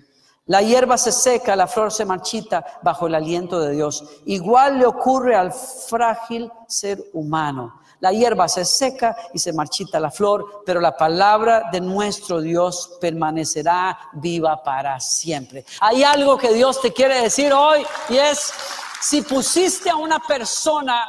La 0.51 0.63
hierba 0.63 0.99
se 0.99 1.13
seca, 1.13 1.55
la 1.55 1.69
flor 1.69 1.93
se 1.93 2.05
marchita 2.05 2.81
bajo 2.83 3.07
el 3.07 3.15
aliento 3.15 3.61
de 3.61 3.71
Dios. 3.71 4.03
Igual 4.25 4.81
le 4.81 4.87
ocurre 4.87 5.37
al 5.37 5.53
frágil 5.53 6.51
ser 6.67 7.01
humano. 7.13 7.81
La 8.01 8.11
hierba 8.11 8.49
se 8.49 8.65
seca 8.65 9.15
y 9.33 9.39
se 9.39 9.53
marchita 9.53 10.01
la 10.01 10.11
flor, 10.11 10.65
pero 10.67 10.81
la 10.81 10.97
palabra 10.97 11.69
de 11.71 11.81
nuestro 11.81 12.41
Dios 12.41 12.99
permanecerá 13.01 13.97
viva 14.15 14.61
para 14.61 14.99
siempre. 14.99 15.65
Hay 15.81 16.03
algo 16.03 16.37
que 16.37 16.53
Dios 16.53 16.81
te 16.81 16.93
quiere 16.93 17.23
decir 17.23 17.53
hoy 17.53 17.87
y 18.09 18.17
es, 18.17 18.53
si 19.01 19.23
pusiste 19.23 19.89
a 19.89 19.95
una 19.95 20.19
persona 20.19 21.07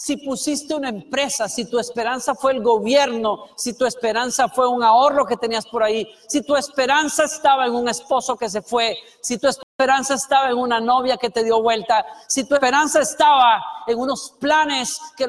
si 0.00 0.16
pusiste 0.16 0.76
una 0.76 0.90
empresa, 0.90 1.48
si 1.48 1.64
tu 1.68 1.76
esperanza 1.76 2.36
fue 2.36 2.52
el 2.52 2.62
gobierno, 2.62 3.46
si 3.56 3.76
tu 3.76 3.84
esperanza 3.84 4.48
fue 4.48 4.68
un 4.68 4.84
ahorro 4.84 5.26
que 5.26 5.36
tenías 5.36 5.66
por 5.66 5.82
ahí, 5.82 6.08
si 6.28 6.40
tu 6.42 6.54
esperanza 6.54 7.24
estaba 7.24 7.66
en 7.66 7.74
un 7.74 7.88
esposo 7.88 8.36
que 8.36 8.48
se 8.48 8.62
fue, 8.62 8.96
si 9.20 9.38
tu 9.38 9.48
esperanza 9.48 10.14
estaba 10.14 10.50
en 10.50 10.56
una 10.56 10.78
novia 10.78 11.16
que 11.16 11.30
te 11.30 11.42
dio 11.42 11.60
vuelta, 11.60 12.06
si 12.28 12.44
tu 12.44 12.54
esperanza 12.54 13.00
estaba 13.00 13.60
en 13.88 13.98
unos 13.98 14.36
planes 14.38 15.00
que 15.16 15.28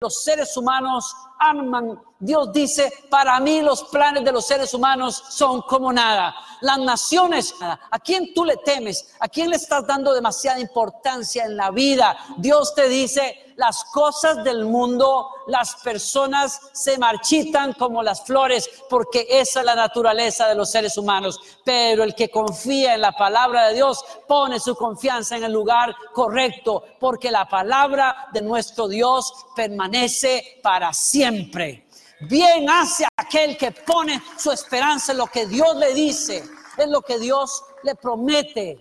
los 0.00 0.22
seres 0.22 0.56
humanos 0.56 1.14
aman. 1.50 2.00
Dios 2.18 2.52
dice, 2.52 2.90
para 3.10 3.38
mí 3.40 3.60
los 3.60 3.84
planes 3.84 4.24
de 4.24 4.32
los 4.32 4.46
seres 4.46 4.72
humanos 4.72 5.22
son 5.28 5.60
como 5.62 5.92
nada. 5.92 6.34
Las 6.60 6.78
naciones, 6.78 7.54
¿a 7.60 7.98
quién 7.98 8.32
tú 8.32 8.44
le 8.44 8.56
temes? 8.56 9.14
¿A 9.20 9.28
quién 9.28 9.50
le 9.50 9.56
estás 9.56 9.86
dando 9.86 10.14
demasiada 10.14 10.58
importancia 10.58 11.44
en 11.44 11.56
la 11.56 11.70
vida? 11.70 12.16
Dios 12.38 12.74
te 12.74 12.88
dice, 12.88 13.44
las 13.56 13.84
cosas 13.84 14.42
del 14.42 14.64
mundo, 14.64 15.28
las 15.46 15.76
personas 15.76 16.60
se 16.72 16.98
marchitan 16.98 17.72
como 17.74 18.02
las 18.02 18.24
flores, 18.24 18.68
porque 18.88 19.26
esa 19.28 19.60
es 19.60 19.66
la 19.66 19.74
naturaleza 19.74 20.48
de 20.48 20.54
los 20.54 20.70
seres 20.70 20.96
humanos. 20.96 21.38
Pero 21.64 22.02
el 22.02 22.14
que 22.14 22.30
confía 22.30 22.94
en 22.94 23.02
la 23.02 23.12
palabra 23.12 23.68
de 23.68 23.74
Dios 23.74 24.04
pone 24.26 24.58
su 24.58 24.74
confianza 24.74 25.36
en 25.36 25.44
el 25.44 25.52
lugar 25.52 25.94
correcto, 26.12 26.84
porque 26.98 27.30
la 27.30 27.46
palabra 27.46 28.28
de 28.32 28.42
nuestro 28.42 28.88
Dios 28.88 29.32
permanece 29.54 30.60
para 30.62 30.92
siempre. 31.34 31.86
Bien 32.20 32.68
hace 32.70 33.06
aquel 33.16 33.56
que 33.56 33.72
pone 33.72 34.22
su 34.38 34.50
esperanza 34.50 35.12
en 35.12 35.18
lo 35.18 35.26
que 35.26 35.46
Dios 35.46 35.76
le 35.76 35.92
dice, 35.94 36.44
en 36.78 36.92
lo 36.92 37.02
que 37.02 37.18
Dios 37.18 37.62
le 37.82 37.94
promete. 37.96 38.78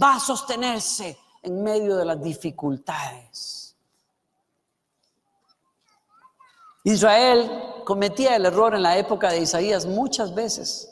Va 0.00 0.14
a 0.14 0.20
sostenerse 0.20 1.18
en 1.42 1.62
medio 1.62 1.96
de 1.96 2.04
las 2.04 2.20
dificultades. 2.22 3.76
Israel 6.84 7.50
cometía 7.84 8.36
el 8.36 8.46
error 8.46 8.74
en 8.74 8.82
la 8.82 8.96
época 8.96 9.30
de 9.30 9.40
Isaías 9.40 9.84
muchas 9.84 10.34
veces, 10.34 10.88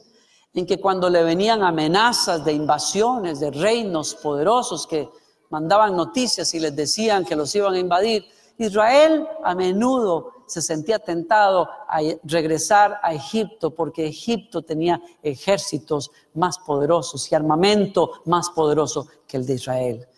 en 0.52 0.66
que 0.66 0.78
cuando 0.78 1.08
le 1.08 1.22
venían 1.22 1.62
amenazas 1.62 2.44
de 2.44 2.52
invasiones 2.52 3.40
de 3.40 3.50
reinos 3.50 4.14
poderosos 4.14 4.86
que 4.86 5.08
mandaban 5.50 5.96
noticias 5.96 6.52
y 6.54 6.60
les 6.60 6.74
decían 6.74 7.24
que 7.24 7.36
los 7.36 7.54
iban 7.54 7.74
a 7.74 7.78
invadir, 7.78 8.26
Israel 8.58 9.26
a 9.44 9.54
menudo 9.54 10.32
se 10.46 10.62
sentía 10.62 10.98
tentado 10.98 11.68
a 11.88 11.98
regresar 12.24 12.98
a 13.02 13.12
Egipto 13.12 13.70
porque 13.70 14.06
Egipto 14.06 14.62
tenía 14.62 15.00
ejércitos 15.22 16.10
más 16.34 16.58
poderosos 16.58 17.30
y 17.30 17.34
armamento 17.34 18.22
más 18.26 18.50
poderoso 18.50 19.08
que 19.26 19.36
el 19.36 19.46
de 19.46 19.54
Israel. 19.54 20.08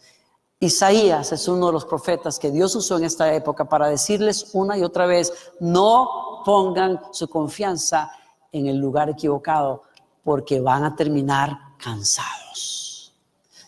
Isaías 0.60 1.32
es 1.32 1.46
uno 1.48 1.66
de 1.66 1.72
los 1.72 1.84
profetas 1.84 2.38
que 2.38 2.50
Dios 2.50 2.74
usó 2.74 2.98
en 2.98 3.04
esta 3.04 3.32
época 3.32 3.64
para 3.64 3.88
decirles 3.88 4.50
una 4.54 4.76
y 4.76 4.82
otra 4.82 5.06
vez, 5.06 5.32
no 5.60 6.42
pongan 6.44 7.00
su 7.12 7.28
confianza 7.28 8.10
en 8.50 8.66
el 8.66 8.76
lugar 8.76 9.08
equivocado 9.08 9.84
porque 10.24 10.60
van 10.60 10.84
a 10.84 10.96
terminar 10.96 11.56
cansados. 11.78 13.14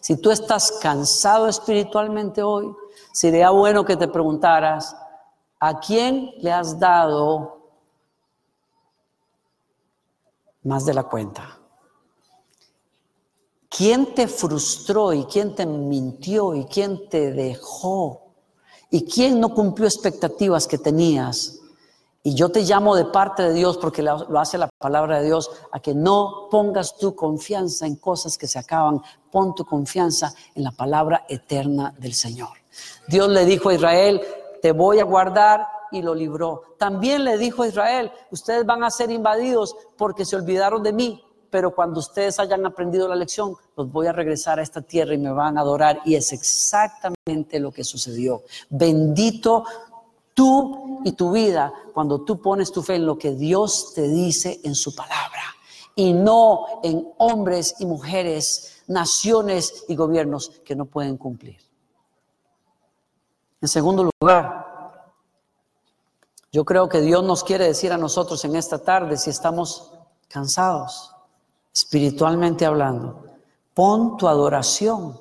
Si 0.00 0.16
tú 0.16 0.30
estás 0.32 0.72
cansado 0.82 1.46
espiritualmente 1.46 2.42
hoy, 2.42 2.74
sería 3.12 3.50
bueno 3.50 3.84
que 3.84 3.96
te 3.96 4.08
preguntaras, 4.08 4.96
¿a 5.58 5.78
quién 5.80 6.32
le 6.38 6.52
has 6.52 6.78
dado 6.78 7.60
más 10.62 10.84
de 10.84 10.94
la 10.94 11.04
cuenta? 11.04 11.58
¿Quién 13.68 14.14
te 14.14 14.26
frustró 14.26 15.12
y 15.12 15.24
quién 15.24 15.54
te 15.54 15.64
mintió 15.64 16.54
y 16.54 16.64
quién 16.66 17.08
te 17.08 17.32
dejó? 17.32 18.32
¿Y 18.90 19.04
quién 19.04 19.40
no 19.40 19.54
cumplió 19.54 19.86
expectativas 19.86 20.66
que 20.66 20.76
tenías? 20.76 21.60
Y 22.22 22.34
yo 22.34 22.50
te 22.50 22.62
llamo 22.62 22.96
de 22.96 23.06
parte 23.06 23.44
de 23.44 23.54
Dios, 23.54 23.78
porque 23.78 24.02
lo 24.02 24.38
hace 24.38 24.58
la 24.58 24.68
palabra 24.68 25.20
de 25.20 25.26
Dios, 25.26 25.50
a 25.72 25.80
que 25.80 25.94
no 25.94 26.48
pongas 26.50 26.98
tu 26.98 27.14
confianza 27.14 27.86
en 27.86 27.96
cosas 27.96 28.36
que 28.36 28.46
se 28.46 28.58
acaban, 28.58 29.00
pon 29.30 29.54
tu 29.54 29.64
confianza 29.64 30.34
en 30.54 30.64
la 30.64 30.72
palabra 30.72 31.24
eterna 31.28 31.94
del 31.96 32.12
Señor. 32.12 32.50
Dios 33.08 33.28
le 33.28 33.44
dijo 33.44 33.68
a 33.68 33.74
Israel, 33.74 34.20
te 34.62 34.72
voy 34.72 35.00
a 35.00 35.04
guardar 35.04 35.66
y 35.90 36.02
lo 36.02 36.14
libró. 36.14 36.62
También 36.78 37.24
le 37.24 37.38
dijo 37.38 37.62
a 37.62 37.68
Israel, 37.68 38.10
ustedes 38.30 38.64
van 38.64 38.84
a 38.84 38.90
ser 38.90 39.10
invadidos 39.10 39.76
porque 39.96 40.24
se 40.24 40.36
olvidaron 40.36 40.82
de 40.82 40.92
mí, 40.92 41.24
pero 41.50 41.74
cuando 41.74 42.00
ustedes 42.00 42.38
hayan 42.38 42.64
aprendido 42.64 43.08
la 43.08 43.16
lección, 43.16 43.56
los 43.76 43.90
voy 43.90 44.06
a 44.06 44.12
regresar 44.12 44.58
a 44.58 44.62
esta 44.62 44.80
tierra 44.80 45.14
y 45.14 45.18
me 45.18 45.32
van 45.32 45.58
a 45.58 45.62
adorar. 45.62 46.00
Y 46.04 46.14
es 46.14 46.32
exactamente 46.32 47.58
lo 47.58 47.72
que 47.72 47.84
sucedió. 47.84 48.42
Bendito 48.68 49.64
tú 50.34 51.00
y 51.04 51.12
tu 51.12 51.32
vida 51.32 51.72
cuando 51.92 52.20
tú 52.22 52.40
pones 52.40 52.70
tu 52.70 52.82
fe 52.82 52.94
en 52.94 53.06
lo 53.06 53.18
que 53.18 53.32
Dios 53.32 53.92
te 53.94 54.02
dice 54.02 54.60
en 54.62 54.74
su 54.74 54.94
palabra 54.94 55.42
y 55.96 56.12
no 56.12 56.80
en 56.82 57.08
hombres 57.18 57.74
y 57.80 57.86
mujeres, 57.86 58.82
naciones 58.86 59.84
y 59.88 59.96
gobiernos 59.96 60.50
que 60.64 60.76
no 60.76 60.86
pueden 60.86 61.16
cumplir. 61.16 61.69
En 63.60 63.68
segundo 63.68 64.10
lugar, 64.20 64.60
yo 66.52 66.64
creo 66.64 66.88
que 66.88 67.00
Dios 67.00 67.22
nos 67.22 67.44
quiere 67.44 67.66
decir 67.66 67.92
a 67.92 67.98
nosotros 67.98 68.44
en 68.44 68.56
esta 68.56 68.78
tarde 68.78 69.16
si 69.16 69.30
estamos 69.30 69.92
cansados 70.28 71.14
espiritualmente 71.72 72.66
hablando, 72.66 73.24
pon 73.74 74.16
tu 74.16 74.26
adoración 74.26 75.18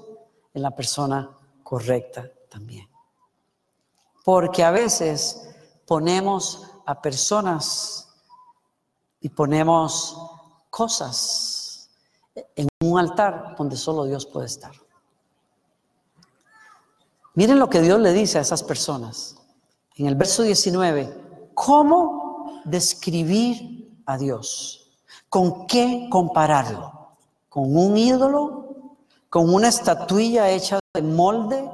en 0.53 0.61
la 0.61 0.71
persona 0.71 1.29
correcta 1.63 2.29
también. 2.49 2.89
Porque 4.23 4.63
a 4.63 4.71
veces 4.71 5.49
ponemos 5.85 6.65
a 6.85 7.01
personas 7.01 8.09
y 9.21 9.29
ponemos 9.29 10.17
cosas 10.69 11.89
en 12.55 12.67
un 12.81 12.99
altar 12.99 13.55
donde 13.57 13.75
solo 13.75 14.05
Dios 14.05 14.25
puede 14.25 14.47
estar. 14.47 14.71
Miren 17.39 17.57
lo 17.57 17.69
que 17.69 17.79
Dios 17.79 18.01
le 18.01 18.11
dice 18.11 18.37
a 18.37 18.41
esas 18.41 18.63
personas. 18.63 19.37
En 19.95 20.07
el 20.07 20.15
verso 20.15 20.43
19, 20.43 21.51
¿cómo 21.53 22.61
describir 22.65 23.97
a 24.05 24.17
Dios? 24.17 24.91
¿Con 25.29 25.65
qué 25.65 26.09
compararlo? 26.11 27.15
¿Con 27.47 27.77
un 27.77 27.97
ídolo? 27.97 28.97
¿Con 29.29 29.53
una 29.53 29.69
estatuilla 29.69 30.49
hecha 30.49 30.81
de 30.93 31.01
molde? 31.01 31.71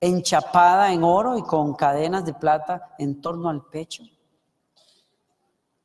enchapada 0.00 0.92
en 0.92 1.04
oro 1.04 1.38
y 1.38 1.42
con 1.42 1.74
cadenas 1.74 2.24
de 2.24 2.34
plata 2.34 2.92
en 2.98 3.20
torno 3.20 3.48
al 3.48 3.66
pecho. 3.66 4.02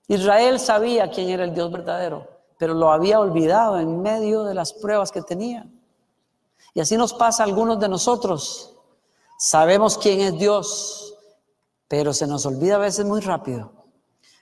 Israel 0.07 0.59
sabía 0.59 1.11
quién 1.11 1.29
era 1.29 1.43
el 1.43 1.53
Dios 1.53 1.71
verdadero, 1.71 2.27
pero 2.57 2.73
lo 2.73 2.89
había 2.89 3.19
olvidado 3.19 3.79
en 3.79 4.01
medio 4.01 4.45
de 4.45 4.55
las 4.55 4.73
pruebas 4.73 5.11
que 5.11 5.21
tenía. 5.21 5.67
Y 6.73 6.79
así 6.79 6.97
nos 6.97 7.13
pasa 7.13 7.43
a 7.43 7.45
algunos 7.45 7.79
de 7.79 7.87
nosotros. 7.87 8.74
Sabemos 9.38 9.97
quién 9.97 10.21
es 10.21 10.38
Dios, 10.39 11.13
pero 11.89 12.13
se 12.13 12.25
nos 12.25 12.45
olvida 12.45 12.75
a 12.75 12.79
veces 12.79 13.05
muy 13.05 13.19
rápido. 13.19 13.73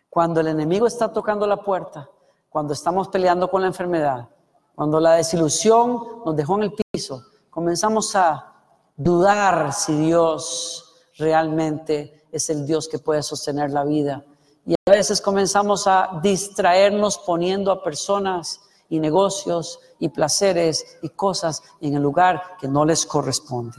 Cuando 0.08 0.39
el 0.39 0.48
enemigo 0.48 0.86
está 0.86 1.12
tocando 1.12 1.48
la 1.48 1.58
puerta, 1.58 2.08
cuando 2.48 2.74
estamos 2.74 3.08
peleando 3.08 3.50
con 3.50 3.62
la 3.62 3.68
enfermedad, 3.68 4.30
cuando 4.76 5.00
la 5.00 5.14
desilusión 5.14 6.24
nos 6.24 6.36
dejó 6.36 6.58
en 6.58 6.64
el 6.64 6.74
piso, 6.91 7.24
comenzamos 7.50 8.16
a 8.16 8.54
dudar 8.96 9.74
si 9.74 9.98
Dios 9.98 10.94
realmente 11.18 12.28
es 12.32 12.52
el 12.52 12.68
Dios 12.68 12.88
que 12.88 13.00
puede 13.00 13.24
sostener 13.24 13.72
la 13.72 13.86
vida. 13.86 14.24
Y 14.64 14.76
a 14.88 14.91
veces 14.91 15.22
comenzamos 15.22 15.88
a 15.88 16.20
distraernos 16.22 17.18
poniendo 17.18 17.72
a 17.72 17.84
personas 17.84 18.62
y 18.89 19.00
negocios 19.00 19.80
y 19.98 20.10
placeres 20.10 21.00
y 21.02 21.10
cosas 21.10 21.64
en 21.82 21.96
el 21.96 22.04
lugar 22.04 22.58
que 22.60 22.68
no 22.68 22.86
les 22.86 23.08
corresponde. 23.08 23.78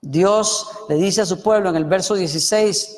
Dios 0.00 0.66
le 0.88 0.96
dice 0.96 1.22
a 1.22 1.26
su 1.26 1.42
pueblo 1.42 1.70
en 1.70 1.76
el 1.76 1.84
verso 1.84 2.14
16 2.14 2.96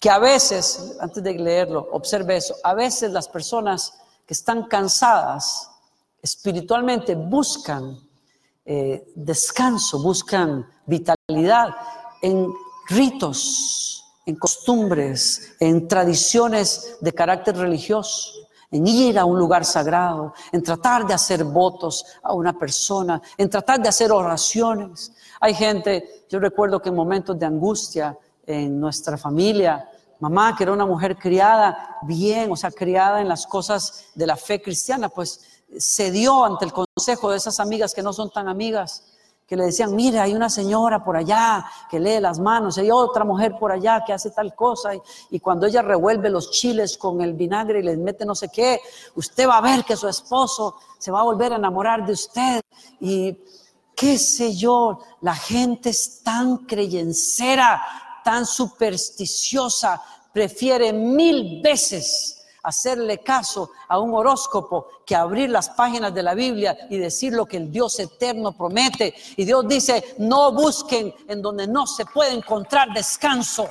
que 0.00 0.10
a 0.10 0.18
veces, 0.18 0.96
antes 1.00 1.22
de 1.22 1.34
leerlo, 1.34 1.88
observe 1.92 2.36
eso, 2.36 2.56
a 2.64 2.74
veces 2.74 3.12
las 3.12 3.28
personas 3.28 3.94
que 4.26 4.34
están 4.34 4.64
cansadas 4.64 5.70
espiritualmente 6.20 7.14
buscan 7.14 7.98
eh, 8.64 9.12
descanso, 9.16 10.00
buscan 10.02 10.66
vitalidad 10.86 11.74
en 12.20 12.52
ritos, 12.88 14.04
en 14.26 14.36
costumbres, 14.36 15.54
en 15.58 15.88
tradiciones 15.88 16.96
de 17.00 17.12
carácter 17.12 17.56
religioso, 17.56 18.41
en 18.72 18.86
ir 18.86 19.18
a 19.18 19.24
un 19.24 19.38
lugar 19.38 19.64
sagrado, 19.64 20.32
en 20.50 20.62
tratar 20.62 21.06
de 21.06 21.14
hacer 21.14 21.44
votos 21.44 22.04
a 22.22 22.32
una 22.32 22.58
persona, 22.58 23.20
en 23.36 23.48
tratar 23.48 23.80
de 23.80 23.88
hacer 23.88 24.10
oraciones. 24.10 25.12
Hay 25.40 25.54
gente, 25.54 26.24
yo 26.28 26.40
recuerdo 26.40 26.80
que 26.80 26.88
en 26.88 26.96
momentos 26.96 27.38
de 27.38 27.46
angustia 27.46 28.18
en 28.46 28.80
nuestra 28.80 29.16
familia, 29.16 29.88
mamá, 30.18 30.56
que 30.56 30.64
era 30.64 30.72
una 30.72 30.86
mujer 30.86 31.16
criada 31.16 31.98
bien, 32.02 32.50
o 32.50 32.56
sea, 32.56 32.70
criada 32.70 33.20
en 33.20 33.28
las 33.28 33.46
cosas 33.46 34.06
de 34.14 34.26
la 34.26 34.36
fe 34.36 34.62
cristiana, 34.62 35.08
pues 35.10 35.40
cedió 35.78 36.44
ante 36.44 36.64
el 36.64 36.72
consejo 36.72 37.30
de 37.30 37.36
esas 37.36 37.60
amigas 37.60 37.94
que 37.94 38.02
no 38.02 38.12
son 38.12 38.30
tan 38.30 38.48
amigas, 38.48 39.04
que 39.46 39.56
le 39.56 39.64
decían, 39.64 39.94
mire, 39.94 40.18
hay 40.18 40.34
una 40.34 40.48
señora 40.48 41.04
por 41.04 41.16
allá 41.16 41.64
que 41.90 42.00
lee 42.00 42.20
las 42.20 42.38
manos, 42.38 42.78
hay 42.78 42.90
otra 42.90 43.24
mujer 43.24 43.56
por 43.58 43.72
allá 43.72 44.02
que 44.06 44.12
hace 44.12 44.30
tal 44.30 44.54
cosa, 44.54 44.90
y, 45.30 45.40
cuando 45.40 45.66
ella 45.66 45.82
revuelve 45.82 46.30
los 46.30 46.50
chiles 46.50 46.96
con 46.96 47.20
el 47.20 47.34
vinagre 47.34 47.80
y 47.80 47.82
les 47.82 47.98
mete 47.98 48.24
no 48.24 48.34
sé 48.34 48.48
qué, 48.48 48.80
usted 49.14 49.48
va 49.48 49.58
a 49.58 49.60
ver 49.60 49.84
que 49.84 49.96
su 49.96 50.08
esposo 50.08 50.76
se 50.98 51.10
va 51.10 51.20
a 51.20 51.24
volver 51.24 51.52
a 51.52 51.56
enamorar 51.56 52.06
de 52.06 52.12
usted. 52.12 52.60
Y 53.00 53.36
qué 53.94 54.18
sé 54.18 54.54
yo, 54.54 55.00
la 55.20 55.34
gente 55.34 55.90
es 55.90 56.22
tan 56.22 56.58
creyencera, 56.58 57.82
tan 58.24 58.46
supersticiosa, 58.46 60.00
prefiere 60.32 60.92
mil 60.92 61.60
veces 61.62 62.41
hacerle 62.62 63.18
caso 63.18 63.70
a 63.88 63.98
un 63.98 64.14
horóscopo 64.14 64.88
que 65.04 65.16
abrir 65.16 65.50
las 65.50 65.70
páginas 65.70 66.14
de 66.14 66.22
la 66.22 66.34
Biblia 66.34 66.76
y 66.90 66.98
decir 66.98 67.32
lo 67.32 67.46
que 67.46 67.56
el 67.56 67.70
Dios 67.70 67.98
eterno 67.98 68.52
promete. 68.52 69.14
Y 69.36 69.44
Dios 69.44 69.66
dice, 69.66 70.14
no 70.18 70.52
busquen 70.52 71.14
en 71.28 71.42
donde 71.42 71.66
no 71.66 71.86
se 71.86 72.06
puede 72.06 72.32
encontrar 72.32 72.92
descanso. 72.92 73.68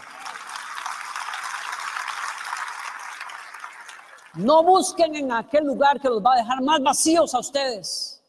No 4.36 4.64
busquen 4.64 5.16
en 5.16 5.32
aquel 5.32 5.66
lugar 5.66 6.00
que 6.00 6.08
los 6.08 6.24
va 6.24 6.34
a 6.34 6.38
dejar 6.38 6.62
más 6.62 6.82
vacíos 6.82 7.34
a 7.34 7.40
ustedes. 7.40 8.22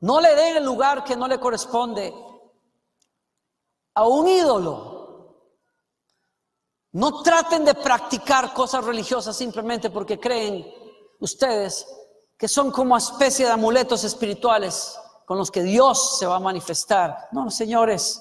No 0.00 0.20
le 0.20 0.34
den 0.34 0.56
el 0.56 0.64
lugar 0.64 1.04
que 1.04 1.16
no 1.16 1.28
le 1.28 1.38
corresponde 1.38 2.12
a 3.94 4.06
un 4.06 4.26
ídolo 4.26 4.91
no 6.92 7.22
traten 7.22 7.64
de 7.64 7.74
practicar 7.74 8.52
cosas 8.52 8.84
religiosas 8.84 9.36
simplemente 9.36 9.90
porque 9.90 10.20
creen 10.20 10.66
ustedes 11.20 11.86
que 12.36 12.48
son 12.48 12.70
como 12.70 12.96
especie 12.96 13.46
de 13.46 13.52
amuletos 13.52 14.04
espirituales 14.04 14.98
con 15.24 15.38
los 15.38 15.50
que 15.50 15.62
Dios 15.62 16.18
se 16.18 16.26
va 16.26 16.36
a 16.36 16.40
manifestar. 16.40 17.28
No, 17.32 17.50
señores, 17.50 18.20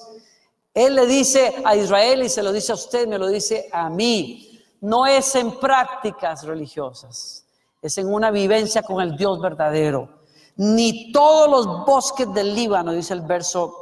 Él 0.74 0.96
le 0.96 1.06
dice 1.06 1.62
a 1.66 1.76
Israel 1.76 2.24
y 2.24 2.30
se 2.30 2.44
lo 2.44 2.54
dice 2.54 2.72
a 2.72 2.76
usted, 2.76 3.08
me 3.08 3.18
lo 3.18 3.28
dice 3.28 3.68
a 3.74 3.90
mí. 3.90 4.64
No 4.82 5.06
es 5.06 5.36
en 5.36 5.60
prácticas 5.60 6.44
religiosas, 6.44 7.46
es 7.82 7.98
en 7.98 8.14
una 8.14 8.32
vivencia 8.32 8.84
con 8.84 9.02
el 9.02 9.18
Dios 9.18 9.42
verdadero. 9.42 10.22
Ni 10.56 11.12
todos 11.12 11.50
los 11.50 11.86
bosques 11.86 12.32
del 12.34 12.54
Líbano, 12.54 12.92
dice 12.92 13.14
el 13.14 13.22
verso 13.22 13.76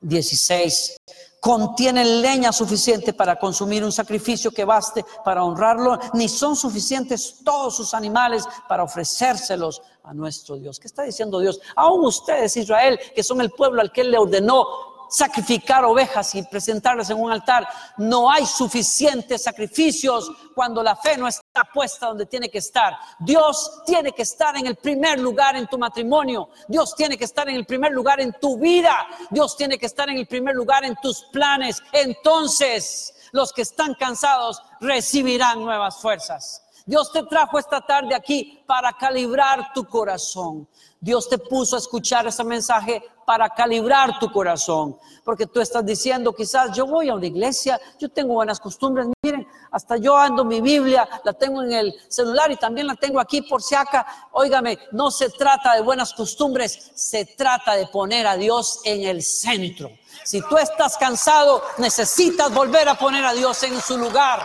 16, 0.00 0.96
contienen 1.40 2.20
leña 2.20 2.52
suficiente 2.52 3.14
para 3.14 3.38
consumir 3.38 3.82
un 3.82 3.92
sacrificio 3.92 4.50
que 4.50 4.64
baste 4.64 5.04
para 5.24 5.42
honrarlo, 5.42 5.98
ni 6.12 6.28
son 6.28 6.54
suficientes 6.54 7.40
todos 7.42 7.74
sus 7.76 7.94
animales 7.94 8.44
para 8.68 8.84
ofrecérselos 8.84 9.82
a 10.04 10.12
nuestro 10.12 10.56
Dios. 10.56 10.78
¿Qué 10.78 10.86
está 10.86 11.02
diciendo 11.02 11.40
Dios? 11.40 11.60
Aún 11.74 12.04
ustedes, 12.04 12.56
Israel, 12.56 12.98
que 13.14 13.22
son 13.22 13.40
el 13.40 13.50
pueblo 13.50 13.80
al 13.80 13.90
que 13.90 14.02
Él 14.02 14.10
le 14.10 14.18
ordenó 14.18 14.66
sacrificar 15.08 15.84
ovejas 15.84 16.34
y 16.36 16.42
presentarlas 16.44 17.10
en 17.10 17.20
un 17.20 17.32
altar. 17.32 17.66
No 17.98 18.30
hay 18.30 18.46
suficientes 18.46 19.42
sacrificios 19.42 20.30
cuando 20.54 20.82
la 20.82 20.94
fe 20.94 21.16
no 21.16 21.26
está 21.26 21.39
puesta 21.72 22.06
donde 22.06 22.26
tiene 22.26 22.48
que 22.48 22.58
estar. 22.58 22.96
Dios 23.18 23.82
tiene 23.84 24.12
que 24.12 24.22
estar 24.22 24.56
en 24.56 24.66
el 24.66 24.76
primer 24.76 25.18
lugar 25.18 25.56
en 25.56 25.66
tu 25.66 25.78
matrimonio. 25.78 26.50
Dios 26.68 26.94
tiene 26.94 27.16
que 27.16 27.24
estar 27.24 27.48
en 27.48 27.56
el 27.56 27.66
primer 27.66 27.92
lugar 27.92 28.20
en 28.20 28.32
tu 28.40 28.58
vida. 28.58 29.06
Dios 29.30 29.56
tiene 29.56 29.78
que 29.78 29.86
estar 29.86 30.08
en 30.08 30.18
el 30.18 30.26
primer 30.26 30.54
lugar 30.54 30.84
en 30.84 30.94
tus 31.02 31.24
planes. 31.32 31.82
Entonces 31.92 33.14
los 33.32 33.52
que 33.52 33.62
están 33.62 33.94
cansados 33.94 34.62
recibirán 34.80 35.60
nuevas 35.60 36.00
fuerzas. 36.00 36.62
Dios 36.86 37.12
te 37.12 37.22
trajo 37.24 37.58
esta 37.58 37.80
tarde 37.80 38.14
aquí 38.14 38.62
para 38.66 38.92
calibrar 38.92 39.72
tu 39.72 39.84
corazón. 39.84 40.68
Dios 41.00 41.28
te 41.28 41.38
puso 41.38 41.76
a 41.76 41.78
escuchar 41.78 42.26
ese 42.26 42.44
mensaje 42.44 43.02
para 43.24 43.48
calibrar 43.48 44.18
tu 44.18 44.30
corazón. 44.30 44.98
Porque 45.24 45.46
tú 45.46 45.60
estás 45.60 45.86
diciendo, 45.86 46.34
quizás 46.34 46.76
yo 46.76 46.86
voy 46.86 47.08
a 47.08 47.14
una 47.14 47.26
iglesia, 47.26 47.80
yo 47.98 48.08
tengo 48.08 48.34
buenas 48.34 48.60
costumbres. 48.60 49.06
Miren, 49.22 49.46
hasta 49.70 49.96
yo 49.96 50.16
ando 50.16 50.44
mi 50.44 50.60
Biblia, 50.60 51.08
la 51.24 51.32
tengo 51.32 51.62
en 51.62 51.72
el 51.72 51.94
celular 52.08 52.50
y 52.50 52.56
también 52.56 52.86
la 52.86 52.96
tengo 52.96 53.20
aquí 53.20 53.42
por 53.42 53.62
si 53.62 53.74
acá. 53.74 54.06
Óigame, 54.32 54.78
no 54.92 55.10
se 55.10 55.30
trata 55.30 55.74
de 55.74 55.82
buenas 55.82 56.12
costumbres, 56.12 56.90
se 56.94 57.24
trata 57.24 57.76
de 57.76 57.86
poner 57.86 58.26
a 58.26 58.36
Dios 58.36 58.80
en 58.84 59.04
el 59.04 59.22
centro. 59.22 59.90
Si 60.24 60.42
tú 60.42 60.58
estás 60.58 60.96
cansado, 60.96 61.62
necesitas 61.78 62.52
volver 62.52 62.88
a 62.88 62.98
poner 62.98 63.24
a 63.24 63.32
Dios 63.32 63.62
en 63.62 63.80
su 63.80 63.96
lugar 63.96 64.40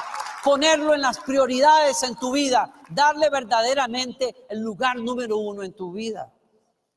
ponerlo 0.45 0.93
en 0.93 1.01
las 1.01 1.17
prioridades 1.17 2.03
en 2.03 2.15
tu 2.17 2.31
vida, 2.31 2.71
darle 2.91 3.31
verdaderamente 3.31 4.45
el 4.47 4.59
lugar 4.59 4.97
número 4.97 5.39
uno 5.39 5.63
en 5.63 5.73
tu 5.73 5.91
vida. 5.91 6.31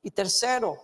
Y 0.02 0.10
tercero, 0.10 0.76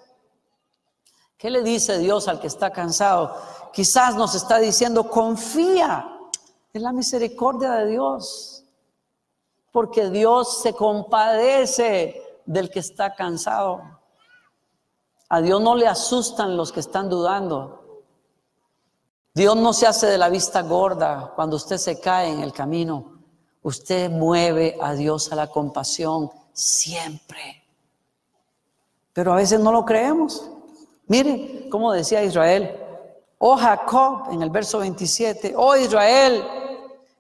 ¿qué 1.37 1.51
le 1.51 1.63
dice 1.63 1.99
Dios 1.99 2.27
al 2.27 2.41
que 2.41 2.47
está 2.47 2.71
cansado? 2.71 3.37
Quizás 3.71 4.17
nos 4.17 4.35
está 4.35 4.59
diciendo, 4.59 5.11
confía 5.11 6.11
en 6.73 6.83
la 6.83 6.93
misericordia 6.93 7.73
de 7.73 7.91
Dios, 7.91 8.65
porque 9.71 10.09
Dios 10.09 10.63
se 10.63 10.73
compadece 10.73 12.41
del 12.47 12.71
que 12.71 12.79
está 12.79 13.15
cansado. 13.15 13.83
A 15.29 15.43
Dios 15.43 15.61
no 15.61 15.75
le 15.75 15.87
asustan 15.87 16.57
los 16.57 16.73
que 16.73 16.81
están 16.81 17.11
dudando. 17.11 17.84
Dios 19.35 19.57
no 19.57 19.73
se 19.73 19.89
hace 19.89 20.07
de 20.07 20.17
la 20.17 20.29
vista 20.29 20.63
gorda 20.63 21.33
cuando 21.35 21.57
usted 21.57 21.77
se 21.77 21.99
cae 21.99 22.31
en 22.31 22.41
el 22.41 22.53
camino. 22.53 23.19
Usted 23.63 24.09
mueve 24.09 24.79
a 24.81 24.95
Dios 24.95 25.33
a 25.33 25.35
la 25.35 25.49
compasión 25.49 26.31
siempre. 26.53 27.65
Pero 29.13 29.33
a 29.33 29.37
veces 29.37 29.59
no 29.59 29.73
lo 29.73 29.85
creemos. 29.85 30.49
Mire, 31.09 31.69
como 31.69 31.93
decía 31.93 32.23
Israel, 32.23 32.81
Oh 33.39 33.57
Jacob, 33.57 34.31
en 34.31 34.41
el 34.41 34.51
verso 34.51 34.79
27, 34.79 35.55
oh 35.57 35.77
Israel, 35.77 36.45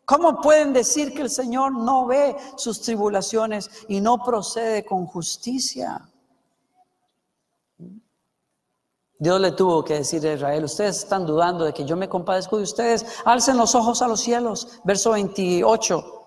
¿cómo 0.05 0.41
pueden 0.41 0.73
decir 0.73 1.12
que 1.12 1.23
el 1.23 1.31
Señor 1.31 1.73
no 1.73 2.07
ve 2.07 2.37
sus 2.57 2.81
tribulaciones 2.81 3.69
y 3.89 4.01
no 4.01 4.23
procede 4.23 4.85
con 4.85 5.07
justicia? 5.07 6.01
Dios 9.19 9.41
le 9.41 9.53
tuvo 9.53 9.85
que 9.85 9.95
decir 9.95 10.27
a 10.27 10.35
Israel, 10.35 10.65
ustedes 10.65 10.99
están 10.99 11.25
dudando 11.25 11.65
de 11.65 11.73
que 11.73 11.85
yo 11.85 11.97
me 11.97 12.09
compadezco 12.09 12.57
de 12.57 12.65
ustedes, 12.65 13.07
alcen 13.25 13.57
los 13.57 13.75
ojos 13.75 14.03
a 14.03 14.09
los 14.09 14.21
cielos. 14.21 14.81
Verso 14.83 15.12
28, 15.12 16.25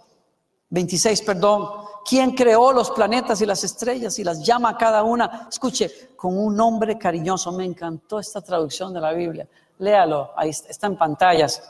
26, 0.70 1.22
perdón. 1.22 1.88
¿Quién 2.06 2.32
creó 2.32 2.72
los 2.72 2.90
planetas 2.92 3.42
y 3.42 3.46
las 3.46 3.66
estrellas 3.66 4.18
y 4.18 4.24
las 4.24 4.42
llama 4.42 4.70
a 4.70 4.78
cada 4.78 5.04
una? 5.04 5.48
Escuche, 5.52 6.12
con 6.16 6.38
un 6.38 6.56
nombre 6.56 6.98
cariñoso. 6.98 7.52
Me 7.52 7.66
encantó 7.66 8.20
esta 8.20 8.40
traducción 8.40 8.94
de 8.94 9.02
la 9.02 9.12
Biblia. 9.12 9.46
Léalo, 9.80 10.32
ahí 10.38 10.50
está, 10.50 10.88
en 10.88 10.98
pantallas. 10.98 11.62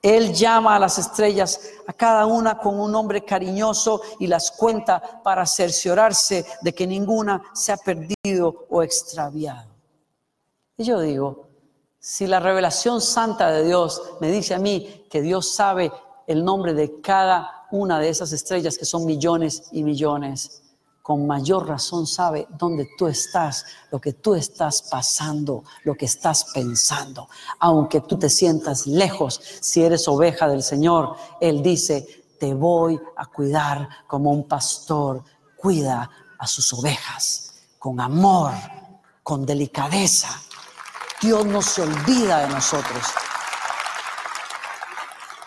Él 0.00 0.32
llama 0.32 0.76
a 0.76 0.78
las 0.78 0.98
estrellas, 0.98 1.60
a 1.88 1.92
cada 1.92 2.26
una 2.26 2.58
con 2.58 2.78
un 2.78 2.92
nombre 2.92 3.24
cariñoso 3.24 4.00
y 4.20 4.28
las 4.28 4.52
cuenta 4.52 5.20
para 5.22 5.44
cerciorarse 5.44 6.46
de 6.60 6.72
que 6.72 6.86
ninguna 6.86 7.42
se 7.52 7.72
ha 7.72 7.76
perdido 7.76 8.66
o 8.70 8.82
extraviado. 8.84 9.71
Y 10.76 10.84
yo 10.84 11.00
digo, 11.00 11.48
si 11.98 12.26
la 12.26 12.40
revelación 12.40 13.00
santa 13.00 13.50
de 13.50 13.64
Dios 13.64 14.02
me 14.20 14.30
dice 14.30 14.54
a 14.54 14.58
mí 14.58 15.06
que 15.10 15.22
Dios 15.22 15.54
sabe 15.54 15.92
el 16.26 16.44
nombre 16.44 16.74
de 16.74 17.00
cada 17.00 17.66
una 17.70 17.98
de 17.98 18.08
esas 18.08 18.32
estrellas, 18.32 18.76
que 18.76 18.84
son 18.84 19.04
millones 19.04 19.68
y 19.72 19.82
millones, 19.82 20.62
con 21.02 21.26
mayor 21.26 21.66
razón 21.66 22.06
sabe 22.06 22.46
dónde 22.58 22.88
tú 22.96 23.08
estás, 23.08 23.64
lo 23.90 24.00
que 24.00 24.12
tú 24.12 24.34
estás 24.34 24.82
pasando, 24.82 25.64
lo 25.84 25.94
que 25.94 26.06
estás 26.06 26.46
pensando. 26.54 27.28
Aunque 27.58 28.00
tú 28.00 28.18
te 28.18 28.30
sientas 28.30 28.86
lejos, 28.86 29.40
si 29.60 29.82
eres 29.82 30.06
oveja 30.06 30.48
del 30.48 30.62
Señor, 30.62 31.16
Él 31.40 31.62
dice, 31.62 32.06
te 32.38 32.54
voy 32.54 33.00
a 33.16 33.26
cuidar 33.26 33.88
como 34.06 34.30
un 34.30 34.46
pastor 34.46 35.24
cuida 35.56 36.08
a 36.38 36.46
sus 36.46 36.72
ovejas, 36.72 37.54
con 37.78 38.00
amor, 38.00 38.52
con 39.22 39.44
delicadeza. 39.44 40.28
Dios 41.22 41.46
no 41.46 41.62
se 41.62 41.82
olvida 41.82 42.40
de 42.40 42.48
nosotros. 42.48 43.00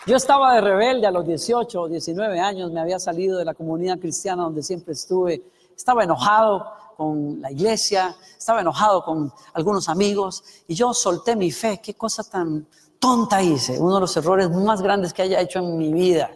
Yo 0.06 0.16
estaba 0.16 0.54
de 0.54 0.62
rebelde 0.62 1.06
a 1.06 1.10
los 1.10 1.26
18 1.26 1.82
o 1.82 1.88
19 1.88 2.40
años, 2.40 2.72
me 2.72 2.80
había 2.80 2.98
salido 2.98 3.38
de 3.38 3.44
la 3.44 3.52
comunidad 3.52 3.98
cristiana 3.98 4.44
donde 4.44 4.62
siempre 4.62 4.94
estuve. 4.94 5.42
Estaba 5.76 6.04
enojado 6.04 6.64
con 6.96 7.42
la 7.42 7.52
iglesia, 7.52 8.16
estaba 8.38 8.62
enojado 8.62 9.04
con 9.04 9.30
algunos 9.52 9.90
amigos 9.90 10.42
y 10.66 10.74
yo 10.74 10.94
solté 10.94 11.36
mi 11.36 11.50
fe. 11.50 11.78
Qué 11.82 11.92
cosa 11.92 12.24
tan 12.24 12.66
tonta 12.98 13.42
hice, 13.42 13.78
uno 13.78 13.96
de 13.96 14.00
los 14.00 14.16
errores 14.16 14.48
más 14.48 14.80
grandes 14.80 15.12
que 15.12 15.22
haya 15.22 15.40
hecho 15.40 15.58
en 15.58 15.76
mi 15.76 15.92
vida. 15.92 16.30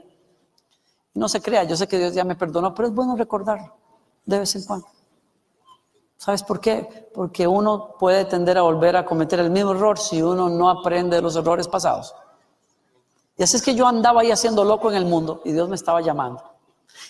No 1.14 1.30
se 1.30 1.40
crea, 1.40 1.64
yo 1.64 1.76
sé 1.76 1.88
que 1.88 1.96
Dios 1.96 2.12
ya 2.12 2.24
me 2.24 2.36
perdonó, 2.36 2.74
pero 2.74 2.88
es 2.88 2.94
bueno 2.94 3.16
recordar 3.16 3.72
de 4.26 4.38
vez 4.38 4.54
en 4.54 4.64
cuando. 4.64 4.86
¿Sabes 6.20 6.42
por 6.42 6.60
qué? 6.60 7.08
Porque 7.14 7.46
uno 7.46 7.94
puede 7.98 8.26
tender 8.26 8.58
a 8.58 8.60
volver 8.60 8.94
a 8.94 9.06
cometer 9.06 9.40
el 9.40 9.48
mismo 9.48 9.70
error 9.70 9.98
si 9.98 10.20
uno 10.20 10.50
no 10.50 10.68
aprende 10.68 11.16
de 11.16 11.22
los 11.22 11.34
errores 11.34 11.66
pasados. 11.66 12.14
Y 13.38 13.42
así 13.42 13.56
es 13.56 13.62
que 13.62 13.74
yo 13.74 13.86
andaba 13.86 14.20
ahí 14.20 14.30
haciendo 14.30 14.62
loco 14.62 14.90
en 14.90 14.98
el 14.98 15.06
mundo 15.06 15.40
y 15.46 15.52
Dios 15.52 15.66
me 15.70 15.76
estaba 15.76 16.02
llamando. 16.02 16.42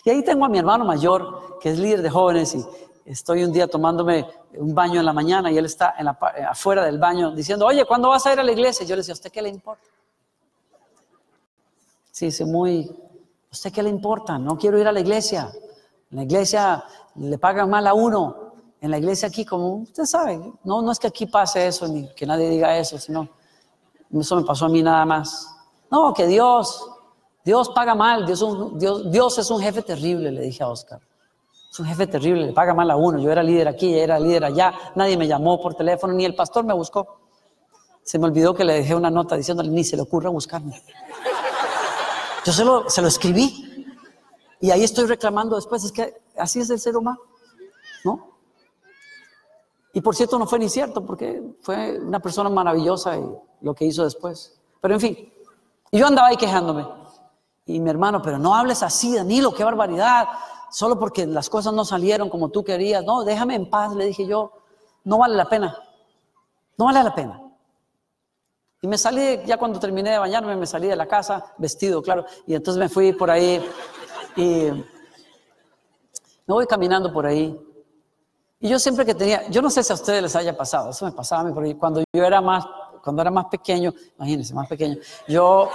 Y 0.05 0.11
ahí 0.11 0.23
tengo 0.23 0.45
a 0.45 0.49
mi 0.49 0.61
hermano 0.61 0.85
mayor, 0.85 1.59
que 1.59 1.71
es 1.71 1.79
líder 1.81 2.03
de 2.03 2.11
jóvenes, 2.11 2.55
y 2.55 2.65
estoy 3.05 3.43
un 3.43 3.51
día 3.51 3.67
tomándome 3.67 4.29
un 4.57 4.73
baño 4.77 5.01
en 5.01 5.07
la 5.07 5.13
mañana 5.13 5.51
y 5.51 5.59
él 5.59 5.65
está 5.65 5.97
en 5.99 6.05
la, 6.05 6.17
afuera 6.49 6.85
del 6.85 7.01
baño 7.01 7.33
diciendo, 7.33 7.67
oye, 7.67 7.85
¿cuándo 7.87 8.11
vas 8.11 8.25
a 8.27 8.33
ir 8.33 8.39
a 8.39 8.45
la 8.45 8.53
iglesia? 8.53 8.87
Yo 8.87 8.95
le 8.95 9.01
decía, 9.01 9.15
¿a 9.15 9.19
usted 9.19 9.33
qué 9.33 9.43
le 9.43 9.49
importa? 9.49 9.83
Sí, 12.13 12.27
dice 12.27 12.45
muy, 12.45 12.89
¿a 12.89 13.51
usted 13.51 13.73
qué 13.73 13.83
le 13.83 13.91
importa? 13.91 14.39
No 14.39 14.57
quiero 14.57 14.79
ir 14.79 14.87
a 14.87 14.93
la 14.93 15.01
iglesia. 15.01 15.51
En 16.13 16.17
la 16.17 16.23
iglesia 16.23 16.85
le 17.17 17.39
pagan 17.39 17.69
mal 17.69 17.89
a 17.89 17.95
uno. 17.95 18.50
En 18.81 18.91
la 18.91 18.99
iglesia 18.99 19.29
aquí, 19.29 19.45
como 19.45 19.77
usted 19.77 20.05
sabe, 20.05 20.41
no, 20.65 20.81
no 20.81 20.93
es 20.93 20.99
que 20.99 21.07
aquí 21.07 21.27
pase 21.27 21.67
eso, 21.67 21.87
ni 21.87 22.09
que 22.15 22.25
nadie 22.27 22.49
diga 22.49 22.79
eso, 22.79 22.99
sino 22.99 23.29
eso 24.13 24.37
me 24.37 24.43
pasó 24.43 24.67
a 24.67 24.69
mí 24.69 24.83
nada 24.83 25.05
más. 25.05 25.55
No, 25.91 26.15
que 26.15 26.27
Dios, 26.27 26.89
Dios 27.45 27.69
paga 27.71 27.95
mal, 27.95 28.27
Dios, 28.27 28.45
Dios, 28.79 29.11
Dios 29.11 29.39
es 29.39 29.51
un 29.51 29.61
jefe 29.61 29.83
terrible, 29.83 30.31
le 30.31 30.41
dije 30.43 30.63
a 30.63 30.69
Oscar. 30.69 31.01
Es 31.71 31.79
un 31.79 31.87
jefe 31.87 32.07
terrible, 32.07 32.47
le 32.47 32.53
paga 32.53 32.75
mal 32.75 32.91
a 32.91 32.97
uno. 32.97 33.19
Yo 33.19 33.31
era 33.31 33.43
líder 33.43 33.69
aquí, 33.69 33.97
era 33.97 34.19
líder 34.19 34.45
allá, 34.45 34.75
nadie 34.97 35.17
me 35.17 35.29
llamó 35.29 35.61
por 35.61 35.75
teléfono, 35.75 36.13
ni 36.13 36.25
el 36.25 36.35
pastor 36.35 36.65
me 36.65 36.75
buscó. 36.75 37.21
Se 38.03 38.19
me 38.19 38.27
olvidó 38.27 38.55
que 38.55 38.65
le 38.65 38.75
dejé 38.75 38.95
una 38.95 39.11
nota 39.11 39.37
diciéndole, 39.37 39.71
ni 39.71 39.85
se 39.85 39.95
le 39.95 40.03
ocurra 40.03 40.31
buscarme. 40.31 40.83
Yo 42.45 42.53
se 42.53 42.65
lo, 42.65 42.87
escribí 43.09 43.87
y 44.61 44.71
ahí 44.71 44.83
estoy 44.83 45.07
reclamando 45.07 45.57
después, 45.57 45.85
es 45.85 45.93
que 45.93 46.15
así 46.37 46.61
es 46.61 46.71
el 46.71 46.81
ser 46.81 46.97
humano, 46.97 47.21
¿no? 47.21 47.30
Y 49.93 50.01
por 50.01 50.15
cierto, 50.15 50.39
no 50.39 50.47
fue 50.47 50.59
ni 50.59 50.69
cierto, 50.69 51.05
porque 51.05 51.43
fue 51.61 51.99
una 51.99 52.21
persona 52.21 52.49
maravillosa 52.49 53.17
y 53.17 53.25
lo 53.61 53.75
que 53.75 53.85
hizo 53.85 54.05
después. 54.05 54.61
Pero 54.81 54.95
en 54.95 55.01
fin, 55.01 55.33
yo 55.91 56.07
andaba 56.07 56.29
ahí 56.29 56.37
quejándome. 56.37 56.87
Y 57.67 57.81
mi 57.81 57.91
hermano, 57.91 58.23
pero 58.23 58.39
no 58.39 58.55
hables 58.55 58.83
así, 58.83 59.15
Danilo, 59.15 59.53
qué 59.53 59.65
barbaridad. 59.65 60.29
Solo 60.71 60.99
porque 60.99 61.27
las 61.27 61.51
cosas 61.51 61.73
no 61.73 61.85
salieron 61.85 62.31
como 62.31 62.49
tú 62.51 62.63
querías. 62.63 63.05
No, 63.05 63.25
déjame 63.25 63.57
en 63.57 63.69
paz, 63.69 63.95
le 63.95 64.07
dije 64.07 64.27
yo. 64.27 64.53
No 65.05 65.19
vale 65.19 65.35
la 65.35 65.49
pena. 65.49 65.77
No 66.79 66.87
vale 66.87 67.03
la 67.03 67.15
pena. 67.15 67.43
Y 68.83 68.87
me 68.87 68.97
salí, 68.97 69.41
ya 69.45 69.59
cuando 69.59 69.79
terminé 69.79 70.11
de 70.13 70.19
bañarme, 70.19 70.57
me 70.57 70.67
salí 70.67 70.89
de 70.89 70.97
la 70.97 71.07
casa, 71.07 71.53
vestido, 71.59 72.01
claro. 72.01 72.25
Y 72.47 72.55
entonces 72.55 72.81
me 72.81 72.89
fui 72.89 73.13
por 73.13 73.31
ahí 73.31 73.63
y 74.37 74.71
me 76.47 76.55
voy 76.55 76.67
caminando 76.67 77.13
por 77.13 77.27
ahí. 77.27 77.61
Y 78.61 78.69
yo 78.69 78.79
siempre 78.79 79.07
que 79.07 79.15
tenía, 79.15 79.49
yo 79.49 79.63
no 79.63 79.71
sé 79.71 79.83
si 79.83 79.91
a 79.91 79.95
ustedes 79.95 80.23
les 80.23 80.37
haya 80.37 80.57
pasado, 80.57 80.91
eso 80.91 81.07
me 81.07 81.13
pasaba 81.13 81.41
a 81.41 81.45
mí, 81.45 81.53
porque 81.53 81.77
cuando 81.77 82.05
yo 82.13 82.25
era 82.25 82.41
más 82.41 82.65
cuando 83.03 83.23
era 83.23 83.31
más 83.31 83.47
pequeño, 83.47 83.93
imagínense, 84.17 84.55
más 84.55 84.69
pequeño, 84.69 84.97
yo 85.27 85.71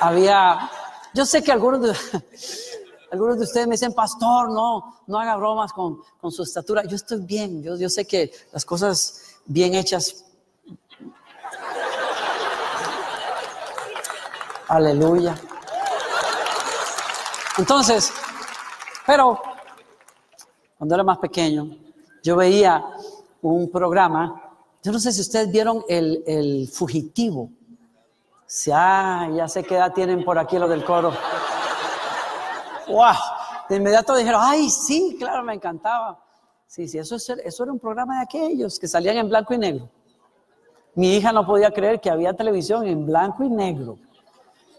había, 0.00 0.70
yo 1.14 1.24
sé 1.24 1.42
que 1.42 1.52
algunos 1.52 1.80
de, 1.82 1.96
algunos 3.12 3.38
de 3.38 3.44
ustedes 3.44 3.66
me 3.66 3.74
dicen, 3.74 3.92
pastor, 3.92 4.50
no, 4.50 5.00
no 5.06 5.18
haga 5.18 5.36
bromas 5.36 5.72
con, 5.72 6.00
con 6.20 6.30
su 6.30 6.42
estatura. 6.42 6.84
Yo 6.84 6.96
estoy 6.96 7.20
bien, 7.20 7.62
yo, 7.62 7.76
yo 7.76 7.88
sé 7.88 8.06
que 8.06 8.30
las 8.52 8.64
cosas 8.64 9.38
bien 9.46 9.74
hechas. 9.74 10.24
Aleluya. 14.68 15.34
Entonces, 17.58 18.12
pero 19.06 19.40
cuando 20.76 20.94
era 20.96 21.04
más 21.04 21.18
pequeño, 21.18 21.68
yo 22.24 22.34
veía 22.34 22.84
un 23.42 23.70
programa 23.70 24.44
yo 24.84 24.92
no 24.92 24.98
sé 24.98 25.12
si 25.12 25.22
ustedes 25.22 25.50
vieron 25.50 25.82
el, 25.88 26.68
fugitivo. 26.70 27.50
ah, 28.70 29.30
ya 29.34 29.48
sé 29.48 29.64
qué 29.64 29.76
edad 29.76 29.94
tienen 29.94 30.22
por 30.22 30.38
aquí 30.38 30.58
los 30.58 30.68
del 30.68 30.84
coro. 30.84 31.10
¡Wow! 32.88 33.14
De 33.70 33.76
inmediato 33.76 34.14
dijeron, 34.14 34.42
ay, 34.44 34.68
sí, 34.68 35.16
claro, 35.18 35.42
me 35.42 35.54
encantaba. 35.54 36.22
Sí, 36.66 36.86
sí, 36.86 36.98
eso, 36.98 37.16
eso 37.16 37.62
era 37.62 37.72
un 37.72 37.78
programa 37.78 38.16
de 38.16 38.24
aquellos 38.24 38.78
que 38.78 38.86
salían 38.86 39.16
en 39.16 39.30
blanco 39.30 39.54
y 39.54 39.58
negro. 39.58 39.88
Mi 40.94 41.16
hija 41.16 41.32
no 41.32 41.46
podía 41.46 41.70
creer 41.70 41.98
que 41.98 42.10
había 42.10 42.34
televisión 42.34 42.86
en 42.86 43.06
blanco 43.06 43.42
y 43.42 43.48
negro 43.48 43.96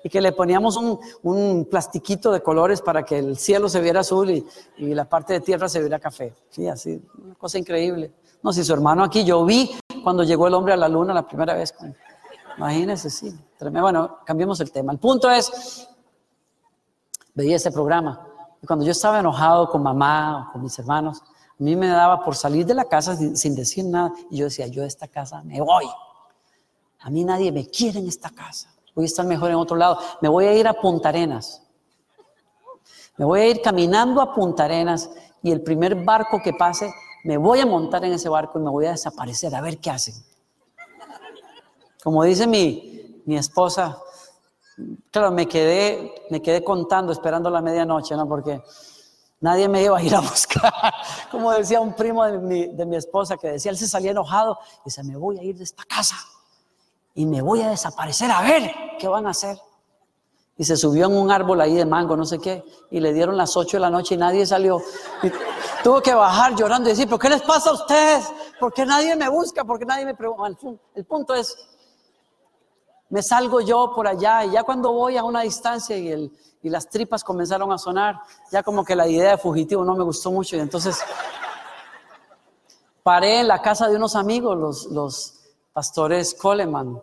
y 0.06 0.10
que 0.10 0.22
le 0.22 0.34
poníamos 0.34 0.78
un, 0.78 1.66
plastiquito 1.66 2.32
de 2.32 2.44
colores 2.44 2.80
para 2.80 3.04
que 3.04 3.18
el 3.18 3.38
cielo 3.38 3.68
se 3.68 3.82
viera 3.82 4.02
azul 4.02 4.30
y, 4.30 4.46
la 4.78 5.06
parte 5.06 5.34
de 5.34 5.40
tierra 5.40 5.68
se 5.68 5.80
viera 5.80 5.98
café. 5.98 6.36
Sí, 6.52 6.68
así, 6.68 7.02
una 7.24 7.34
cosa 7.34 7.58
increíble. 7.58 8.14
No, 8.44 8.54
si 8.54 8.64
su 8.64 8.72
hermano 8.72 9.04
aquí, 9.04 9.26
yo 9.26 9.44
vi 9.44 9.76
cuando 10.04 10.24
llegó 10.24 10.46
el 10.46 10.54
hombre 10.54 10.74
a 10.74 10.78
la 10.78 10.88
luna 10.88 11.12
la 11.12 11.26
primera 11.26 11.56
vez. 11.56 11.74
Imagínense, 12.56 13.10
sí. 13.10 13.36
Bueno, 13.60 14.20
cambiemos 14.24 14.60
el 14.60 14.72
tema. 14.72 14.94
El 14.94 15.00
punto 15.00 15.28
es, 15.28 15.90
veía 17.34 17.56
ese 17.56 17.72
programa. 17.72 18.28
Y 18.62 18.68
cuando 18.68 18.86
yo 18.86 18.92
estaba 18.92 19.20
enojado 19.20 19.68
con 19.72 19.82
mamá 19.82 20.50
o 20.50 20.52
con 20.52 20.62
mis 20.62 20.78
hermanos, 20.78 21.24
a 21.24 21.64
mí 21.64 21.76
me 21.76 21.88
daba 21.88 22.24
por 22.24 22.36
salir 22.36 22.64
de 22.68 22.76
la 22.76 22.86
casa 22.86 23.16
sin, 23.16 23.56
decir 23.56 23.84
nada. 23.86 24.14
Y 24.30 24.38
yo 24.38 24.46
decía, 24.46 24.68
yo 24.68 24.84
de 24.84 24.88
esta 24.88 25.08
casa 25.08 25.42
me 25.42 25.60
voy. 25.62 25.86
A 27.00 27.10
mí 27.10 27.24
nadie 27.24 27.52
me 27.52 27.66
quiere 27.66 27.98
en 27.98 28.08
esta 28.08 28.30
casa. 28.30 28.75
Voy 28.96 29.04
a 29.04 29.08
estar 29.08 29.26
mejor 29.26 29.52
en 29.52 29.58
otro 29.58 29.76
lado. 29.76 30.00
Me 30.22 30.30
voy 30.30 30.46
a 30.46 30.54
ir 30.54 30.68
a 30.68 30.74
Punta 30.74 31.10
Arenas. 31.10 31.62
Me 33.18 33.26
voy 33.26 33.42
a 33.42 33.48
ir 33.48 33.62
caminando 33.62 34.22
a 34.22 34.34
Punta 34.34 34.64
Arenas 34.64 35.10
y 35.44 35.52
el 35.52 35.62
primer 35.62 36.04
barco 36.04 36.42
que 36.42 36.54
pase 36.54 36.92
me 37.26 37.38
voy 37.38 37.60
a 37.60 37.66
montar 37.66 38.06
en 38.06 38.14
ese 38.14 38.30
barco 38.30 38.60
y 38.60 38.62
me 38.62 38.70
voy 38.70 38.86
a 38.86 38.92
desaparecer, 38.92 39.54
a 39.56 39.62
ver 39.62 39.80
qué 39.80 39.90
hacen. 39.90 40.14
Como 42.04 42.24
dice 42.24 42.46
mi, 42.46 43.24
mi 43.26 43.36
esposa, 43.36 43.98
claro, 45.10 45.32
me 45.32 45.48
quedé, 45.48 46.14
me 46.30 46.40
quedé 46.40 46.64
contando, 46.64 47.12
esperando 47.12 47.50
la 47.50 47.62
medianoche, 47.62 48.16
¿no? 48.16 48.28
Porque 48.28 48.62
nadie 49.40 49.68
me 49.68 49.82
iba 49.82 49.98
a 49.98 50.04
ir 50.04 50.14
a 50.14 50.20
buscar. 50.22 50.72
Como 51.32 51.52
decía 51.52 51.82
un 51.82 51.96
primo 51.96 52.24
de 52.26 52.38
mi, 52.38 52.68
de 52.68 52.86
mi 52.86 52.96
esposa 52.96 53.38
que 53.38 53.54
decía, 53.54 53.72
él 53.72 53.78
se 53.78 53.88
salía 53.88 54.12
enojado 54.12 54.60
y 54.82 54.86
dice, 54.86 55.04
me 55.04 55.18
voy 55.18 55.40
a 55.40 55.44
ir 55.44 55.58
de 55.58 55.64
esta 55.64 55.84
casa. 55.84 56.16
Y 57.16 57.26
me 57.26 57.42
voy 57.42 57.62
a 57.62 57.70
desaparecer 57.70 58.30
a 58.30 58.42
ver 58.42 58.72
qué 59.00 59.08
van 59.08 59.26
a 59.26 59.30
hacer. 59.32 59.58
Y 60.58 60.66
se 60.66 60.78
subió 60.78 61.08
en 61.08 61.18
un 61.18 61.32
árbol 61.32 61.60
ahí 61.62 61.74
de 61.74 61.86
mango, 61.86 62.16
no 62.16 62.26
sé 62.26 62.40
qué, 62.40 62.64
y 62.92 63.00
le 63.00 63.14
dieron 63.14 63.36
las 63.38 63.58
8 63.58 63.78
de 63.78 63.82
la 63.82 63.90
noche 63.90 64.16
y 64.16 64.18
nadie 64.18 64.46
salió. 64.46 64.82
Y 65.24 65.32
tuvo 65.84 66.02
que 66.02 66.14
bajar 66.14 66.56
llorando 66.56 66.90
y 66.90 66.92
decir, 66.92 67.10
¿por 67.10 67.20
qué 67.20 67.30
les 67.30 67.42
pasa 67.42 67.72
a 67.72 67.74
ustedes? 67.74 68.26
¿Por 68.60 68.74
qué 68.74 68.86
nadie 68.86 69.16
me 69.16 69.30
busca? 69.30 69.64
¿Por 69.64 69.80
qué 69.80 69.86
nadie 69.86 70.06
me 70.06 70.14
pregunta? 70.14 70.68
El 70.94 71.06
punto 71.06 71.34
es, 71.34 71.58
me 73.10 73.22
salgo 73.22 73.62
yo 73.62 73.94
por 73.96 74.08
allá 74.08 74.46
y 74.46 74.52
ya 74.52 74.64
cuando 74.64 74.92
voy 74.92 75.18
a 75.18 75.24
una 75.24 75.42
distancia 75.42 75.98
y, 75.98 76.10
el, 76.10 76.32
y 76.62 76.70
las 76.70 76.90
tripas 76.90 77.24
comenzaron 77.24 77.72
a 77.72 77.78
sonar, 77.78 78.20
ya 78.52 78.62
como 78.62 78.84
que 78.84 78.96
la 78.96 79.08
idea 79.08 79.32
de 79.32 79.38
fugitivo 79.38 79.86
no 79.86 79.96
me 79.96 80.04
gustó 80.04 80.32
mucho 80.32 80.58
y 80.58 80.60
entonces 80.60 81.00
paré 83.04 83.42
en 83.42 83.48
la 83.48 83.62
casa 83.62 83.88
de 83.88 83.96
unos 83.96 84.16
amigos, 84.16 84.58
los, 84.58 84.86
los 84.88 85.35
pastores 85.76 86.34
Coleman 86.34 87.02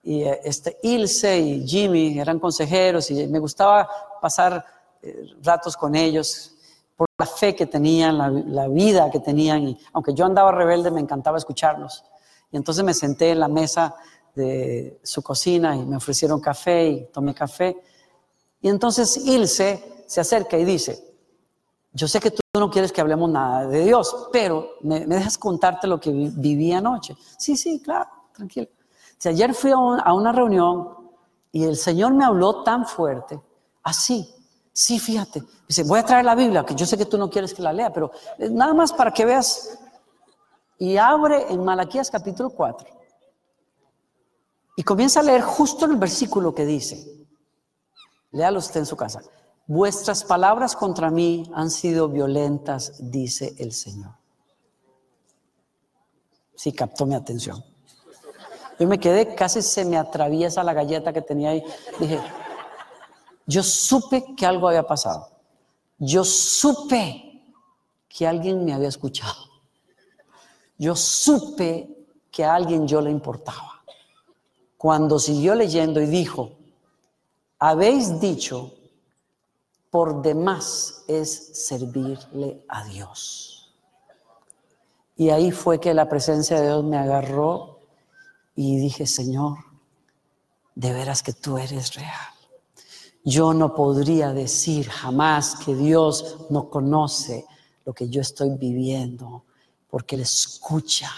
y 0.00 0.22
eh, 0.22 0.40
este 0.44 0.78
Ilse 0.84 1.40
y 1.40 1.66
Jimmy 1.66 2.20
eran 2.20 2.38
consejeros 2.38 3.10
y 3.10 3.26
me 3.26 3.40
gustaba 3.40 3.88
pasar 4.22 4.64
eh, 5.02 5.26
ratos 5.42 5.76
con 5.76 5.96
ellos 5.96 6.54
por 6.94 7.08
la 7.18 7.26
fe 7.26 7.56
que 7.56 7.66
tenían, 7.66 8.16
la, 8.16 8.30
la 8.30 8.68
vida 8.68 9.10
que 9.10 9.18
tenían 9.18 9.64
y 9.64 9.78
aunque 9.92 10.14
yo 10.14 10.24
andaba 10.24 10.52
rebelde 10.52 10.92
me 10.92 11.00
encantaba 11.00 11.36
escucharlos. 11.36 12.04
Y 12.52 12.56
entonces 12.56 12.84
me 12.84 12.94
senté 12.94 13.32
en 13.32 13.40
la 13.40 13.48
mesa 13.48 13.96
de 14.36 15.00
su 15.02 15.20
cocina 15.20 15.74
y 15.74 15.84
me 15.84 15.96
ofrecieron 15.96 16.40
café 16.40 16.86
y 16.86 17.06
tomé 17.06 17.34
café. 17.34 17.76
Y 18.60 18.68
entonces 18.68 19.16
Ilse 19.16 20.04
se 20.06 20.20
acerca 20.20 20.56
y 20.56 20.64
dice, 20.64 21.15
yo 21.96 22.06
sé 22.06 22.20
que 22.20 22.30
tú 22.30 22.40
no 22.58 22.70
quieres 22.70 22.92
que 22.92 23.00
hablemos 23.00 23.30
nada 23.30 23.66
de 23.66 23.84
Dios, 23.84 24.28
pero 24.32 24.68
¿me, 24.82 25.06
dejas 25.06 25.38
contarte 25.38 25.86
lo 25.86 25.98
que 25.98 26.10
vi- 26.10 26.30
viví 26.34 26.72
anoche? 26.72 27.16
Sí, 27.38 27.56
sí, 27.56 27.80
claro, 27.82 28.08
tranquilo. 28.34 28.68
Si 29.18 29.28
ayer 29.28 29.54
fui 29.54 29.70
a, 29.72 29.76
a 29.76 30.12
una 30.12 30.30
reunión 30.32 30.88
y 31.52 31.64
el 31.64 31.76
Señor 31.76 32.12
me 32.12 32.24
habló 32.24 32.62
tan 32.62 32.86
fuerte, 32.86 33.40
así, 33.82 34.28
sí, 34.72 34.98
fíjate. 34.98 35.42
Dice, 35.66 35.84
voy 35.84 35.98
a 36.00 36.04
traer 36.04 36.24
la 36.24 36.34
Biblia, 36.34 36.64
que 36.64 36.74
yo 36.74 36.84
sé 36.84 36.98
que 36.98 37.06
tú 37.06 37.16
no 37.16 37.30
quieres 37.30 37.54
que 37.54 37.62
la 37.62 37.72
lea, 37.72 37.90
pero 37.92 38.10
eh, 38.38 38.50
nada 38.50 38.74
más 38.74 38.92
para 38.92 39.10
que 39.12 39.24
veas. 39.24 39.78
Y 40.78 40.98
abre 40.98 41.50
en 41.50 41.64
Malaquías 41.64 42.10
capítulo 42.10 42.50
4 42.50 42.86
y 44.76 44.82
comienza 44.82 45.20
a 45.20 45.22
leer 45.22 45.40
justo 45.40 45.86
el 45.86 45.96
versículo 45.96 46.54
que 46.54 46.66
dice, 46.66 47.26
léalo 48.32 48.58
usted 48.58 48.80
en 48.80 48.86
su 48.86 48.94
casa, 48.96 49.22
vuestras 49.66 50.24
palabras 50.24 50.76
contra 50.76 51.10
mí 51.10 51.50
han 51.54 51.70
sido 51.70 52.08
violentas, 52.08 52.94
dice 52.98 53.54
el 53.58 53.72
Señor. 53.72 54.12
Sí, 56.54 56.72
captó 56.72 57.06
mi 57.06 57.14
atención. 57.14 57.62
Yo 58.78 58.86
me 58.86 58.98
quedé, 58.98 59.34
casi 59.34 59.62
se 59.62 59.84
me 59.84 59.96
atraviesa 59.96 60.62
la 60.62 60.72
galleta 60.72 61.12
que 61.12 61.22
tenía 61.22 61.50
ahí. 61.50 61.64
Dije, 61.98 62.20
yo 63.46 63.62
supe 63.62 64.34
que 64.36 64.44
algo 64.44 64.68
había 64.68 64.86
pasado. 64.86 65.30
Yo 65.98 66.24
supe 66.24 67.42
que 68.08 68.26
alguien 68.26 68.64
me 68.64 68.74
había 68.74 68.88
escuchado. 68.88 69.46
Yo 70.78 70.94
supe 70.94 71.88
que 72.30 72.44
a 72.44 72.54
alguien 72.54 72.86
yo 72.86 73.00
le 73.00 73.10
importaba. 73.10 73.82
Cuando 74.76 75.18
siguió 75.18 75.54
leyendo 75.54 76.02
y 76.02 76.06
dijo, 76.06 76.52
habéis 77.58 78.20
dicho, 78.20 78.74
por 79.96 80.20
demás 80.20 81.04
es 81.08 81.52
servirle 81.54 82.62
a 82.68 82.84
Dios. 82.84 83.74
Y 85.16 85.30
ahí 85.30 85.50
fue 85.50 85.80
que 85.80 85.94
la 85.94 86.06
presencia 86.06 86.60
de 86.60 86.66
Dios 86.66 86.84
me 86.84 86.98
agarró 86.98 87.80
y 88.54 88.76
dije, 88.76 89.06
Señor, 89.06 89.56
de 90.74 90.92
veras 90.92 91.22
que 91.22 91.32
tú 91.32 91.56
eres 91.56 91.94
real. 91.94 92.34
Yo 93.24 93.54
no 93.54 93.74
podría 93.74 94.34
decir 94.34 94.86
jamás 94.86 95.56
que 95.64 95.74
Dios 95.74 96.44
no 96.50 96.68
conoce 96.68 97.46
lo 97.86 97.94
que 97.94 98.10
yo 98.10 98.20
estoy 98.20 98.50
viviendo, 98.50 99.44
porque 99.88 100.16
Él 100.16 100.20
escucha 100.20 101.10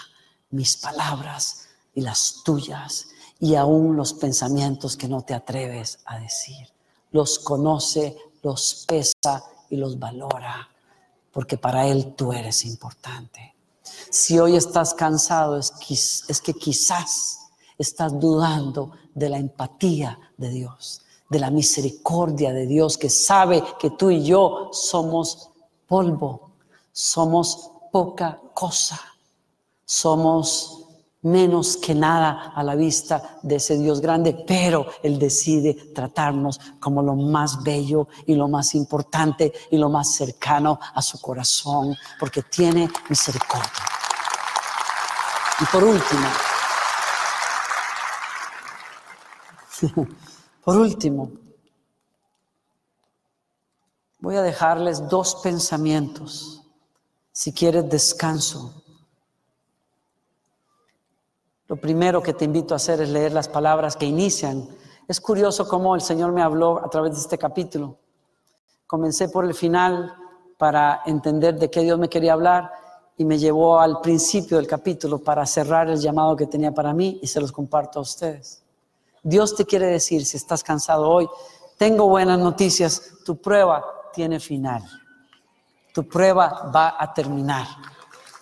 mis 0.51 0.77
palabras 0.77 1.67
y 1.93 1.99
las 1.99 2.43
tuyas 2.45 3.09
y 3.41 3.55
aún 3.55 3.97
los 3.97 4.13
pensamientos 4.13 4.95
que 4.95 5.09
no 5.09 5.21
te 5.23 5.33
atreves 5.33 5.99
a 6.05 6.17
decir. 6.17 6.69
Los 7.11 7.39
conoce, 7.39 8.15
los 8.43 8.85
pesa 8.87 9.43
y 9.69 9.77
los 9.77 9.99
valora, 9.99 10.69
porque 11.31 11.57
para 11.57 11.87
Él 11.87 12.13
tú 12.15 12.33
eres 12.33 12.65
importante. 12.65 13.55
Si 14.09 14.39
hoy 14.39 14.55
estás 14.55 14.93
cansado 14.93 15.57
es, 15.57 15.71
que 16.43 16.53
quizás 16.53 17.39
estás 17.77 18.19
dudando 18.19 18.91
de 19.13 19.29
la 19.29 19.37
empatía 19.37 20.19
de 20.37 20.49
Dios, 20.49 21.01
de 21.29 21.39
la 21.39 21.51
misericordia 21.51 22.51
de 22.53 22.65
Dios 22.65 22.97
que 22.97 23.09
sabe 23.09 23.63
que 23.79 23.91
tú 23.91 24.09
y 24.09 24.23
yo 24.23 24.69
somos 24.71 25.51
polvo, 25.87 26.51
somos 26.91 27.71
poca 27.91 28.41
cosa, 28.53 28.99
somos 29.85 30.78
menos 31.21 31.75
que 31.77 31.93
nada 31.93 32.53
a 32.55 32.63
la 32.63 32.75
vista 32.75 33.39
de 33.43 33.55
ese 33.57 33.77
Dios 33.77 33.99
grande, 33.99 34.45
pero 34.47 34.85
Él 35.03 35.19
decide 35.19 35.73
tratarnos 35.93 36.59
como 36.79 37.01
lo 37.01 37.15
más 37.15 37.61
bello 37.63 38.07
y 38.25 38.35
lo 38.35 38.47
más 38.47 38.73
importante 38.75 39.51
y 39.69 39.77
lo 39.77 39.89
más 39.89 40.13
cercano 40.13 40.79
a 40.93 41.01
su 41.01 41.19
corazón, 41.19 41.95
porque 42.19 42.43
tiene 42.43 42.89
misericordia. 43.09 43.69
Y 45.61 45.65
por 45.65 45.83
último, 45.83 46.27
por 50.63 50.77
último, 50.77 51.31
voy 54.19 54.37
a 54.37 54.41
dejarles 54.41 55.09
dos 55.09 55.35
pensamientos. 55.35 56.63
Si 57.31 57.53
quieres 57.53 57.89
descanso, 57.89 58.83
lo 61.69 61.75
primero 61.75 62.21
que 62.23 62.33
te 62.33 62.45
invito 62.45 62.73
a 62.73 62.77
hacer 62.77 62.99
es 62.99 63.09
leer 63.09 63.31
las 63.31 63.47
palabras 63.47 63.95
que 63.95 64.07
inician. 64.07 64.67
Es 65.07 65.21
curioso 65.21 65.67
cómo 65.67 65.93
el 65.93 66.01
Señor 66.01 66.31
me 66.31 66.41
habló 66.41 66.83
a 66.83 66.89
través 66.89 67.13
de 67.13 67.19
este 67.19 67.37
capítulo. 67.37 67.99
Comencé 68.87 69.29
por 69.29 69.45
el 69.45 69.53
final 69.53 70.15
para 70.57 71.03
entender 71.05 71.59
de 71.59 71.69
qué 71.69 71.81
Dios 71.81 71.99
me 71.99 72.09
quería 72.09 72.33
hablar 72.33 72.71
y 73.17 73.23
me 73.23 73.37
llevó 73.37 73.79
al 73.79 74.01
principio 74.01 74.57
del 74.57 74.65
capítulo 74.65 75.19
para 75.19 75.45
cerrar 75.45 75.87
el 75.89 75.99
llamado 75.99 76.35
que 76.35 76.47
tenía 76.47 76.73
para 76.73 76.91
mí 76.91 77.19
y 77.21 77.27
se 77.27 77.39
los 77.39 77.51
comparto 77.51 77.99
a 77.99 78.01
ustedes. 78.01 78.63
Dios 79.21 79.55
te 79.55 79.63
quiere 79.63 79.85
decir, 79.85 80.25
si 80.25 80.37
estás 80.37 80.63
cansado 80.63 81.07
hoy, 81.07 81.29
tengo 81.77 82.09
buenas 82.09 82.39
noticias, 82.39 83.13
tu 83.23 83.39
prueba 83.39 83.85
tiene 84.11 84.39
final. 84.39 84.83
Tu 85.93 86.07
prueba 86.07 86.71
va 86.75 86.95
a 86.97 87.13
terminar. 87.13 87.67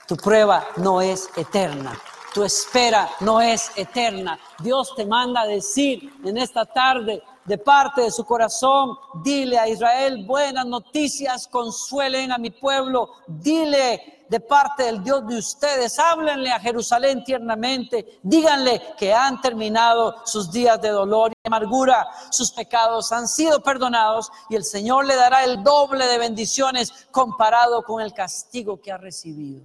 Tu 0.08 0.16
prueba 0.16 0.64
no 0.78 1.02
es 1.02 1.30
eterna. 1.36 1.92
Tu 2.38 2.44
espera 2.44 3.10
no 3.22 3.42
es 3.42 3.72
eterna. 3.76 4.38
Dios 4.60 4.94
te 4.96 5.08
manda 5.08 5.44
decir 5.48 6.14
en 6.24 6.38
esta 6.38 6.66
tarde, 6.68 7.24
de 7.46 7.58
parte 7.58 8.02
de 8.02 8.12
su 8.12 8.24
corazón, 8.26 8.96
dile 9.24 9.58
a 9.58 9.68
Israel 9.68 10.24
buenas 10.24 10.68
noticias, 10.68 11.48
consuelen 11.48 12.32
a 12.32 12.38
mi 12.38 12.52
pueblo, 12.52 13.10
dile 13.26 14.26
de 14.30 14.40
parte 14.40 14.84
del 14.84 15.04
Dios 15.04 15.26
de 15.26 15.40
ustedes, 15.40 15.98
háblenle 15.98 16.52
a 16.52 16.60
Jerusalén 16.60 17.24
tiernamente, 17.24 18.20
díganle 18.22 18.84
que 19.00 19.16
han 19.16 19.42
terminado 19.42 20.18
sus 20.24 20.52
días 20.52 20.80
de 20.80 20.90
dolor 20.90 21.32
y 21.32 21.48
amargura, 21.48 22.06
sus 22.30 22.52
pecados 22.52 23.12
han 23.12 23.28
sido 23.28 23.64
perdonados 23.64 24.32
y 24.48 24.56
el 24.58 24.64
Señor 24.64 25.08
le 25.08 25.16
dará 25.16 25.44
el 25.44 25.64
doble 25.64 26.06
de 26.06 26.20
bendiciones 26.20 27.08
comparado 27.10 27.82
con 27.82 28.00
el 28.00 28.14
castigo 28.14 28.80
que 28.80 28.92
ha 28.92 28.98
recibido. 28.98 29.64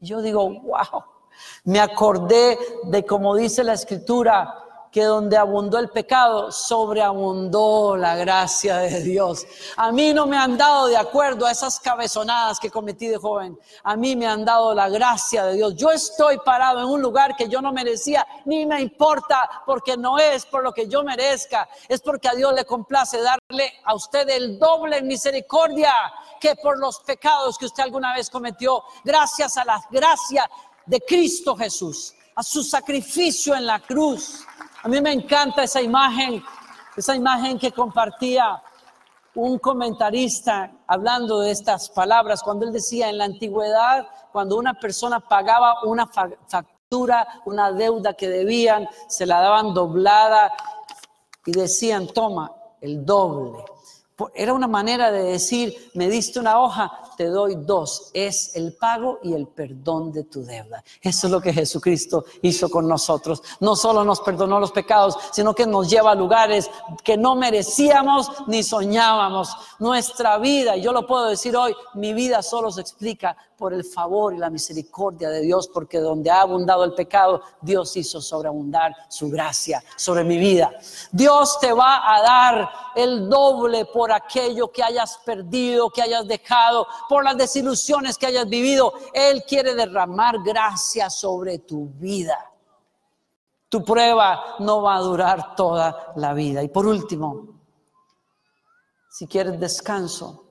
Y 0.00 0.06
yo 0.06 0.22
digo, 0.22 0.48
wow, 0.48 1.13
me 1.64 1.80
acordé 1.80 2.58
de 2.84 3.04
como 3.04 3.34
dice 3.36 3.64
la 3.64 3.74
escritura, 3.74 4.64
que 4.94 5.02
donde 5.02 5.36
abundó 5.36 5.80
el 5.80 5.88
pecado, 5.88 6.52
sobreabundó 6.52 7.96
la 7.96 8.14
gracia 8.14 8.76
de 8.76 9.02
Dios. 9.02 9.44
A 9.74 9.90
mí 9.90 10.14
no 10.14 10.24
me 10.24 10.36
han 10.36 10.56
dado 10.56 10.86
de 10.86 10.96
acuerdo 10.96 11.46
a 11.46 11.50
esas 11.50 11.80
cabezonadas 11.80 12.60
que 12.60 12.70
cometí 12.70 13.08
de 13.08 13.16
joven. 13.16 13.58
A 13.82 13.96
mí 13.96 14.14
me 14.14 14.28
han 14.28 14.44
dado 14.44 14.72
la 14.72 14.88
gracia 14.88 15.46
de 15.46 15.54
Dios. 15.54 15.74
Yo 15.74 15.90
estoy 15.90 16.38
parado 16.44 16.78
en 16.78 16.86
un 16.86 17.02
lugar 17.02 17.34
que 17.34 17.48
yo 17.48 17.60
no 17.60 17.72
merecía, 17.72 18.24
ni 18.44 18.66
me 18.66 18.80
importa, 18.80 19.64
porque 19.66 19.96
no 19.96 20.16
es 20.16 20.46
por 20.46 20.62
lo 20.62 20.72
que 20.72 20.86
yo 20.86 21.02
merezca, 21.02 21.68
es 21.88 22.00
porque 22.00 22.28
a 22.28 22.34
Dios 22.34 22.54
le 22.54 22.64
complace 22.64 23.18
darle 23.20 23.72
a 23.82 23.96
usted 23.96 24.28
el 24.28 24.60
doble 24.60 24.98
en 24.98 25.08
misericordia 25.08 25.92
que 26.40 26.54
por 26.54 26.78
los 26.78 27.00
pecados 27.00 27.58
que 27.58 27.66
usted 27.66 27.82
alguna 27.82 28.14
vez 28.14 28.30
cometió, 28.30 28.84
gracias 29.02 29.56
a 29.56 29.64
la 29.64 29.84
gracia 29.90 30.48
de 30.86 31.00
Cristo 31.00 31.56
Jesús, 31.56 32.14
a 32.34 32.42
su 32.42 32.62
sacrificio 32.62 33.54
en 33.54 33.66
la 33.66 33.80
cruz. 33.80 34.44
A 34.82 34.88
mí 34.88 35.00
me 35.00 35.12
encanta 35.12 35.62
esa 35.62 35.80
imagen, 35.80 36.42
esa 36.96 37.14
imagen 37.14 37.58
que 37.58 37.72
compartía 37.72 38.62
un 39.34 39.58
comentarista 39.58 40.70
hablando 40.86 41.40
de 41.40 41.50
estas 41.50 41.88
palabras, 41.88 42.42
cuando 42.42 42.66
él 42.66 42.72
decía 42.72 43.08
en 43.08 43.18
la 43.18 43.24
antigüedad, 43.24 44.06
cuando 44.32 44.56
una 44.56 44.74
persona 44.74 45.20
pagaba 45.20 45.82
una 45.84 46.06
fa- 46.06 46.30
factura 46.48 47.26
una 47.44 47.72
deuda 47.72 48.14
que 48.14 48.28
debían, 48.28 48.88
se 49.08 49.26
la 49.26 49.40
daban 49.40 49.74
doblada 49.74 50.52
y 51.44 51.50
decían, 51.50 52.06
toma, 52.06 52.52
el 52.80 53.04
doble. 53.04 53.64
Era 54.32 54.52
una 54.54 54.68
manera 54.68 55.10
de 55.10 55.24
decir, 55.24 55.90
me 55.94 56.08
diste 56.08 56.38
una 56.38 56.60
hoja, 56.60 56.92
te 57.16 57.26
doy 57.26 57.54
dos. 57.56 58.10
Es 58.12 58.54
el 58.56 58.74
pago 58.74 59.18
y 59.22 59.32
el 59.32 59.46
perdón 59.46 60.12
de 60.12 60.24
tu 60.24 60.44
deuda. 60.44 60.82
Eso 61.00 61.26
es 61.26 61.30
lo 61.30 61.40
que 61.40 61.52
Jesucristo 61.52 62.24
hizo 62.42 62.68
con 62.68 62.88
nosotros. 62.88 63.42
No 63.60 63.76
solo 63.76 64.04
nos 64.04 64.20
perdonó 64.20 64.60
los 64.60 64.72
pecados, 64.72 65.16
sino 65.32 65.54
que 65.54 65.66
nos 65.66 65.88
lleva 65.88 66.12
a 66.12 66.14
lugares 66.14 66.70
que 67.02 67.16
no 67.16 67.34
merecíamos 67.34 68.30
ni 68.46 68.62
soñábamos. 68.62 69.50
Nuestra 69.78 70.38
vida, 70.38 70.76
y 70.76 70.82
yo 70.82 70.92
lo 70.92 71.06
puedo 71.06 71.26
decir 71.26 71.56
hoy, 71.56 71.74
mi 71.94 72.14
vida 72.14 72.42
solo 72.42 72.70
se 72.70 72.80
explica 72.80 73.36
por 73.56 73.72
el 73.72 73.84
favor 73.84 74.34
y 74.34 74.38
la 74.38 74.50
misericordia 74.50 75.30
de 75.30 75.40
Dios, 75.40 75.68
porque 75.68 75.98
donde 75.98 76.30
ha 76.30 76.40
abundado 76.42 76.84
el 76.84 76.92
pecado, 76.92 77.40
Dios 77.60 77.96
hizo 77.96 78.20
sobreabundar 78.20 78.94
su 79.08 79.30
gracia 79.30 79.82
sobre 79.96 80.24
mi 80.24 80.38
vida. 80.38 80.72
Dios 81.12 81.58
te 81.60 81.72
va 81.72 82.14
a 82.14 82.22
dar 82.22 82.70
el 82.96 83.28
doble 83.28 83.86
por 83.86 84.12
aquello 84.12 84.70
que 84.70 84.82
hayas 84.82 85.18
perdido, 85.24 85.90
que 85.90 86.02
hayas 86.02 86.26
dejado, 86.26 86.86
por 87.08 87.24
las 87.24 87.36
desilusiones 87.36 88.18
que 88.18 88.26
hayas 88.26 88.48
vivido. 88.48 88.92
Él 89.12 89.44
quiere 89.46 89.74
derramar 89.74 90.42
gracia 90.42 91.10
sobre 91.10 91.58
tu 91.60 91.88
vida. 91.88 92.50
Tu 93.68 93.84
prueba 93.84 94.56
no 94.60 94.82
va 94.82 94.96
a 94.96 95.00
durar 95.00 95.56
toda 95.56 96.12
la 96.16 96.32
vida. 96.32 96.62
Y 96.62 96.68
por 96.68 96.86
último, 96.86 97.60
si 99.10 99.26
quieres 99.26 99.58
descanso, 99.58 100.44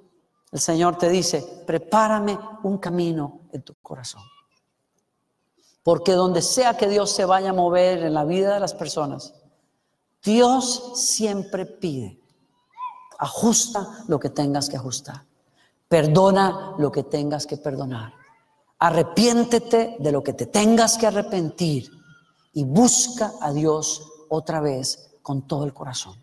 el 0.51 0.59
Señor 0.59 0.97
te 0.97 1.09
dice, 1.09 1.63
prepárame 1.65 2.37
un 2.63 2.77
camino 2.77 3.41
en 3.51 3.63
tu 3.63 3.73
corazón. 3.81 4.21
Porque 5.83 6.13
donde 6.13 6.41
sea 6.41 6.77
que 6.77 6.87
Dios 6.87 7.11
se 7.11 7.25
vaya 7.25 7.49
a 7.49 7.53
mover 7.53 8.03
en 8.03 8.13
la 8.13 8.23
vida 8.23 8.53
de 8.53 8.59
las 8.59 8.73
personas, 8.73 9.33
Dios 10.23 10.93
siempre 10.95 11.65
pide, 11.65 12.21
ajusta 13.19 14.03
lo 14.07 14.19
que 14.19 14.29
tengas 14.29 14.69
que 14.69 14.77
ajustar, 14.77 15.25
perdona 15.93 16.73
lo 16.79 16.91
que 16.91 17.03
tengas 17.03 17.45
que 17.45 17.57
perdonar, 17.57 18.15
arrepiéntete 18.79 19.97
de 19.99 20.11
lo 20.11 20.23
que 20.23 20.33
te 20.33 20.47
tengas 20.47 20.97
que 20.97 21.05
arrepentir 21.05 21.87
y 22.51 22.63
busca 22.63 23.33
a 23.39 23.53
Dios 23.53 24.01
otra 24.27 24.59
vez 24.59 25.19
con 25.21 25.47
todo 25.47 25.65
el 25.65 25.71
corazón. 25.71 26.15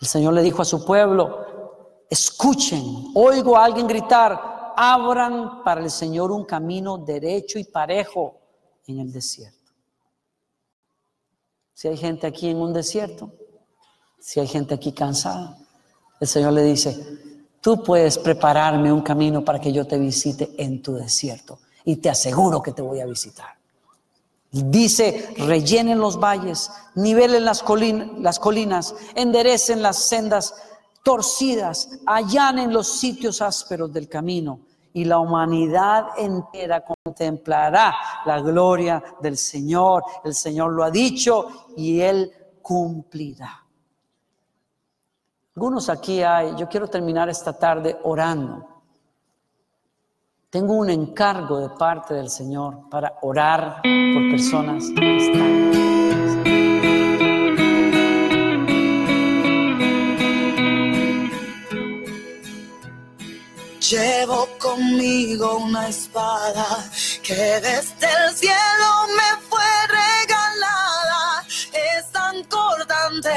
El 0.00 0.06
Señor 0.06 0.32
le 0.32 0.40
dijo 0.40 0.62
a 0.62 0.64
su 0.64 0.82
pueblo, 0.82 2.06
escuchen, 2.08 3.12
oigo 3.14 3.54
a 3.54 3.66
alguien 3.66 3.86
gritar, 3.86 4.72
abran 4.78 5.62
para 5.62 5.82
el 5.82 5.90
Señor 5.90 6.32
un 6.32 6.46
camino 6.46 6.96
derecho 6.96 7.58
y 7.58 7.64
parejo 7.64 8.40
en 8.86 9.00
el 9.00 9.12
desierto. 9.12 9.72
Si 11.74 11.86
hay 11.86 11.98
gente 11.98 12.26
aquí 12.26 12.48
en 12.48 12.62
un 12.62 12.72
desierto, 12.72 13.30
si 14.18 14.40
hay 14.40 14.46
gente 14.46 14.72
aquí 14.72 14.92
cansada, 14.92 15.58
el 16.18 16.26
Señor 16.26 16.54
le 16.54 16.62
dice, 16.62 17.31
tú 17.62 17.82
puedes 17.82 18.18
prepararme 18.18 18.92
un 18.92 19.00
camino 19.00 19.42
para 19.42 19.58
que 19.58 19.72
yo 19.72 19.86
te 19.86 19.96
visite 19.96 20.50
en 20.58 20.82
tu 20.82 20.92
desierto 20.94 21.60
y 21.84 21.96
te 21.96 22.10
aseguro 22.10 22.60
que 22.60 22.72
te 22.72 22.82
voy 22.82 23.00
a 23.00 23.06
visitar. 23.06 23.48
Dice, 24.50 25.32
rellenen 25.38 25.98
los 25.98 26.20
valles, 26.20 26.70
nivelen 26.96 27.46
las, 27.46 27.64
colin- 27.64 28.18
las 28.18 28.38
colinas, 28.38 28.94
enderecen 29.14 29.80
las 29.80 29.96
sendas 29.96 30.54
torcidas, 31.02 31.88
allanen 32.04 32.70
los 32.70 32.86
sitios 32.98 33.40
ásperos 33.40 33.90
del 33.90 34.08
camino 34.10 34.60
y 34.92 35.06
la 35.06 35.20
humanidad 35.20 36.08
entera 36.18 36.84
contemplará 36.84 37.94
la 38.26 38.40
gloria 38.42 39.02
del 39.22 39.38
Señor. 39.38 40.04
El 40.22 40.34
Señor 40.34 40.72
lo 40.72 40.84
ha 40.84 40.90
dicho 40.90 41.68
y 41.74 42.00
Él 42.00 42.30
cumplirá. 42.60 43.61
Algunos 45.54 45.90
aquí 45.90 46.22
hay, 46.22 46.54
yo 46.56 46.66
quiero 46.66 46.88
terminar 46.88 47.28
esta 47.28 47.52
tarde 47.52 47.98
orando. 48.04 48.66
Tengo 50.48 50.74
un 50.74 50.88
encargo 50.88 51.60
de 51.60 51.68
parte 51.70 52.14
del 52.14 52.30
Señor 52.30 52.88
para 52.88 53.18
orar 53.20 53.82
por 53.82 54.30
personas 54.30 54.84
que 54.96 55.16
están. 55.16 55.72
Llevo 63.92 64.48
conmigo 64.58 65.58
una 65.58 65.88
espada 65.88 66.64
que 67.22 67.34
desde 67.34 68.06
el 68.06 68.34
cielo 68.34 69.06
me 69.16 69.36
fue 69.50 69.60
regalada. 69.88 71.44
Es 71.72 72.10
tan 72.10 72.42
cortante, 72.44 73.30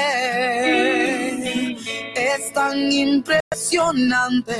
tan 2.52 2.90
impresionante. 2.92 4.54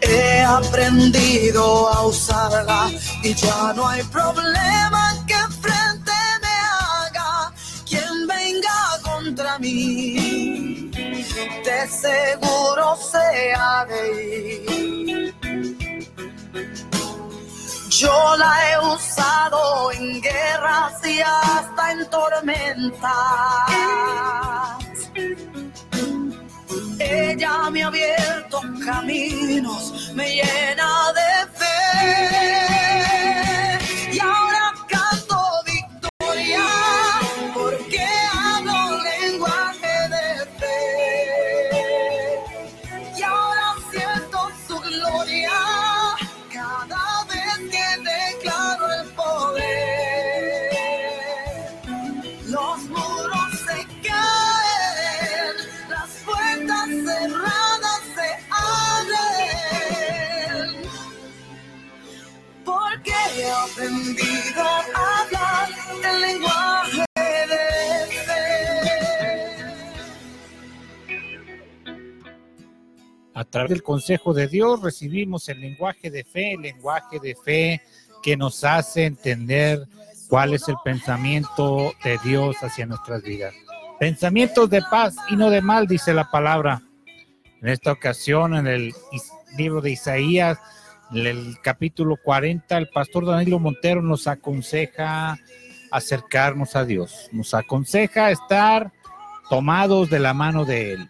He 0.00 0.42
aprendido 0.42 1.88
a 1.88 2.06
usarla 2.06 2.90
y 3.22 3.34
ya 3.34 3.72
no 3.74 3.86
hay 3.86 4.02
problema 4.04 5.24
que 5.26 5.38
frente 5.60 6.12
me 6.42 6.56
haga 6.80 7.52
quien 7.86 8.26
venga 8.26 8.98
contra 9.02 9.58
mí. 9.58 10.90
De 11.64 11.88
seguro 11.88 12.96
se 12.96 13.54
ha 13.54 13.84
de 13.86 14.02
ir. 15.06 15.37
Yo 17.98 18.36
la 18.36 18.54
he 18.70 18.78
usado 18.94 19.90
en 19.90 20.20
guerras 20.20 21.04
y 21.04 21.20
hasta 21.20 21.90
en 21.90 22.08
tormentas. 22.08 23.10
Ella 27.00 27.68
me 27.72 27.82
ha 27.82 27.88
abierto 27.88 28.60
caminos, 28.84 30.12
me 30.14 30.36
llena 30.36 31.12
de 31.12 31.46
fe. 31.58 31.68
A 73.38 73.44
través 73.44 73.70
del 73.70 73.84
consejo 73.84 74.34
de 74.34 74.48
Dios 74.48 74.82
recibimos 74.82 75.48
el 75.48 75.60
lenguaje 75.60 76.10
de 76.10 76.24
fe, 76.24 76.54
el 76.54 76.62
lenguaje 76.62 77.20
de 77.20 77.36
fe 77.36 77.80
que 78.20 78.36
nos 78.36 78.64
hace 78.64 79.04
entender 79.04 79.86
cuál 80.28 80.54
es 80.54 80.66
el 80.66 80.74
pensamiento 80.82 81.92
de 82.02 82.18
Dios 82.24 82.56
hacia 82.62 82.86
nuestras 82.86 83.22
vidas. 83.22 83.54
Pensamientos 84.00 84.68
de 84.70 84.82
paz 84.82 85.14
y 85.30 85.36
no 85.36 85.50
de 85.50 85.62
mal, 85.62 85.86
dice 85.86 86.12
la 86.12 86.28
palabra. 86.28 86.82
En 87.62 87.68
esta 87.68 87.92
ocasión, 87.92 88.56
en 88.56 88.66
el 88.66 88.92
libro 89.56 89.80
de 89.82 89.92
Isaías, 89.92 90.58
en 91.12 91.24
el 91.24 91.60
capítulo 91.62 92.16
40, 92.20 92.76
el 92.76 92.88
pastor 92.88 93.24
Danilo 93.24 93.60
Montero 93.60 94.02
nos 94.02 94.26
aconseja 94.26 95.38
acercarnos 95.92 96.74
a 96.74 96.84
Dios, 96.84 97.28
nos 97.30 97.54
aconseja 97.54 98.32
estar 98.32 98.90
tomados 99.48 100.10
de 100.10 100.18
la 100.18 100.34
mano 100.34 100.64
de 100.64 100.94
Él 100.94 101.08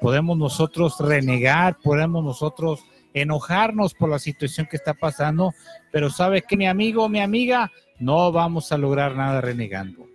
podemos 0.00 0.36
nosotros 0.38 0.96
renegar, 1.00 1.76
podemos 1.82 2.24
nosotros 2.24 2.80
enojarnos 3.14 3.94
por 3.94 4.10
la 4.10 4.18
situación 4.18 4.66
que 4.70 4.76
está 4.76 4.94
pasando, 4.94 5.54
pero 5.90 6.10
sabe 6.10 6.42
que 6.42 6.56
mi 6.56 6.66
amigo, 6.66 7.08
mi 7.08 7.20
amiga, 7.20 7.70
no 7.98 8.30
vamos 8.30 8.70
a 8.70 8.78
lograr 8.78 9.16
nada 9.16 9.40
renegando. 9.40 10.06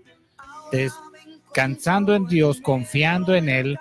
Descansando 0.72 2.16
en 2.16 2.26
Dios, 2.28 2.62
confiando 2.62 3.36
en 3.36 3.50
Él, 3.50 3.78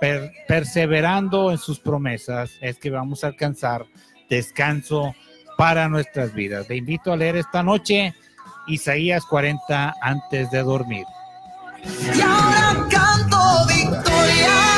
per- 0.00 0.32
perseverando 0.46 1.50
en 1.50 1.58
sus 1.58 1.78
promesas, 1.80 2.50
es 2.60 2.78
que 2.78 2.90
vamos 2.90 3.24
a 3.24 3.28
alcanzar 3.28 3.86
descanso 4.28 5.14
para 5.56 5.88
nuestras 5.88 6.34
vidas. 6.34 6.66
Te 6.66 6.76
invito 6.76 7.12
a 7.12 7.16
leer 7.16 7.36
esta 7.36 7.62
noche 7.62 8.14
Isaías 8.66 9.24
40 9.24 9.94
antes 10.02 10.50
de 10.50 10.62
dormir. 10.62 11.04
Y 11.82 12.18
canto 12.90 13.66
victoria 13.66 14.77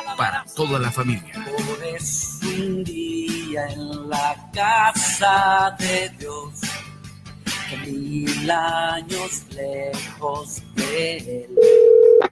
para 0.21 0.45
toda 0.55 0.77
la 0.77 0.91
familia. 0.91 1.33
un 2.43 2.83
día 2.83 3.65
en 3.69 4.07
la 4.07 4.35
casa 4.53 5.75
de 5.79 6.09
Dios, 6.19 6.61
mil 7.83 8.51
años 8.51 9.41
lejos 9.49 10.61
de 10.89 11.17
él. 11.17 11.47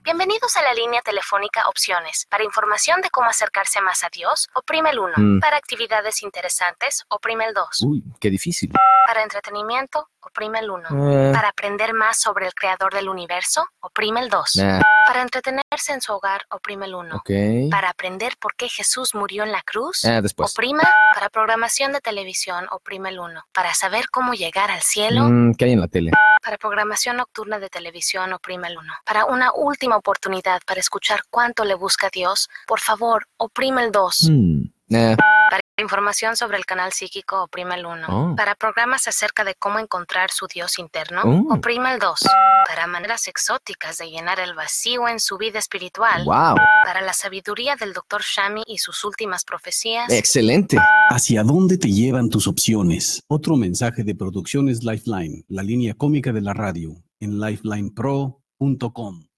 Bienvenidos 0.02 0.56
a 0.56 0.62
la 0.62 0.74
línea 0.74 1.00
telefónica 1.02 1.68
Opciones. 1.68 2.26
Para 2.28 2.44
información 2.44 3.00
de 3.00 3.10
cómo 3.10 3.28
acercarse 3.28 3.80
más 3.80 4.02
a 4.04 4.08
Dios, 4.12 4.48
oprime 4.54 4.90
el 4.90 4.98
1. 4.98 5.12
Mm. 5.16 5.40
Para 5.40 5.56
actividades 5.56 6.22
interesantes, 6.22 7.04
oprime 7.08 7.44
el 7.46 7.54
2. 7.54 7.82
Uy, 7.82 8.02
qué 8.18 8.30
difícil. 8.30 8.72
Para 9.06 9.22
entretenimiento, 9.22 10.08
oprime 10.20 10.60
el 10.60 10.70
1. 10.70 10.88
Eh. 10.88 11.32
Para 11.32 11.48
aprender 11.48 11.92
más 11.94 12.18
sobre 12.20 12.46
el 12.46 12.54
creador 12.54 12.92
del 12.94 13.08
universo, 13.08 13.66
oprime 13.80 14.20
el 14.20 14.30
2. 14.30 14.56
Nah. 14.56 14.80
Para 15.06 15.22
entretenerse 15.22 15.92
en 15.92 16.00
su 16.00 16.12
hogar, 16.12 16.44
oprime 16.50 16.86
el 16.86 16.94
1. 16.94 17.16
Ok. 17.16 17.30
Para 17.70 17.90
aprender 17.90 18.34
por 18.40 18.54
qué 18.56 18.68
Jesús 18.68 19.14
murió 19.14 19.42
en 19.44 19.52
la 19.52 19.62
cruz, 19.62 20.04
Ah, 20.04 20.20
después. 20.22 20.52
oprima. 20.52 20.82
Para 21.14 21.28
programación 21.30 21.92
de 21.92 22.00
televisión, 22.00 22.66
oprime 22.70 23.08
el 23.10 23.18
1. 23.20 23.44
Para 23.52 23.74
saber 23.74 24.08
cómo 24.10 24.34
llegar 24.34 24.70
al 24.70 24.82
cielo, 24.82 25.24
Mm, 25.24 25.54
¿Qué 25.54 25.64
hay 25.66 25.72
en 25.72 25.80
la 25.80 25.88
tele? 25.88 26.10
para 26.42 26.56
programación 26.56 27.16
nocturna 27.18 27.58
de 27.58 27.68
televisión, 27.68 28.32
oprime 28.40 28.68
el 28.68 28.78
1. 28.78 28.92
Para 29.04 29.26
una 29.26 29.52
última 29.54 29.96
oportunidad 29.96 30.60
para 30.66 30.80
escuchar 30.80 31.20
cuánto 31.30 31.64
le 31.64 31.74
busca 31.74 32.06
a 32.06 32.10
Dios, 32.10 32.48
por 32.66 32.80
favor, 32.80 33.26
oprime 33.36 33.84
el 33.84 33.92
2. 33.92 34.30
Mm, 34.30 34.62
nah. 34.88 35.16
Para 35.50 35.62
información 35.78 36.36
sobre 36.36 36.56
el 36.58 36.64
canal 36.64 36.92
psíquico, 36.92 37.42
oprime 37.42 37.74
el 37.74 37.84
1. 37.84 38.06
Oh. 38.08 38.36
Para 38.36 38.54
programas 38.54 39.08
acerca 39.08 39.44
de 39.44 39.54
cómo 39.56 39.78
encontrar 39.78 40.30
su 40.30 40.46
Dios 40.46 40.78
interno, 40.78 41.22
Oh. 41.24 41.54
oprime 41.54 41.92
el 41.92 41.98
2. 41.98 42.20
Para 42.66 42.86
maneras 42.86 43.26
exóticas 43.26 43.98
de 43.98 44.08
llenar 44.10 44.38
el 44.38 44.54
vacío 44.54 45.08
en 45.08 45.18
su 45.18 45.36
vida 45.38 45.58
espiritual, 45.58 46.24
Wow. 46.24 46.54
para 46.84 47.00
la 47.00 47.12
sabiduría 47.12 47.74
del 47.76 47.92
Dr. 47.92 48.22
Shami 48.22 48.62
y 48.66 48.78
sus 48.78 49.02
últimas 49.04 49.44
profecías, 49.44 50.10
Excelente. 50.10 50.78
¿Hacia 51.10 51.42
dónde 51.42 51.76
te 51.78 51.88
llevan 51.90 52.28
tus 52.30 52.46
opciones? 52.46 53.22
Otro 53.26 53.56
mensaje 53.56 54.04
de 54.04 54.14
Producciones 54.14 54.84
Lifeline, 54.84 55.44
la 55.48 55.62
línea 55.64 55.94
cómica 55.94 56.32
de 56.32 56.42
la 56.42 56.54
radio, 56.54 56.94
en 57.20 57.38
lifelinepro.com. 57.38 59.30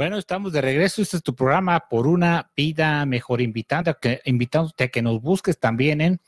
Bueno, 0.00 0.16
estamos 0.16 0.52
de 0.52 0.62
regreso. 0.62 1.02
Este 1.02 1.18
es 1.18 1.22
tu 1.22 1.34
programa 1.34 1.78
por 1.90 2.06
una 2.06 2.50
vida 2.56 3.04
mejor. 3.04 3.42
Invitando 3.42 3.94
invitándote 4.24 4.84
a 4.84 4.88
que 4.88 5.02
nos 5.02 5.20
busques 5.20 5.58
también 5.58 6.00
en 6.00 6.20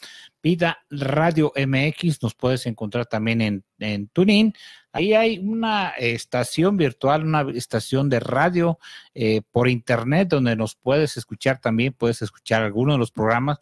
Vida 0.43 0.85
Radio 0.91 1.53
MX. 1.57 2.23
Nos 2.23 2.35
puedes 2.35 2.67
encontrar 2.67 3.07
también 3.07 3.41
en, 3.41 3.65
en. 3.79 4.53
Ahí 4.93 5.15
hay 5.15 5.39
una 5.39 5.91
estación 5.91 6.77
virtual, 6.77 7.25
una 7.25 7.47
estación 7.55 8.11
de 8.11 8.21
radio 8.21 8.79
eh, 9.15 9.41
por 9.51 9.69
internet 9.69 10.29
donde 10.29 10.55
nos 10.55 10.75
puedes 10.75 11.17
escuchar 11.17 11.59
también. 11.59 11.95
Puedes 11.95 12.21
escuchar 12.21 12.63
algunos 12.63 12.97
de 12.97 12.99
los 12.99 13.11
programas. 13.11 13.59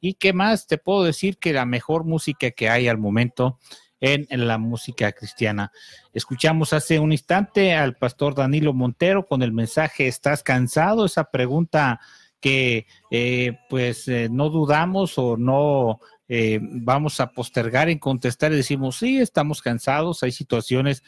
¿Y 0.00 0.14
qué 0.14 0.32
más? 0.32 0.66
Te 0.66 0.78
puedo 0.78 1.04
decir 1.04 1.38
que 1.38 1.52
la 1.52 1.66
mejor 1.66 2.02
música 2.02 2.50
que 2.50 2.68
hay 2.68 2.88
al 2.88 2.98
momento 2.98 3.60
en, 4.02 4.26
la 4.46 4.58
música 4.58 5.12
cristiana. 5.12 5.72
Escuchamos 6.12 6.72
hace 6.72 6.98
un 6.98 7.12
instante 7.12 7.74
al 7.74 7.96
pastor 7.96 8.34
Danilo 8.34 8.74
Montero 8.74 9.26
con 9.26 9.42
el 9.42 9.52
mensaje 9.52 10.08
¿Estás 10.08 10.42
cansado? 10.42 11.06
Esa 11.06 11.30
pregunta 11.30 12.00
que 12.40 12.86
eh, 13.12 13.58
pues 13.70 14.08
eh, 14.08 14.28
no 14.28 14.50
dudamos 14.50 15.16
o 15.18 15.36
no 15.36 16.00
eh, 16.28 16.58
vamos 16.60 17.20
a 17.20 17.30
postergar 17.30 17.88
en 17.88 18.00
contestar 18.00 18.52
y 18.52 18.56
decimos, 18.56 18.96
sí, 18.96 19.18
estamos 19.18 19.62
cansados, 19.62 20.24
hay 20.24 20.32
situaciones 20.32 21.04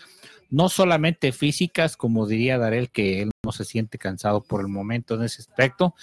no 0.51 0.69
solamente 0.69 1.33
físicas, 1.33 1.97
como 1.97 2.29
diría 2.29 2.59
Darel, 2.59 2.91
que 2.91 3.23
él 3.23 3.31
no 3.45 3.51
se 3.51 3.65
siente 3.65 3.99
cansado 3.99 4.45
por 4.45 4.61
el 4.61 4.69
momento 4.69 5.15
en 5.15 5.23
ese 5.23 5.43
aspecto, 5.43 5.95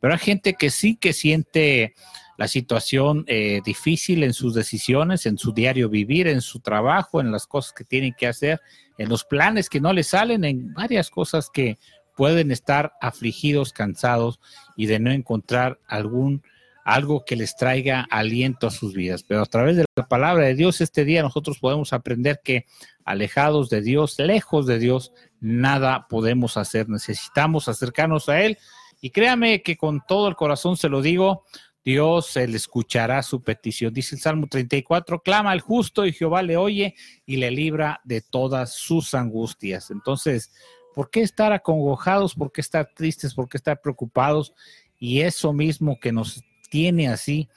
pero 0.00 0.12
hay 0.12 0.18
gente 0.18 0.54
que 0.54 0.68
sí 0.68 0.96
que 0.96 1.14
siente 1.14 1.94
la 2.36 2.48
situación 2.48 3.24
eh, 3.26 3.60
difícil 3.64 4.22
en 4.22 4.32
sus 4.32 4.54
decisiones, 4.54 5.26
en 5.26 5.38
su 5.38 5.52
diario 5.52 5.88
vivir, 5.88 6.26
en 6.26 6.40
su 6.40 6.60
trabajo, 6.60 7.20
en 7.20 7.30
las 7.30 7.46
cosas 7.46 7.72
que 7.72 7.84
tienen 7.84 8.14
que 8.18 8.26
hacer, 8.26 8.60
en 8.98 9.08
los 9.08 9.24
planes 9.24 9.68
que 9.68 9.80
no 9.80 9.92
les 9.92 10.08
salen, 10.08 10.44
en 10.44 10.72
varias 10.74 11.10
cosas 11.10 11.48
que 11.52 11.78
pueden 12.16 12.50
estar 12.50 12.94
afligidos, 13.00 13.72
cansados 13.72 14.40
y 14.76 14.86
de 14.86 14.98
no 14.98 15.10
encontrar 15.10 15.78
algún 15.86 16.42
algo 16.84 17.24
que 17.24 17.34
les 17.34 17.56
traiga 17.56 18.06
aliento 18.10 18.66
a 18.66 18.70
sus 18.70 18.92
vidas. 18.92 19.22
Pero 19.22 19.40
a 19.40 19.46
través 19.46 19.76
de 19.76 19.86
la 19.96 20.06
palabra 20.06 20.44
de 20.44 20.54
Dios 20.54 20.82
este 20.82 21.04
día 21.04 21.22
nosotros 21.22 21.58
podemos 21.58 21.94
aprender 21.94 22.40
que 22.44 22.66
alejados 23.04 23.70
de 23.70 23.80
Dios, 23.80 24.18
lejos 24.18 24.66
de 24.66 24.78
Dios, 24.78 25.12
nada 25.40 26.06
podemos 26.08 26.58
hacer. 26.58 26.88
Necesitamos 26.88 27.68
acercarnos 27.68 28.28
a 28.28 28.42
Él 28.42 28.58
y 29.00 29.10
créame 29.10 29.62
que 29.62 29.76
con 29.76 30.02
todo 30.06 30.28
el 30.28 30.36
corazón 30.36 30.76
se 30.76 30.90
lo 30.90 31.00
digo, 31.00 31.44
Dios 31.84 32.34
le 32.36 32.56
escuchará 32.56 33.22
su 33.22 33.42
petición. 33.42 33.92
Dice 33.92 34.14
el 34.14 34.20
Salmo 34.20 34.46
34, 34.46 35.20
clama 35.20 35.50
al 35.50 35.60
justo 35.60 36.06
y 36.06 36.12
Jehová 36.12 36.42
le 36.42 36.56
oye 36.56 36.94
y 37.26 37.36
le 37.36 37.50
libra 37.50 38.00
de 38.04 38.22
todas 38.22 38.74
sus 38.74 39.12
angustias. 39.12 39.90
Entonces, 39.90 40.50
¿por 40.94 41.10
qué 41.10 41.20
estar 41.20 41.52
acongojados? 41.52 42.34
¿Por 42.34 42.52
qué 42.52 42.62
estar 42.62 42.88
tristes? 42.94 43.34
¿Por 43.34 43.48
qué 43.48 43.58
estar 43.58 43.80
preocupados? 43.82 44.54
Y 44.98 45.20
eso 45.20 45.52
mismo 45.52 46.00
que 46.00 46.12
nos 46.12 46.42
tiene 46.70 47.08
así 47.08 47.48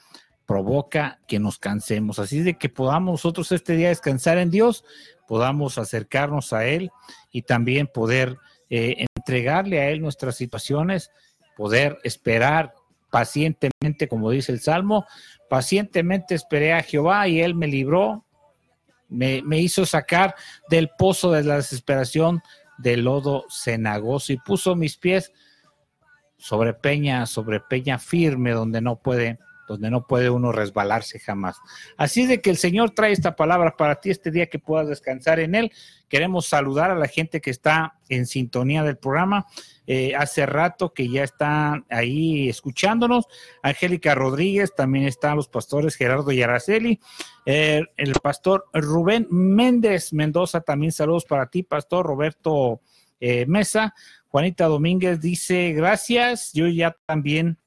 provoca 0.44 1.20
que 1.26 1.38
nos 1.38 1.58
cansemos. 1.58 2.18
Así 2.18 2.40
de 2.40 2.58
que 2.58 2.68
podamos 2.68 3.12
nosotros 3.12 3.50
este 3.52 3.76
día 3.76 3.88
descansar 3.88 4.38
en 4.38 4.50
Dios, 4.50 4.84
podamos 5.26 5.78
acercarnos 5.78 6.52
a 6.52 6.66
Él 6.66 6.90
y 7.30 7.42
también 7.42 7.86
poder 7.86 8.36
eh, 8.70 9.06
entregarle 9.16 9.80
a 9.80 9.90
Él 9.90 10.00
nuestras 10.00 10.36
situaciones, 10.36 11.10
poder 11.56 11.98
esperar 12.02 12.74
pacientemente, 13.10 14.08
como 14.08 14.30
dice 14.30 14.52
el 14.52 14.60
Salmo, 14.60 15.06
pacientemente 15.48 16.34
esperé 16.34 16.72
a 16.72 16.82
Jehová 16.82 17.28
y 17.28 17.40
Él 17.40 17.54
me 17.54 17.66
libró, 17.66 18.24
me, 19.08 19.42
me 19.42 19.58
hizo 19.58 19.86
sacar 19.86 20.34
del 20.68 20.90
pozo 20.98 21.32
de 21.32 21.44
la 21.44 21.56
desesperación, 21.56 22.42
del 22.78 23.04
lodo 23.04 23.44
cenagoso 23.50 24.32
y 24.32 24.36
puso 24.36 24.76
mis 24.76 24.96
pies 24.96 25.32
sobre 26.36 26.72
peña, 26.72 27.26
sobre 27.26 27.60
peña 27.60 27.98
firme, 27.98 28.52
donde 28.52 28.80
no 28.80 28.96
puede, 28.96 29.38
donde 29.68 29.90
no 29.90 30.06
puede 30.06 30.30
uno 30.30 30.50
resbalarse 30.50 31.20
jamás. 31.20 31.58
Así 31.96 32.26
de 32.26 32.40
que 32.40 32.50
el 32.50 32.56
Señor 32.56 32.90
trae 32.90 33.12
esta 33.12 33.36
palabra 33.36 33.76
para 33.76 34.00
ti 34.00 34.10
este 34.10 34.30
día 34.30 34.46
que 34.46 34.58
puedas 34.58 34.88
descansar 34.88 35.38
en 35.38 35.54
él. 35.54 35.72
Queremos 36.08 36.46
saludar 36.46 36.90
a 36.90 36.96
la 36.96 37.06
gente 37.06 37.40
que 37.40 37.50
está 37.50 37.98
en 38.08 38.26
sintonía 38.26 38.82
del 38.82 38.96
programa. 38.96 39.46
Eh, 39.86 40.14
hace 40.14 40.46
rato 40.46 40.92
que 40.92 41.08
ya 41.08 41.22
están 41.22 41.84
ahí 41.90 42.48
escuchándonos. 42.48 43.26
Angélica 43.62 44.14
Rodríguez, 44.14 44.74
también 44.74 45.06
están 45.06 45.36
los 45.36 45.48
pastores 45.48 45.96
Gerardo 45.96 46.32
y 46.32 46.42
Araceli. 46.42 46.98
Eh, 47.46 47.82
el 47.96 48.12
pastor 48.14 48.64
Rubén 48.72 49.26
Méndez 49.30 50.12
Mendoza, 50.12 50.62
también 50.62 50.92
saludos 50.92 51.24
para 51.24 51.48
ti, 51.48 51.62
pastor 51.62 52.06
Roberto 52.06 52.80
eh, 53.20 53.46
Mesa. 53.46 53.94
Juanita 54.28 54.66
Domínguez 54.66 55.20
dice, 55.20 55.72
gracias, 55.72 56.52
yo 56.52 56.68
ya 56.68 56.96
también 57.06 57.58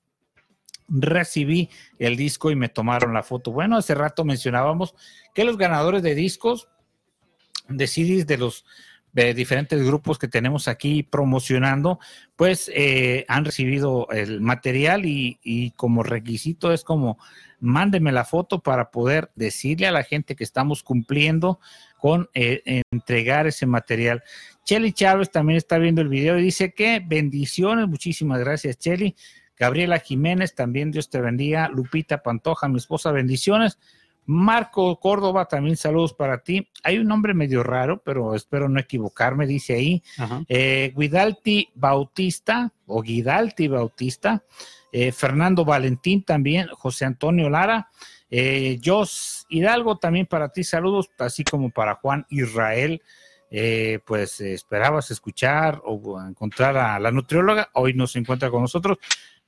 recibí 0.92 1.70
el 1.98 2.18
disco 2.18 2.52
y 2.52 2.56
me 2.56 2.70
tomaron 2.70 3.14
la 3.14 3.24
foto. 3.24 3.52
Bueno, 3.52 3.78
hace 3.78 3.96
rato 3.96 4.26
mencionábamos 4.26 4.94
que 5.34 5.46
los 5.46 5.58
ganadores 5.58 6.04
de 6.04 6.16
discos, 6.16 6.68
de 7.68 7.88
CDs 7.88 8.28
de 8.28 8.38
los 8.38 8.66
diferentes 9.14 9.84
grupos 9.86 10.18
que 10.18 10.30
tenemos 10.30 10.68
aquí 10.70 11.04
promocionando, 11.04 12.00
pues 12.36 12.72
eh, 12.74 13.26
han 13.28 13.44
recibido 13.44 14.08
el 14.10 14.40
material 14.40 15.06
y, 15.06 15.38
y, 15.44 15.72
como 15.72 16.02
requisito 16.02 16.72
es 16.72 16.86
como 16.86 17.18
mándeme 17.60 18.12
la 18.12 18.24
foto 18.24 18.60
para 18.60 18.90
poder 18.90 19.30
decirle 19.36 19.88
a 19.88 19.92
la 19.92 20.04
gente 20.04 20.36
que 20.36 20.44
estamos 20.44 20.82
cumpliendo 20.82 21.60
con 22.00 22.30
eh, 22.34 22.82
entregar 22.92 23.48
ese 23.48 23.66
material. 23.66 24.24
Cheli 24.66 24.92
Chávez 24.92 25.30
también 25.30 25.58
está 25.58 25.78
viendo 25.78 26.02
el 26.02 26.08
video 26.08 26.40
y 26.40 26.44
dice 26.44 26.74
que 26.74 27.02
bendiciones, 27.06 27.88
muchísimas 27.88 28.40
gracias 28.40 28.78
Cheli. 28.80 29.16
Gabriela 29.62 30.00
Jiménez, 30.00 30.56
también 30.56 30.90
Dios 30.90 31.12
te 31.12 31.22
bendiga. 31.22 31.70
Lupita 31.70 32.24
Pantoja, 32.24 32.68
mi 32.68 32.78
esposa, 32.78 33.12
bendiciones 33.12 33.78
Marco 34.26 35.00
Córdoba, 35.00 35.46
también 35.46 35.78
saludos 35.78 36.14
para 36.16 36.40
ti. 36.42 36.68
Hay 36.84 36.98
un 36.98 37.08
nombre 37.08 37.36
medio 37.36 37.62
raro, 37.62 38.02
pero 38.04 38.34
espero 38.34 38.70
no 38.70 38.80
equivocarme, 38.80 39.46
dice 39.46 39.76
ahí. 39.76 40.04
Eh, 40.48 40.92
Guidalti 40.96 41.70
Bautista 41.76 42.74
o 42.88 43.04
Guidalti 43.04 43.68
Bautista, 43.68 44.44
eh, 44.92 45.12
Fernando 45.12 45.64
Valentín 45.64 46.24
también, 46.24 46.68
José 46.70 47.06
Antonio 47.06 47.48
Lara, 47.48 47.90
eh, 48.32 48.80
Jos 48.84 49.46
Hidalgo 49.48 49.98
también 50.00 50.26
para 50.26 50.50
ti, 50.50 50.64
saludos, 50.64 51.12
así 51.20 51.44
como 51.44 51.70
para 51.70 51.96
Juan 51.96 52.26
Israel. 52.30 53.04
Eh, 53.54 54.00
pues 54.06 54.40
eh, 54.40 54.54
esperabas 54.54 55.12
escuchar 55.12 55.82
o 55.84 56.22
encontrar 56.22 56.78
a 56.78 56.98
la 57.00 57.12
nutrióloga, 57.12 57.70
hoy 57.74 57.94
no 57.94 58.08
se 58.08 58.18
encuentra 58.20 58.50
con 58.50 58.62
nosotros, 58.62 58.98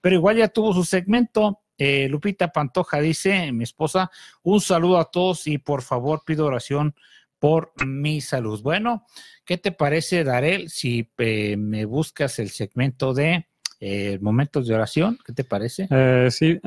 pero 0.03 0.15
igual 0.15 0.35
ya 0.35 0.49
tuvo 0.49 0.73
su 0.73 0.83
segmento. 0.83 1.61
Eh, 1.77 2.09
Lupita 2.09 2.49
Pantoja 2.49 2.99
dice, 2.99 3.53
mi 3.53 3.63
esposa, 3.63 4.11
un 4.43 4.59
saludo 4.59 4.97
a 4.97 5.09
todos 5.09 5.47
y 5.47 5.59
por 5.59 5.81
favor 5.81 6.23
pido 6.25 6.45
oración 6.45 6.93
por 7.39 7.71
mi 7.85 8.19
salud. 8.19 8.61
Bueno, 8.61 9.05
¿qué 9.45 9.57
te 9.57 9.71
parece, 9.71 10.25
Darel, 10.25 10.69
si 10.69 11.09
eh, 11.19 11.55
me 11.55 11.85
buscas 11.85 12.37
el 12.39 12.49
segmento 12.49 13.13
de 13.13 13.47
eh, 13.79 14.19
momentos 14.21 14.67
de 14.67 14.75
oración? 14.75 15.17
¿Qué 15.25 15.31
te 15.31 15.45
parece? 15.45 15.87
Eh, 15.89 16.27
sí, 16.29 16.59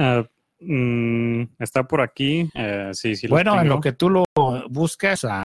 mm, 0.61 1.43
está 1.59 1.87
por 1.87 2.01
aquí. 2.01 2.51
sí, 2.95 3.17
sí. 3.17 3.29
bueno, 3.29 3.61
en 3.61 3.69
lo 3.69 3.83
que 3.83 3.93
tú 3.93 4.09
lo 4.09 4.25
buscas 4.71 5.27
a, 5.27 5.43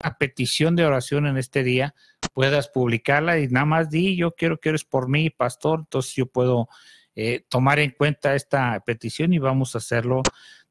a 0.00 0.18
petición 0.18 0.76
de 0.76 0.86
oración 0.86 1.26
en 1.26 1.36
este 1.36 1.64
día, 1.64 1.96
puedas 2.32 2.68
publicarla 2.68 3.38
y 3.38 3.48
nada 3.48 3.66
más 3.66 3.90
di, 3.90 4.16
yo 4.16 4.34
quiero 4.34 4.58
que 4.58 4.70
eres 4.70 4.84
por 4.84 5.08
mí, 5.08 5.30
pastor, 5.30 5.80
entonces 5.80 6.14
yo 6.14 6.26
puedo 6.26 6.68
eh, 7.14 7.44
tomar 7.48 7.78
en 7.78 7.90
cuenta 7.90 8.34
esta 8.34 8.78
petición 8.80 9.32
y 9.32 9.38
vamos 9.38 9.74
a 9.74 9.78
hacerlo 9.78 10.22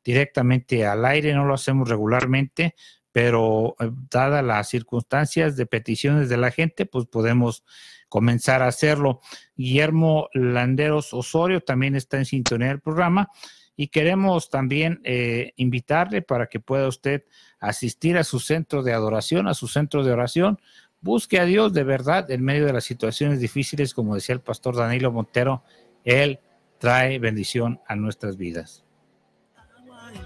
directamente 0.04 0.86
al 0.86 1.06
aire, 1.06 1.34
no 1.34 1.46
lo 1.46 1.54
hacemos 1.54 1.90
regularmente, 1.90 2.76
pero 3.12 3.76
eh, 3.80 3.90
dadas 4.10 4.44
las 4.44 4.70
circunstancias 4.70 5.58
de 5.58 5.66
peticiones 5.66 6.30
de 6.30 6.38
la 6.38 6.52
gente, 6.52 6.86
pues 6.86 7.06
podemos 7.08 7.64
comenzar 8.08 8.62
a 8.62 8.68
hacerlo. 8.68 9.22
Guillermo 9.56 10.30
Landeros 10.34 11.14
Osorio 11.14 11.62
también 11.62 11.96
está 11.96 12.18
en 12.18 12.26
sintonía 12.26 12.70
del 12.70 12.82
programa 12.82 13.30
y 13.76 13.88
queremos 13.88 14.50
también 14.50 15.00
eh, 15.06 15.54
invitarle 15.56 16.22
para 16.22 16.48
que 16.48 16.60
pueda 16.60 16.88
usted 16.88 17.24
asistir 17.60 18.18
a 18.18 18.24
su 18.24 18.40
centro 18.40 18.84
de 18.84 18.94
adoración, 18.94 19.48
a 19.48 19.54
su 19.54 19.68
centro 19.68 20.04
de 20.04 20.12
oración. 20.12 20.60
Busque 21.02 21.40
a 21.40 21.46
Dios 21.46 21.72
de 21.74 21.84
verdad 21.84 22.30
en 22.30 22.44
medio 22.44 22.66
de 22.66 22.74
las 22.74 22.84
situaciones 22.84 23.40
difíciles, 23.40 23.94
como 23.94 24.16
decía 24.16 24.36
el 24.36 24.42
pastor 24.42 24.76
Danilo 24.76 25.14
Montero, 25.14 25.64
Él 26.04 26.40
trae 26.78 27.20
bendición 27.20 27.80
a 27.88 27.96
nuestras 27.96 28.36
vidas. 28.36 28.84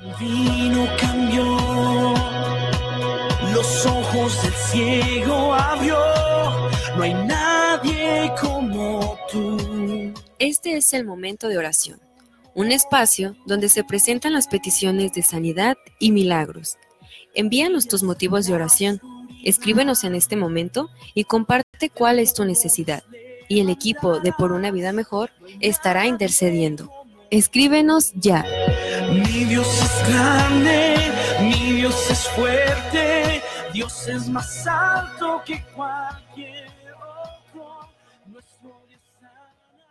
El 0.01 0.15
vino 0.19 0.87
cambió, 0.99 1.43
los 3.53 3.85
ojos 3.85 4.41
del 4.41 4.53
ciego 4.53 5.53
abrió, 5.53 5.97
no 6.97 7.03
hay 7.03 7.13
nadie 7.13 8.31
como 8.41 9.15
tú. 9.31 10.13
Este 10.39 10.77
es 10.77 10.93
el 10.93 11.05
momento 11.05 11.49
de 11.49 11.57
oración, 11.59 11.99
un 12.55 12.71
espacio 12.71 13.35
donde 13.45 13.69
se 13.69 13.83
presentan 13.83 14.33
las 14.33 14.47
peticiones 14.47 15.13
de 15.13 15.21
sanidad 15.21 15.75
y 15.99 16.11
milagros. 16.11 16.77
Envíanos 17.35 17.87
tus 17.87 18.01
motivos 18.01 18.47
de 18.47 18.53
oración, 18.53 18.99
escríbenos 19.43 20.03
en 20.03 20.15
este 20.15 20.35
momento 20.35 20.89
y 21.13 21.23
comparte 21.25 21.89
cuál 21.89 22.19
es 22.19 22.33
tu 22.33 22.45
necesidad. 22.45 23.03
Y 23.49 23.59
el 23.59 23.69
equipo 23.69 24.19
de 24.19 24.31
Por 24.31 24.51
una 24.51 24.71
Vida 24.71 24.93
Mejor 24.93 25.29
estará 25.59 26.07
intercediendo. 26.07 26.91
Escríbenos 27.29 28.13
ya. 28.13 28.45
Mi 29.11 29.45
Dios 29.45 29.67
es 29.67 30.09
grande, 30.13 30.95
mi 31.41 31.73
Dios 31.73 32.09
es 32.09 32.27
fuerte, 32.29 33.41
Dios 33.73 34.07
es 34.07 34.29
más 34.29 34.65
alto 34.67 35.41
que 35.45 35.63
cualquier 35.75 36.69
otro. 36.95 37.89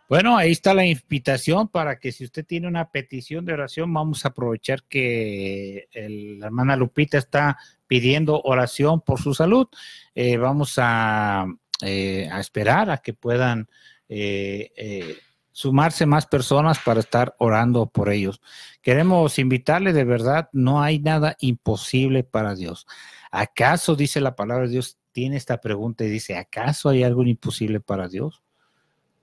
Bueno, 0.09 0.37
ahí 0.37 0.51
está 0.51 0.73
la 0.73 0.85
invitación 0.85 1.67
para 1.67 1.97
que 1.99 2.11
si 2.11 2.23
usted 2.25 2.45
tiene 2.45 2.67
una 2.67 2.89
petición 2.89 3.45
de 3.45 3.53
oración, 3.53 3.91
vamos 3.93 4.25
a 4.25 4.29
aprovechar 4.29 4.83
que 4.83 5.87
el- 5.91 6.39
la 6.39 6.47
hermana 6.47 6.75
Lupita 6.75 7.17
está 7.17 7.57
pidiendo 7.93 8.41
oración 8.41 9.01
por 9.01 9.21
su 9.21 9.35
salud. 9.35 9.67
Eh, 10.15 10.37
vamos 10.37 10.79
a, 10.79 11.45
eh, 11.83 12.27
a 12.31 12.39
esperar 12.39 12.89
a 12.89 12.97
que 12.97 13.13
puedan 13.13 13.69
eh, 14.09 15.19
sumarse 15.51 16.07
más 16.07 16.25
personas 16.25 16.79
para 16.79 17.01
estar 17.01 17.35
orando 17.37 17.85
por 17.85 18.09
ellos. 18.09 18.41
Queremos 18.81 19.37
invitarle 19.37 19.93
de 19.93 20.05
verdad, 20.05 20.49
no 20.53 20.81
hay 20.81 20.97
nada 20.97 21.35
imposible 21.39 22.23
para 22.23 22.55
Dios. 22.55 22.87
¿Acaso, 23.29 23.95
dice 23.95 24.21
la 24.21 24.35
palabra 24.35 24.65
de 24.65 24.71
Dios, 24.71 24.97
tiene 25.11 25.37
esta 25.37 25.61
pregunta 25.61 26.03
y 26.03 26.09
dice, 26.09 26.35
¿acaso 26.35 26.89
hay 26.89 27.03
algo 27.03 27.23
imposible 27.23 27.79
para 27.79 28.07
Dios? 28.07 28.41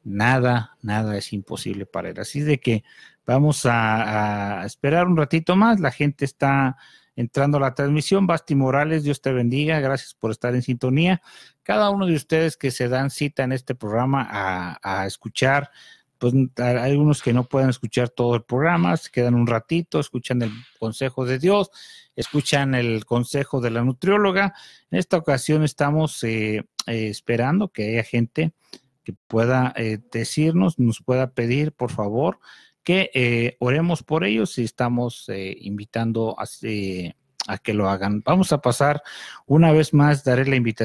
nada, 0.05 0.79
nada 0.81 1.19
es 1.19 1.33
imposible 1.33 1.87
para 1.87 2.11
él. 2.11 2.21
Así 2.21 2.41
de 2.41 2.61
que 2.61 2.85
vamos 3.27 3.67
a, 3.67 4.61
a 4.61 4.65
esperar 4.65 5.09
un 5.09 5.17
ratito 5.17 5.57
más. 5.57 5.81
La 5.81 5.91
gente 5.91 6.25
está 6.25 6.77
entrando 7.17 7.59
a 7.59 7.61
la 7.61 7.75
transmisión. 7.75 8.27
Basti 8.27 8.55
Morales, 8.55 9.05
Dios 9.05 9.21
te 9.21 9.33
bendiga. 9.33 9.81
Gracias 9.81 10.15
por 10.15 10.31
estar 10.31 10.55
en 10.55 10.63
sintonía. 10.63 11.23
Cada 11.63 11.91
uno 11.91 12.07
de 12.07 12.15
ustedes 12.15 12.57
que 12.57 12.71
se 12.71 12.89
dan 12.89 13.11
cita 13.11 13.45
en 13.45 13.53
este 13.53 13.75
programa 13.75 14.29
a, 14.83 15.07
escuchar, 15.07 15.71
pues 16.19 16.35
hay 16.57 16.97
unos 16.97 17.23
que 17.23 17.33
no 17.33 17.45
pueden 17.45 17.71
escuchar 17.71 18.09
todo 18.09 18.35
el 18.35 18.43
programa, 18.43 18.97
se 18.97 19.11
quedan 19.11 19.35
un 19.35 19.47
ratito, 19.47 20.01
escuchan 20.01 20.43
el 20.43 20.53
consejo 20.79 21.25
de 21.25 21.39
Dios, 21.39 21.71
escuchan 22.17 22.75
el 22.75 23.05
consejo 23.05 23.61
de 23.61 23.71
la 23.71 23.85
nutrióloga. 23.85 24.55
En 24.91 24.99
esta 24.99 25.17
ocasión 25.17 25.63
estamos 25.63 26.23
eh, 26.25 26.65
eh, 26.87 27.09
esperando 27.09 27.69
que 27.69 27.91
haya 27.91 28.05
gente 28.05 28.53
que 29.05 29.15
pueda 29.27 29.73
eh, 29.77 29.99
decirnos, 30.13 30.79
nos 30.79 31.01
pueda 31.03 31.33
pedir, 31.33 31.73
por 31.73 31.91
favor, 31.91 32.39
que 32.83 33.11
eh, 33.15 33.57
oremos 33.61 34.03
por 34.03 34.25
ellos 34.25 34.57
y 34.59 34.65
estamos 34.65 35.29
eh, 35.29 35.57
invitando 35.61 36.37
a, 36.39 36.45
eh, 36.63 37.15
a 37.47 37.59
que 37.59 37.75
lo 37.75 37.89
hagan. 37.89 38.23
Vamos 38.25 38.53
a 38.53 38.61
pasar 38.61 39.03
una 39.47 39.73
vez 39.73 39.93
más, 39.93 40.25
daré 40.25 40.47
la 40.47 40.57
invitación 40.57 40.71